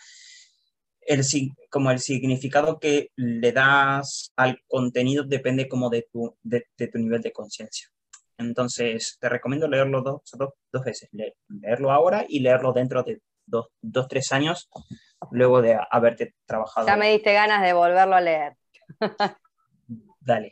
el, 1.05 1.23
como 1.69 1.91
el 1.91 1.99
significado 1.99 2.79
que 2.79 3.11
le 3.15 3.51
das 3.51 4.31
al 4.35 4.59
contenido 4.67 5.23
depende 5.23 5.67
como 5.67 5.89
de 5.89 6.07
tu, 6.11 6.35
de, 6.41 6.65
tu 6.77 6.97
nivel 6.97 7.21
de 7.21 7.31
conciencia. 7.31 7.89
Entonces, 8.37 9.17
te 9.19 9.29
recomiendo 9.29 9.67
leerlo 9.67 10.01
dos, 10.01 10.21
dos, 10.33 10.83
veces, 10.83 11.09
leerlo 11.47 11.91
ahora 11.91 12.25
y 12.27 12.39
leerlo 12.39 12.73
dentro 12.73 13.03
de 13.03 13.21
dos, 13.45 13.67
dos, 13.81 14.07
tres 14.09 14.31
años, 14.33 14.69
luego 15.31 15.61
de 15.61 15.77
haberte 15.89 16.35
trabajado. 16.45 16.87
Ya 16.87 16.97
me 16.97 17.11
diste 17.11 17.31
ganas 17.33 17.63
de 17.63 17.71
volverlo 17.71 18.15
a 18.15 18.21
leer. 18.21 18.57
Dale. 20.19 20.49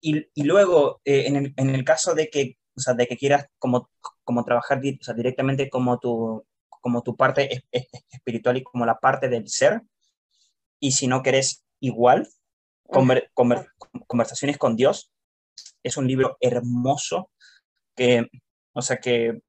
Y, 0.00 0.26
y 0.34 0.44
luego, 0.44 1.00
eh, 1.04 1.24
en, 1.26 1.36
el, 1.36 1.54
en, 1.56 1.74
el, 1.74 1.84
caso 1.84 2.14
de 2.14 2.28
que, 2.28 2.56
o 2.76 2.80
sea, 2.80 2.94
de 2.94 3.06
que 3.06 3.16
quieras 3.16 3.46
como, 3.58 3.90
como 4.24 4.44
trabajar 4.44 4.78
o 4.78 5.04
sea, 5.04 5.14
directamente 5.14 5.70
como 5.70 5.98
tu, 5.98 6.44
como 6.68 7.02
tu 7.02 7.16
parte 7.16 7.64
espiritual 8.10 8.58
y 8.58 8.62
como 8.62 8.86
la 8.86 8.98
parte 8.98 9.28
del 9.28 9.48
ser. 9.48 9.82
Y 10.78 10.92
si 10.92 11.06
no 11.06 11.22
querés 11.22 11.64
igual, 11.80 12.28
conversaciones 14.06 14.58
con 14.58 14.76
Dios, 14.76 15.10
es 15.82 15.96
un 15.96 16.06
libro 16.06 16.36
hermoso 16.40 17.30
que, 17.94 18.28
o 18.72 18.82
sea, 18.82 18.98
que 18.98 19.40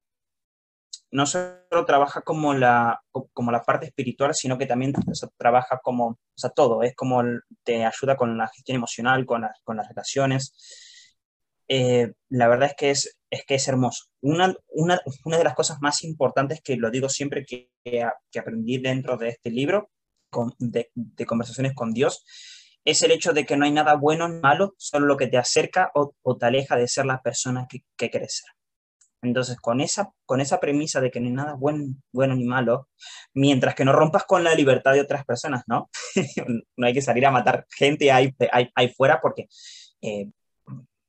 no 1.10 1.26
solo 1.26 1.84
trabaja 1.86 2.22
como 2.22 2.54
la, 2.54 3.02
como 3.32 3.50
la 3.50 3.62
parte 3.62 3.86
espiritual, 3.86 4.34
sino 4.34 4.58
que 4.58 4.66
también 4.66 4.92
trabaja 5.36 5.80
como, 5.82 6.06
o 6.08 6.18
sea, 6.34 6.50
todo, 6.50 6.82
es 6.82 6.94
como 6.94 7.22
te 7.62 7.84
ayuda 7.84 8.16
con 8.16 8.36
la 8.36 8.48
gestión 8.48 8.76
emocional, 8.76 9.24
con, 9.26 9.46
con 9.64 9.76
las 9.76 9.88
relaciones. 9.88 10.52
Eh, 11.68 12.12
la 12.28 12.48
verdad 12.48 12.70
es 12.70 12.76
que 12.76 12.90
es, 12.90 13.17
es 13.30 13.44
que 13.44 13.56
es 13.56 13.68
hermoso. 13.68 14.06
Una, 14.20 14.54
una, 14.68 15.00
una, 15.24 15.38
de 15.38 15.44
las 15.44 15.54
cosas 15.54 15.78
más 15.80 16.02
importantes 16.04 16.60
que 16.62 16.76
lo 16.76 16.90
digo 16.90 17.08
siempre 17.08 17.44
que, 17.44 17.70
que 17.84 18.38
aprendí 18.38 18.78
dentro 18.78 19.16
de 19.16 19.28
este 19.28 19.50
libro 19.50 19.90
con, 20.30 20.54
de, 20.58 20.90
conversaciones 21.26 21.74
con 21.74 21.92
Dios 21.92 22.24
es 22.84 23.02
el 23.02 23.10
hecho 23.10 23.32
de 23.32 23.44
que 23.44 23.56
no 23.56 23.64
hay 23.64 23.72
nada 23.72 23.96
bueno 23.96 24.28
ni 24.28 24.40
malo, 24.40 24.74
solo 24.78 25.06
lo 25.06 25.16
que 25.16 25.26
te 25.26 25.36
acerca 25.36 25.90
o, 25.94 26.14
o 26.22 26.36
te 26.36 26.46
aleja 26.46 26.76
de 26.76 26.88
ser 26.88 27.04
la 27.04 27.20
persona 27.20 27.66
que, 27.68 27.80
que 27.96 28.08
quieres 28.08 28.36
ser. 28.36 28.58
Entonces, 29.20 29.56
con 29.56 29.80
esa, 29.80 30.12
con 30.24 30.40
esa 30.40 30.60
premisa 30.60 31.00
de 31.00 31.10
que 31.10 31.20
no 31.20 31.26
hay 31.26 31.32
nada 31.32 31.54
bueno, 31.54 31.94
bueno 32.12 32.34
ni 32.34 32.44
malo, 32.44 32.88
mientras 33.34 33.74
que 33.74 33.84
no 33.84 33.92
rompas 33.92 34.24
con 34.24 34.44
la 34.44 34.54
libertad 34.54 34.92
de 34.92 35.00
otras 35.00 35.24
personas, 35.24 35.64
¿no? 35.66 35.90
no 36.76 36.86
hay 36.86 36.94
que 36.94 37.02
salir 37.02 37.26
a 37.26 37.30
matar 37.32 37.66
gente 37.76 38.12
ahí, 38.12 38.32
ahí, 38.52 38.70
ahí 38.74 38.88
fuera 38.94 39.20
porque 39.20 39.48
eh, 40.02 40.30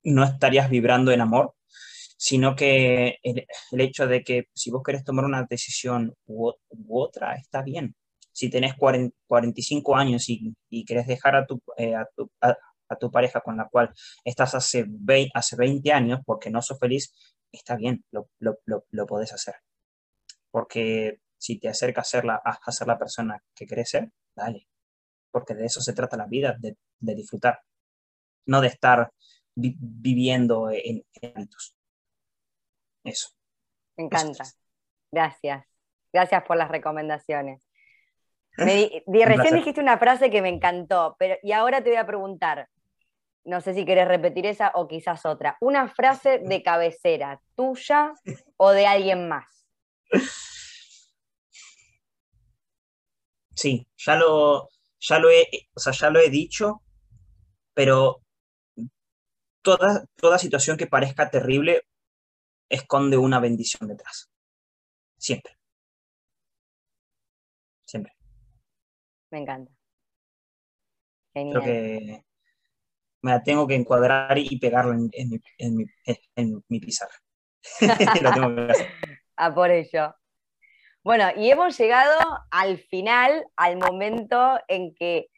no 0.03 0.23
estarías 0.23 0.69
vibrando 0.69 1.11
en 1.11 1.21
amor, 1.21 1.53
sino 2.21 2.53
que 2.53 3.17
el, 3.23 3.45
hecho 3.79 4.05
de 4.05 4.23
que 4.25 4.49
si 4.53 4.71
vos 4.71 4.83
querés 4.83 5.05
tomar 5.05 5.23
una 5.23 5.47
decisión 5.49 6.13
u, 6.25 6.51
otra, 6.89 7.35
está 7.35 7.61
bien. 7.61 7.95
Si 8.33 8.49
tenés 8.49 8.73
45 8.75 9.95
años 9.95 10.27
y, 10.27 10.53
y 10.69 10.83
querés 10.83 11.07
dejar 11.07 11.37
a 11.37 11.45
tu, 11.45 11.61
eh, 11.77 11.95
a, 11.95 12.05
tu, 12.13 12.29
a, 12.41 12.95
tu, 12.97 13.09
pareja 13.09 13.39
con 13.39 13.55
la 13.55 13.69
cual 13.69 13.93
estás 14.25 14.53
hace 14.53 14.83
20, 14.85 15.31
hace 15.33 15.55
20 15.55 15.93
años 15.93 16.19
porque 16.25 16.49
no 16.49 16.61
sos 16.61 16.77
feliz, 16.77 17.13
está 17.53 17.77
bien, 17.77 18.03
lo, 18.11 18.29
lo, 18.39 18.57
lo, 18.65 19.05
podés 19.07 19.31
hacer. 19.31 19.55
Porque 20.51 21.21
si 21.37 21.57
te 21.57 21.69
acerca 21.69 22.01
a 22.01 22.03
ser 22.03 22.25
la, 22.25 22.35
a 22.35 22.71
ser 22.73 22.87
la 22.87 22.99
persona 22.99 23.41
que 23.55 23.65
querés 23.65 23.91
ser, 23.91 24.11
dale. 24.35 24.67
Porque 25.31 25.55
de 25.55 25.65
eso 25.65 25.79
se 25.79 25.93
trata 25.93 26.17
la 26.17 26.27
vida, 26.27 26.57
de, 26.59 26.75
de 26.99 27.15
disfrutar. 27.15 27.61
No 28.45 28.59
de 28.59 28.67
estar 28.67 29.09
viviendo 29.55 30.69
en, 30.69 31.05
en. 31.21 31.49
Eso. 33.03 33.29
Me 33.97 34.05
encanta. 34.05 34.45
Gracias. 35.11 35.65
Gracias 36.11 36.43
por 36.43 36.57
las 36.57 36.69
recomendaciones. 36.69 37.65
Me 38.57 39.25
recién 39.25 39.55
dijiste 39.55 39.79
una 39.79 39.97
frase 39.97 40.29
que 40.29 40.41
me 40.41 40.49
encantó, 40.49 41.15
pero 41.17 41.37
y 41.43 41.51
ahora 41.53 41.81
te 41.83 41.91
voy 41.91 41.97
a 41.97 42.05
preguntar, 42.05 42.67
no 43.45 43.61
sé 43.61 43.73
si 43.73 43.85
querés 43.85 44.07
repetir 44.07 44.45
esa 44.45 44.71
o 44.75 44.87
quizás 44.87 45.25
otra, 45.25 45.57
una 45.61 45.87
frase 45.87 46.39
de 46.39 46.61
cabecera, 46.61 47.41
tuya 47.55 48.13
o 48.57 48.71
de 48.71 48.85
alguien 48.85 49.29
más. 49.29 49.65
Sí, 53.55 53.87
ya 53.97 54.15
lo, 54.15 54.69
ya 54.99 55.19
lo 55.19 55.29
he, 55.29 55.47
o 55.73 55.79
sea, 55.79 55.93
ya 55.93 56.09
lo 56.09 56.19
he 56.19 56.29
dicho, 56.29 56.81
pero 57.73 58.21
toda, 59.61 60.05
toda 60.15 60.37
situación 60.37 60.77
que 60.77 60.87
parezca 60.87 61.29
terrible 61.29 61.83
esconde 62.69 63.17
una 63.17 63.39
bendición 63.39 63.89
detrás. 63.89 64.31
Siempre. 65.17 65.57
Siempre. 67.85 68.13
Me 69.31 69.39
encanta. 69.39 69.71
Genial. 71.33 71.61
Creo 71.61 71.65
que 71.65 72.25
me 73.21 73.31
la 73.31 73.43
tengo 73.43 73.67
que 73.67 73.75
encuadrar 73.75 74.37
y 74.37 74.57
pegarla 74.59 74.95
en, 74.95 75.29
mi, 75.29 75.41
en, 75.57 75.75
mi, 75.75 75.85
en 76.35 76.63
mi, 76.67 76.79
pizarra. 76.79 77.15
Lo 78.21 78.31
tengo 78.33 78.55
que 78.55 78.71
hacer. 78.71 78.87
A 79.35 79.53
por 79.53 79.71
ello. 79.71 80.15
Bueno, 81.03 81.25
y 81.35 81.49
hemos 81.49 81.77
llegado 81.77 82.17
al 82.51 82.77
final, 82.77 83.45
al 83.55 83.77
momento 83.77 84.59
en 84.67 84.93
que 84.95 85.29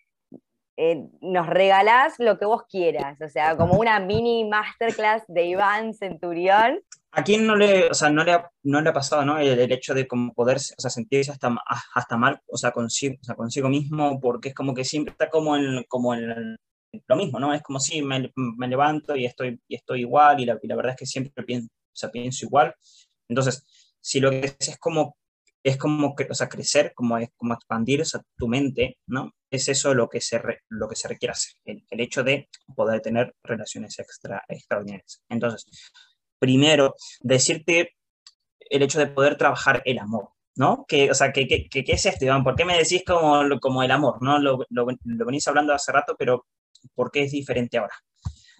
eh, 0.78 1.08
nos 1.22 1.48
regalás 1.48 2.16
lo 2.18 2.40
que 2.40 2.46
vos 2.46 2.64
quieras, 2.68 3.22
o 3.22 3.30
sea, 3.30 3.56
como 3.56 3.76
una 3.76 4.00
mini 4.00 4.50
masterclass 4.50 5.24
de 5.28 5.46
Iván 5.46 5.94
Centurión. 5.94 6.82
¿A 7.14 7.24
quién 7.24 7.46
no 7.46 7.56
le, 7.58 7.90
o 7.90 7.94
sea, 7.94 8.10
no 8.10 8.24
le, 8.24 8.32
ha, 8.32 8.50
no 8.64 8.80
le 8.82 8.90
ha 8.90 8.94
pasado 8.94 9.26
¿no? 9.26 9.38
El, 9.38 9.72
hecho 9.72 9.94
de 9.94 10.08
como 10.08 10.34
poder 10.34 10.58
o 10.58 10.60
sea, 10.60 10.90
sentirse 10.90 11.32
hasta, 11.32 11.54
hasta 11.94 12.18
mal 12.18 12.42
o 12.48 12.58
sea, 12.58 12.72
consigo, 12.72 13.16
o 13.22 13.24
sea, 13.24 13.36
consigo 13.36 13.70
mismo? 13.70 14.20
Porque 14.22 14.50
es 14.50 14.56
como 14.56 14.74
que 14.74 14.86
siempre 14.86 15.12
está 15.12 15.30
como 15.30 15.58
en, 15.58 15.84
como 15.90 16.14
en 16.16 16.58
lo 17.08 17.16
mismo, 17.16 17.40
¿no? 17.40 17.54
Es 17.54 17.62
como 17.64 17.80
si 17.80 18.02
me, 18.02 18.32
me, 18.36 18.68
levanto 18.68 19.16
y 19.16 19.26
estoy, 19.26 19.60
y 19.68 19.76
estoy 19.76 20.02
igual 20.02 20.40
y 20.40 20.46
la, 20.46 20.58
y 20.62 20.68
la 20.68 20.76
verdad 20.76 20.92
es 20.92 20.98
que 20.98 21.06
siempre 21.06 21.44
pienso, 21.44 21.68
o 21.68 21.96
sea, 21.96 22.10
pienso 22.12 22.46
igual. 22.46 22.74
Entonces, 23.28 23.66
si 24.02 24.20
lo 24.20 24.32
que 24.32 24.46
es, 24.46 24.56
es 24.60 24.78
como 24.80 25.18
es 25.64 25.78
como 25.78 26.16
o 26.30 26.34
sea, 26.34 26.50
crecer, 26.50 26.94
como, 26.96 27.18
es, 27.18 27.30
como 27.38 27.54
expandir 27.54 28.02
o 28.02 28.06
tu 28.38 28.48
mente, 28.48 28.98
¿no? 29.08 29.32
Es 29.52 29.68
eso 29.70 29.94
lo 29.94 30.10
que 30.10 30.22
se, 30.22 30.42
lo 30.70 30.88
que 30.88 30.96
se 30.96 31.08
requiere 31.08 31.34
hacer, 31.34 31.54
el, 31.66 31.86
el, 31.90 32.00
hecho 32.00 32.24
de 32.24 32.50
poder 32.76 33.02
tener 33.02 33.36
relaciones 33.44 34.00
extra, 34.00 34.44
extraordinarias. 34.48 35.22
Entonces, 35.30 35.66
primero, 36.42 36.96
decirte 37.22 37.96
el 38.60 38.82
hecho 38.82 38.98
de 39.00 39.08
poder 39.08 39.38
trabajar 39.38 39.84
el 39.86 40.00
amor, 40.00 40.30
¿no? 40.56 40.86
Que, 40.88 41.12
o 41.12 41.14
sea, 41.14 41.32
¿qué, 41.32 41.48
qué, 41.48 41.70
qué 41.70 41.92
es 41.92 42.06
esto, 42.06 42.26
Iván? 42.26 42.44
¿Por 42.44 42.56
qué 42.56 42.66
me 42.66 42.78
decís 42.78 43.04
como, 43.06 43.44
como 43.60 43.84
el 43.84 43.92
amor, 43.92 44.22
¿no? 44.24 44.40
Lo, 44.40 44.66
lo, 44.70 44.88
lo 45.04 45.26
venís 45.26 45.48
hablando 45.48 45.74
hace 45.74 45.92
rato, 45.92 46.16
pero 46.18 46.48
¿por 46.96 47.12
qué 47.12 47.24
es 47.24 47.32
diferente 47.32 47.78
ahora? 47.78 47.94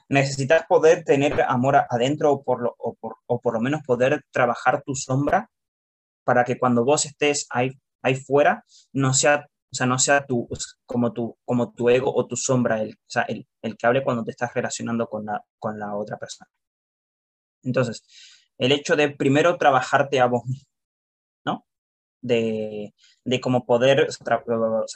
Necesitas 0.10 0.66
poder 0.68 1.04
tener 1.04 1.42
amor 1.42 1.76
adentro 1.90 2.32
o 2.34 2.44
por, 2.44 2.62
lo, 2.62 2.76
o 2.78 2.94
por, 2.94 3.16
o 3.26 3.40
por 3.40 3.54
lo 3.54 3.62
menos 3.62 3.82
poder 3.84 4.24
trabajar 4.32 4.84
tu 4.86 4.94
sombra 4.94 5.50
para 6.24 6.44
que 6.44 6.60
cuando 6.60 6.86
vos 6.86 7.06
estés 7.06 7.48
ahí, 7.50 7.72
ahí 8.04 8.16
fuera, 8.16 8.64
no 8.94 9.14
sea, 9.16 9.48
o 9.72 9.76
sea, 9.76 9.88
no 9.88 9.98
sea 9.98 10.26
tu, 10.28 10.48
como, 10.86 11.14
tu, 11.14 11.36
como 11.46 11.74
tu 11.74 11.90
ego 11.90 12.14
o 12.14 12.28
tu 12.28 12.36
sombra 12.36 12.80
el, 12.82 12.92
o 12.92 13.10
sea, 13.10 13.24
el, 13.24 13.48
el 13.64 13.76
que 13.76 13.88
hable 13.88 14.04
cuando 14.04 14.24
te 14.24 14.32
estás 14.32 14.54
relacionando 14.54 15.08
con 15.08 15.26
la, 15.26 15.42
con 15.58 15.80
la 15.80 15.96
otra 15.96 16.18
persona. 16.18 16.52
Entonces, 17.64 18.04
el 18.58 18.72
hecho 18.72 18.96
de 18.96 19.10
primero 19.10 19.58
trabajarte 19.58 20.20
a 20.20 20.28
vos 20.28 20.46
mismo, 20.46 20.70
¿no? 21.46 21.66
De, 22.22 22.94
de 23.26 23.42
cómo 23.42 23.66
poder 23.66 24.08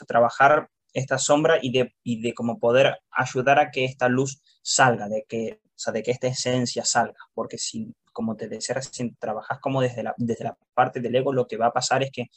trabajar 0.06 0.70
esta 0.92 1.18
sombra 1.18 1.58
y 1.60 1.72
de, 1.72 1.94
y 2.02 2.22
de 2.22 2.34
cómo 2.34 2.58
poder 2.58 2.98
ayudar 3.10 3.58
a 3.58 3.70
que 3.70 3.84
esta 3.84 4.08
luz 4.08 4.40
salga, 4.62 5.08
de 5.08 5.24
que, 5.28 5.60
o 5.64 5.78
sea, 5.78 5.92
de 5.92 6.02
que 6.02 6.10
esta 6.10 6.28
esencia 6.28 6.84
salga, 6.84 7.18
porque 7.34 7.58
si 7.58 7.94
como 8.16 8.34
te 8.34 8.48
decía 8.48 8.76
recién, 8.76 9.14
trabajas 9.20 9.58
como 9.60 9.82
desde 9.82 10.02
la, 10.02 10.14
desde 10.16 10.44
la 10.44 10.56
parte 10.72 11.00
del 11.00 11.14
ego, 11.14 11.34
lo 11.34 11.46
que 11.46 11.58
va 11.58 11.66
a 11.66 11.72
pasar 11.74 12.02
es 12.02 12.10
que 12.10 12.30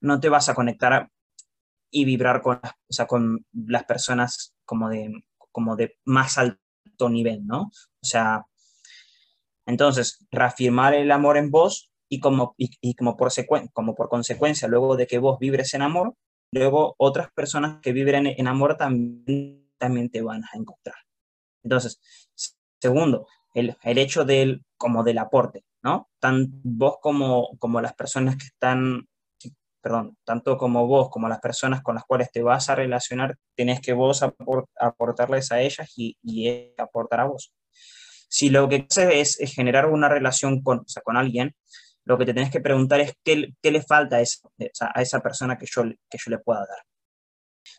no 0.00 0.20
te 0.20 0.28
vas 0.28 0.48
a 0.48 0.54
conectar 0.54 1.10
y 1.90 2.04
vibrar 2.04 2.40
con, 2.40 2.60
o 2.62 2.92
sea, 2.92 3.06
con 3.06 3.44
las 3.52 3.82
personas 3.82 4.54
como 4.64 4.88
de, 4.88 5.12
como 5.50 5.74
de 5.74 5.96
más 6.04 6.38
alto 6.38 7.08
nivel, 7.08 7.44
¿no? 7.44 7.62
O 7.62 8.06
sea, 8.06 8.44
entonces, 9.66 10.26
reafirmar 10.30 10.94
el 10.94 11.10
amor 11.10 11.36
en 11.36 11.50
vos 11.50 11.90
y 12.08 12.20
como, 12.20 12.54
y, 12.58 12.94
como, 12.94 13.16
por 13.16 13.30
como 13.72 13.94
por 13.94 14.08
consecuencia, 14.08 14.68
luego 14.68 14.96
de 14.96 15.06
que 15.06 15.18
vos 15.18 15.38
vibres 15.38 15.74
en 15.74 15.82
amor, 15.82 16.14
luego 16.52 16.94
otras 16.98 17.32
personas 17.32 17.80
que 17.80 17.92
vibren 17.92 18.26
en 18.26 18.46
amor 18.46 18.76
también, 18.76 19.70
también 19.78 20.10
te 20.10 20.22
van 20.22 20.44
a 20.44 20.50
encontrar. 20.56 20.96
Entonces, 21.62 21.98
Segundo, 22.84 23.26
el, 23.54 23.74
el 23.82 23.96
hecho 23.96 24.26
del, 24.26 24.62
como 24.76 25.04
del 25.04 25.16
aporte, 25.16 25.64
¿no? 25.82 26.10
Tan 26.20 26.60
vos 26.62 26.96
como, 27.00 27.56
como 27.58 27.80
las 27.80 27.94
personas 27.94 28.36
que 28.36 28.44
están, 28.44 29.08
perdón, 29.80 30.18
tanto 30.22 30.58
como 30.58 30.86
vos 30.86 31.08
como 31.08 31.26
las 31.30 31.40
personas 31.40 31.80
con 31.82 31.94
las 31.94 32.04
cuales 32.04 32.30
te 32.30 32.42
vas 32.42 32.68
a 32.68 32.74
relacionar, 32.74 33.36
tenés 33.56 33.80
que 33.80 33.94
vos 33.94 34.22
aportarles 34.78 35.50
a 35.50 35.62
ellas 35.62 35.90
y, 35.96 36.18
y 36.22 36.74
aportar 36.76 37.20
a 37.20 37.24
vos. 37.24 37.54
Si 38.34 38.50
lo 38.50 38.68
que 38.68 38.84
haces 38.90 39.38
es, 39.38 39.54
generar 39.54 39.86
una 39.86 40.08
relación 40.08 40.60
con, 40.60 40.84
con 41.04 41.16
alguien, 41.16 41.54
lo 42.04 42.18
que 42.18 42.26
te 42.26 42.34
tenés 42.34 42.50
que 42.50 42.58
preguntar 42.58 42.98
es 42.98 43.14
qué, 43.22 43.54
qué 43.62 43.70
le 43.70 43.80
falta 43.80 44.16
a 44.16 44.22
esa, 44.22 44.50
a 44.92 45.00
esa 45.00 45.20
persona 45.20 45.56
que 45.56 45.66
yo, 45.70 45.84
que 45.84 46.18
yo 46.18 46.30
le 46.32 46.38
pueda 46.38 46.66
dar. 46.66 46.84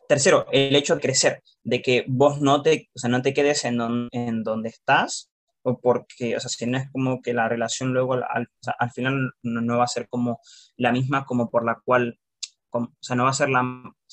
Tercero, 0.08 0.48
el 0.54 0.74
hecho 0.74 0.96
de 0.96 1.02
crecer, 1.02 1.44
de 1.62 1.82
que 1.82 2.06
vos 2.08 2.40
no 2.40 2.62
te, 2.62 2.90
o 2.96 3.00
sea, 3.00 3.10
no 3.10 3.22
te 3.22 3.34
quedes 3.34 3.66
en, 3.66 4.08
en 4.14 4.44
donde 4.44 4.70
estás, 4.70 5.30
o 5.62 5.78
porque, 5.78 6.38
o 6.38 6.40
sea, 6.40 6.48
si 6.48 6.66
no 6.68 6.78
es 6.78 6.90
como 6.90 7.22
que 7.22 7.34
la 7.34 7.50
relación 7.50 7.92
luego 7.92 8.14
al, 8.14 8.48
al 8.80 8.92
final 8.92 9.34
no, 9.44 9.78
va 9.78 9.84
a 9.84 9.88
ser 9.88 10.08
como 10.08 10.40
la 10.78 10.94
misma 10.94 11.26
como 11.26 11.50
por 11.50 11.66
la 11.66 11.82
cual, 11.84 12.18
o 12.70 12.94
sea, 13.02 13.18
no 13.18 13.26
va 13.26 13.32
a 13.32 13.34
ser 13.34 13.50
la, 13.50 13.62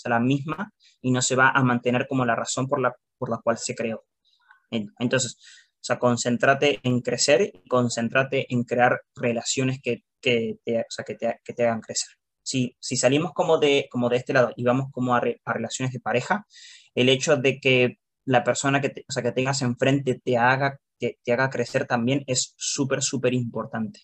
la 0.07 0.19
misma 0.19 0.73
y 1.01 1.13
no 1.13 1.23
se 1.23 1.37
va 1.37 1.51
a 1.51 1.63
mantener 1.63 2.09
como 2.09 2.25
la 2.25 2.35
razón 2.35 2.67
por 2.67 2.81
la, 2.81 2.97
por 3.17 3.31
la 3.31 3.39
cual 3.39 3.59
se 3.59 3.77
creó. 3.77 4.05
Entonces, 4.99 5.37
sea, 5.85 5.99
concéntrate 5.99 6.81
en 6.83 7.01
crecer 7.01 7.53
y 7.55 7.69
concéntrate 7.69 8.47
en 8.53 8.65
crear 8.65 9.03
relaciones 9.17 9.81
que, 9.83 10.05
que, 10.21 10.59
te, 10.65 10.81
o 10.81 10.85
sea, 10.89 11.05
que, 11.05 11.15
te, 11.17 11.41
que 11.45 11.53
te 11.53 11.65
hagan 11.65 11.81
crecer. 11.81 12.11
Si, 12.43 12.77
si, 12.81 12.97
salimos 12.97 13.33
como 13.33 13.59
de, 13.59 13.89
como 13.91 14.09
de 14.09 14.17
este 14.17 14.33
lado 14.33 14.53
y 14.57 14.65
vamos 14.65 14.87
como 14.93 15.15
a, 15.15 15.19
a 15.19 15.53
relaciones 15.53 15.93
de 15.93 16.01
pareja, 16.01 16.47
el 16.95 17.09
hecho 17.09 17.37
de 17.37 17.61
que 17.61 17.99
la 18.25 18.45
persona 18.45 18.81
que, 18.81 19.05
o 19.09 19.13
sea, 19.13 19.23
que 19.23 19.33
tengas 19.33 19.63
enfrente 19.63 20.21
te 20.25 20.37
haga, 20.39 20.79
te, 20.99 21.19
te 21.25 21.33
haga 21.33 21.51
crecer 21.51 21.87
también 21.87 22.25
es 22.27 22.55
súper, 22.57 23.03
súper 23.03 23.35
importante. 23.35 24.01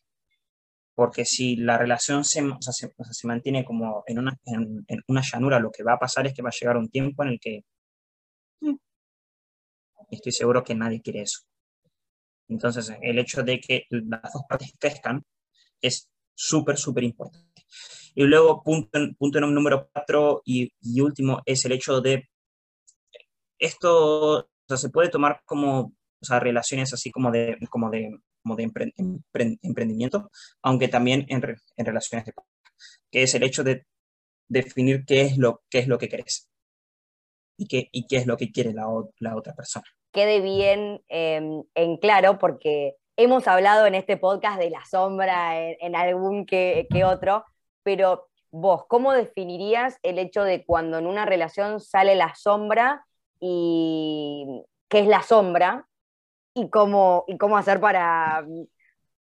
Porque 0.94 1.24
si 1.24 1.56
la 1.56 1.78
relación 1.78 2.24
se, 2.24 2.42
o 2.42 2.60
sea, 2.60 2.72
se, 2.72 2.92
se, 3.12 3.26
mantiene 3.28 3.64
como 3.64 4.02
en 4.06 4.18
una, 4.18 4.36
en, 4.44 4.84
en 4.88 5.00
una 5.06 5.22
llanura, 5.22 5.60
lo 5.60 5.70
que 5.70 5.84
va 5.84 5.94
a 5.94 5.98
pasar 5.98 6.26
es 6.26 6.34
que 6.34 6.42
va 6.42 6.48
a 6.48 6.58
llegar 6.58 6.76
un 6.76 6.90
tiempo 6.90 7.22
en 7.22 7.28
el 7.30 7.40
que 7.40 7.62
mm, 8.60 8.74
estoy 10.10 10.32
seguro 10.32 10.64
que 10.64 10.74
nadie 10.74 11.00
quiere 11.00 11.22
eso. 11.22 11.47
Entonces, 12.48 12.92
el 13.02 13.18
hecho 13.18 13.42
de 13.42 13.60
que 13.60 13.86
las 13.90 14.32
dos 14.32 14.42
partes 14.48 14.72
crezcan 14.78 15.24
es 15.80 16.08
súper, 16.34 16.76
súper 16.78 17.04
importante. 17.04 17.62
Y 18.14 18.24
luego, 18.24 18.62
punto, 18.62 18.98
punto 19.18 19.40
número 19.40 19.88
cuatro 19.92 20.42
y, 20.44 20.72
y, 20.80 21.00
último, 21.00 21.40
es 21.44 21.64
el 21.64 21.72
hecho 21.72 22.00
de 22.00 22.28
esto, 23.58 24.38
o 24.38 24.48
sea, 24.66 24.76
se 24.76 24.90
puede 24.90 25.08
tomar 25.10 25.42
como, 25.44 25.80
o 25.80 26.24
sea, 26.24 26.40
relaciones 26.40 26.92
así 26.92 27.10
como 27.10 27.30
de, 27.30 27.58
como 27.70 27.90
de, 27.90 28.18
como 28.42 28.56
de 28.56 28.62
empre, 28.64 28.92
empre, 28.96 29.58
emprendimiento, 29.62 30.30
aunque 30.62 30.88
también 30.88 31.26
en, 31.28 31.42
en 31.76 31.86
relaciones 31.86 32.26
de 32.26 32.32
que 33.10 33.22
es 33.22 33.34
el 33.34 33.42
hecho 33.42 33.64
de 33.64 33.86
definir 34.48 35.04
qué 35.04 35.22
es 35.22 35.38
lo, 35.38 35.62
qué 35.70 35.80
es 35.80 35.88
lo 35.88 35.98
que 35.98 36.08
querés 36.08 36.48
y 37.56 37.66
qué, 37.66 37.88
y 37.92 38.06
qué 38.06 38.16
es 38.16 38.26
lo 38.26 38.36
que 38.36 38.50
quiere 38.52 38.72
la, 38.72 38.86
la 39.18 39.36
otra 39.36 39.54
persona 39.54 39.86
quede 40.12 40.40
bien 40.40 41.02
eh, 41.08 41.62
en 41.74 41.96
claro, 41.98 42.38
porque 42.38 42.96
hemos 43.16 43.46
hablado 43.48 43.86
en 43.86 43.94
este 43.94 44.16
podcast 44.16 44.58
de 44.58 44.70
la 44.70 44.84
sombra 44.84 45.58
en, 45.60 45.76
en 45.80 45.96
algún 45.96 46.46
que, 46.46 46.86
que, 46.90 47.04
otro, 47.04 47.44
pero 47.82 48.28
vos, 48.50 48.86
¿cómo 48.88 49.12
definirías 49.12 49.98
el 50.02 50.18
hecho 50.18 50.44
de 50.44 50.64
cuando 50.64 50.98
en 50.98 51.06
una 51.06 51.26
relación 51.26 51.80
sale 51.80 52.14
la 52.14 52.34
sombra 52.34 53.04
y 53.40 54.64
qué 54.88 55.00
es 55.00 55.06
la 55.06 55.22
sombra 55.22 55.86
y 56.54 56.70
cómo, 56.70 57.24
y 57.28 57.36
cómo 57.38 57.56
hacer 57.56 57.80
para, 57.80 58.44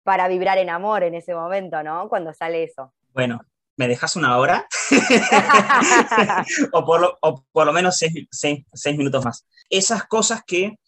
para 0.04 0.28
vibrar 0.28 0.58
en 0.58 0.70
amor 0.70 1.04
en 1.04 1.16
ese 1.16 1.36
momento, 1.36 1.84
¿no? 1.84 2.08
Cuando 2.10 2.34
sale 2.34 2.64
eso. 2.64 2.94
Bueno, 3.14 3.42
¿me 3.78 3.88
dejas 3.88 4.16
una 4.16 4.38
hora? 4.38 4.68
o, 6.74 6.86
por 6.86 7.00
lo, 7.00 7.18
o, 7.22 7.46
por 7.52 7.66
lo, 7.66 7.74
menos 7.74 7.98
seis, 7.98 8.12
seis, 8.32 8.66
seis, 8.74 8.98
minutos 8.98 9.24
más. 9.24 9.46
Esas 9.70 10.06
cosas 10.08 10.42
que 10.46 10.80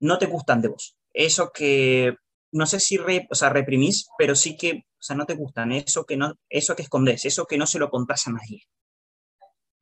no 0.00 0.18
te 0.18 0.26
gustan 0.26 0.62
de 0.62 0.68
vos. 0.68 0.96
Eso 1.12 1.50
que, 1.52 2.16
no 2.52 2.66
sé 2.66 2.80
si 2.80 2.96
re, 2.96 3.26
o 3.30 3.34
sea, 3.34 3.50
reprimís, 3.50 4.06
pero 4.16 4.34
sí 4.34 4.56
que, 4.56 4.72
o 4.72 5.02
sea, 5.02 5.16
no 5.16 5.26
te 5.26 5.34
gustan. 5.34 5.72
Eso 5.72 6.06
que, 6.06 6.16
no, 6.16 6.34
eso 6.48 6.76
que 6.76 6.82
escondes, 6.82 7.24
eso 7.24 7.44
que 7.46 7.58
no 7.58 7.66
se 7.66 7.78
lo 7.80 7.90
contás 7.90 8.28
a 8.28 8.32
nadie. 8.32 8.62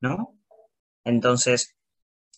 ¿No? 0.01 0.37
Entonces, 1.05 1.75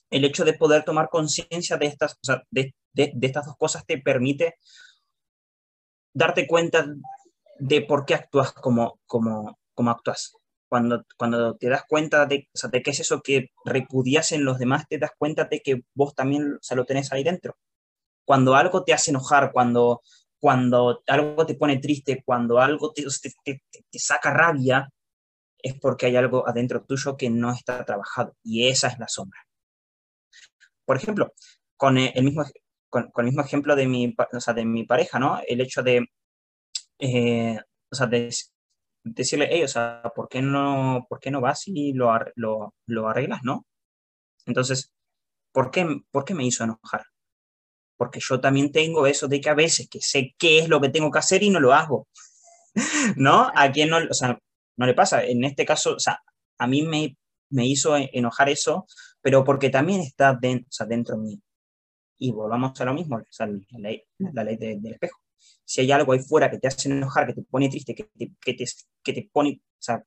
el 0.09 0.25
hecho 0.25 0.43
de 0.43 0.53
poder 0.53 0.83
tomar 0.83 1.09
conciencia 1.09 1.77
de 1.77 1.87
estas, 1.87 2.13
o 2.13 2.23
sea, 2.23 2.43
de, 2.51 2.75
de, 2.93 3.11
de 3.15 3.27
estas 3.27 3.45
dos 3.45 3.55
cosas 3.57 3.85
te 3.85 3.97
permite 3.99 4.55
darte 6.13 6.45
cuenta 6.45 6.85
de 7.59 7.81
por 7.81 8.05
qué 8.05 8.15
actúas 8.15 8.51
como, 8.53 8.99
como, 9.05 9.59
como 9.73 9.91
actúas. 9.91 10.33
Cuando, 10.67 11.05
cuando 11.17 11.55
te 11.55 11.69
das 11.69 11.83
cuenta 11.87 12.25
de, 12.25 12.49
o 12.53 12.57
sea, 12.57 12.69
de 12.69 12.81
qué 12.81 12.91
es 12.91 12.99
eso 12.99 13.21
que 13.21 13.51
repudias 13.63 14.31
en 14.31 14.45
los 14.45 14.57
demás, 14.57 14.85
te 14.89 14.97
das 14.97 15.11
cuenta 15.17 15.45
de 15.45 15.61
que 15.61 15.83
vos 15.93 16.15
también 16.15 16.53
o 16.55 16.59
sea, 16.61 16.75
lo 16.75 16.85
tenés 16.85 17.11
ahí 17.11 17.23
dentro. 17.23 17.55
Cuando 18.25 18.55
algo 18.55 18.83
te 18.83 18.93
hace 18.93 19.11
enojar, 19.11 19.51
cuando, 19.51 20.01
cuando 20.39 21.03
algo 21.07 21.45
te 21.45 21.55
pone 21.55 21.77
triste, 21.77 22.23
cuando 22.25 22.59
algo 22.59 22.91
te, 22.93 23.05
te, 23.43 23.61
te, 23.69 23.99
saca 23.99 24.33
rabia, 24.33 24.89
es 25.59 25.79
porque 25.79 26.07
hay 26.07 26.15
algo 26.15 26.47
adentro 26.47 26.83
tuyo 26.83 27.15
que 27.15 27.29
no 27.29 27.51
está 27.51 27.85
trabajado. 27.85 28.35
Y 28.43 28.67
esa 28.67 28.87
es 28.87 28.99
la 28.99 29.07
sombra. 29.07 29.39
Por 30.85 30.97
ejemplo, 30.97 31.33
con 31.77 31.97
el 31.97 32.23
mismo, 32.23 32.43
con 32.89 33.11
el 33.17 33.25
mismo 33.25 33.41
ejemplo 33.41 33.75
de 33.75 33.87
mi, 33.87 34.15
o 34.33 34.39
sea, 34.39 34.53
de 34.53 34.65
mi 34.65 34.85
pareja, 34.85 35.19
¿no? 35.19 35.39
El 35.47 35.61
hecho 35.61 35.83
de, 35.83 36.07
eh, 36.99 37.57
o 37.91 37.95
sea, 37.95 38.07
de, 38.07 38.29
decirle, 39.05 39.47
hey, 39.51 39.63
o 39.63 39.67
sea, 39.67 40.01
¿por 40.15 40.27
qué 40.29 40.41
no, 40.41 41.05
por 41.09 41.19
qué 41.19 41.31
no 41.31 41.41
vas 41.41 41.67
y 41.67 41.93
lo, 41.93 42.11
lo, 42.35 43.09
arreglas, 43.09 43.41
no? 43.43 43.65
Entonces, 44.45 44.91
¿por 45.53 45.71
qué, 45.71 46.01
¿por 46.11 46.25
qué 46.25 46.33
me 46.33 46.45
hizo 46.45 46.63
enojar? 46.63 47.03
Porque 47.97 48.19
yo 48.21 48.41
también 48.41 48.71
tengo 48.71 49.07
eso 49.07 49.27
de 49.27 49.41
que 49.41 49.49
a 49.49 49.55
veces 49.55 49.87
que 49.89 50.01
sé 50.01 50.35
qué 50.37 50.59
es 50.59 50.69
lo 50.69 50.81
que 50.81 50.89
tengo 50.89 51.11
que 51.11 51.19
hacer 51.19 51.43
y 51.43 51.49
no 51.49 51.59
lo 51.59 51.73
hago, 51.73 52.07
¿no? 53.17 53.51
A 53.55 53.71
quien 53.71 53.89
no, 53.89 53.97
o 53.97 54.13
sea, 54.13 54.39
no 54.77 54.85
le 54.85 54.93
pasa. 54.93 55.23
En 55.23 55.43
este 55.45 55.65
caso, 55.65 55.95
o 55.95 55.99
sea, 55.99 56.19
a 56.59 56.67
mí 56.67 56.83
me, 56.83 57.17
me 57.49 57.67
hizo 57.67 57.95
enojar 57.97 58.49
eso, 58.49 58.87
pero 59.21 59.43
porque 59.43 59.69
también 59.69 60.01
está 60.01 60.33
dentro, 60.33 60.67
o 60.69 60.71
sea, 60.73 60.85
dentro 60.87 61.15
de 61.17 61.21
mí. 61.23 61.41
Y 62.17 62.31
volvamos 62.31 62.79
a 62.79 62.85
lo 62.85 62.93
mismo, 62.93 63.21
la 63.39 64.43
ley, 64.43 64.57
del 64.57 64.93
espejo 64.93 65.24
si 65.63 65.81
hay 65.81 65.91
algo 65.91 66.13
ahí 66.13 66.19
fuera 66.19 66.49
que 66.49 66.59
te 66.59 66.67
hace 66.67 66.89
enojar, 66.89 67.27
que 67.27 67.33
te 67.33 67.43
pone 67.43 67.69
triste, 67.69 67.95
que 67.95 68.03
te, 68.03 68.31
que 68.43 68.53
te, 68.53 68.65
que 69.03 69.13
te 69.13 69.29
pone, 69.31 69.61
o 69.61 69.81
sea, 69.81 70.03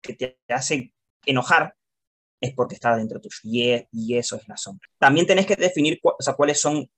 que 0.00 0.14
te 0.14 0.38
hace 0.48 0.94
enojar, 1.26 1.74
es 2.40 2.54
porque 2.54 2.74
está 2.74 2.96
dentro 2.96 3.20
tuyo. 3.20 3.36
Y, 3.44 3.70
es, 3.70 3.86
y 3.92 4.16
eso 4.16 4.36
es 4.36 4.48
la 4.48 4.56
sombra. 4.56 4.88
También 4.98 5.26
tenés 5.26 5.46
que 5.46 5.56
definir 5.56 6.00
o 6.02 6.16
sea, 6.20 6.34
cuáles 6.34 6.60
son 6.60 6.88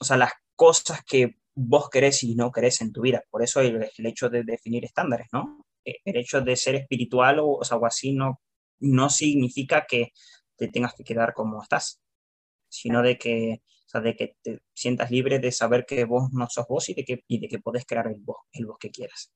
o 0.00 0.04
sea, 0.04 0.16
las 0.16 0.32
cosas 0.54 1.02
que 1.04 1.36
vos 1.54 1.90
querés 1.90 2.22
y 2.22 2.34
no 2.34 2.52
querés 2.52 2.80
en 2.80 2.92
tu 2.92 3.02
vida. 3.02 3.24
Por 3.30 3.42
eso 3.42 3.60
el, 3.60 3.88
el 3.96 4.06
hecho 4.06 4.28
de 4.28 4.44
definir 4.44 4.84
estándares, 4.84 5.28
¿no? 5.32 5.64
Eh, 5.84 5.96
el 6.04 6.16
hecho 6.16 6.40
de 6.40 6.56
ser 6.56 6.76
espiritual 6.76 7.40
o, 7.40 7.52
o, 7.52 7.64
sea, 7.64 7.76
o 7.76 7.86
así 7.86 8.12
no, 8.12 8.40
no 8.80 9.10
significa 9.10 9.86
que 9.86 10.12
te 10.56 10.68
tengas 10.68 10.94
que 10.94 11.04
quedar 11.04 11.34
como 11.34 11.62
estás, 11.62 12.00
sino 12.68 13.02
de 13.02 13.18
que 13.18 13.62
o 13.88 13.90
sea, 13.90 14.02
de 14.02 14.14
que 14.14 14.36
te 14.42 14.58
sientas 14.74 15.10
libre 15.10 15.38
de 15.38 15.50
saber 15.50 15.86
que 15.86 16.04
vos 16.04 16.28
no 16.30 16.46
sos 16.50 16.66
vos 16.68 16.90
y 16.90 16.94
de 16.94 17.04
que, 17.04 17.24
y 17.26 17.40
de 17.40 17.48
que 17.48 17.58
podés 17.58 17.86
crear 17.86 18.06
el 18.06 18.20
vos, 18.20 18.36
el 18.52 18.66
vos 18.66 18.76
que 18.78 18.90
quieras. 18.90 19.32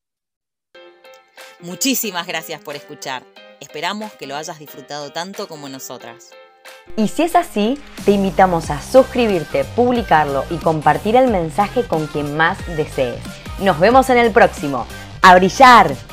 Muchísimas 1.60 2.26
gracias 2.26 2.60
por 2.60 2.76
escuchar. 2.76 3.24
Esperamos 3.60 4.12
que 4.12 4.26
lo 4.26 4.36
hayas 4.36 4.58
disfrutado 4.58 5.10
tanto 5.10 5.48
como 5.48 5.70
nosotras. 5.70 6.32
Y 6.98 7.08
si 7.08 7.22
es 7.22 7.34
así, 7.34 7.78
te 8.04 8.10
invitamos 8.10 8.68
a 8.68 8.82
suscribirte, 8.82 9.64
publicarlo 9.64 10.44
y 10.50 10.56
compartir 10.56 11.16
el 11.16 11.30
mensaje 11.30 11.86
con 11.86 12.06
quien 12.06 12.36
más 12.36 12.58
desees. 12.76 13.22
Nos 13.60 13.80
vemos 13.80 14.10
en 14.10 14.18
el 14.18 14.32
próximo. 14.32 14.86
¡A 15.22 15.34
brillar! 15.36 16.11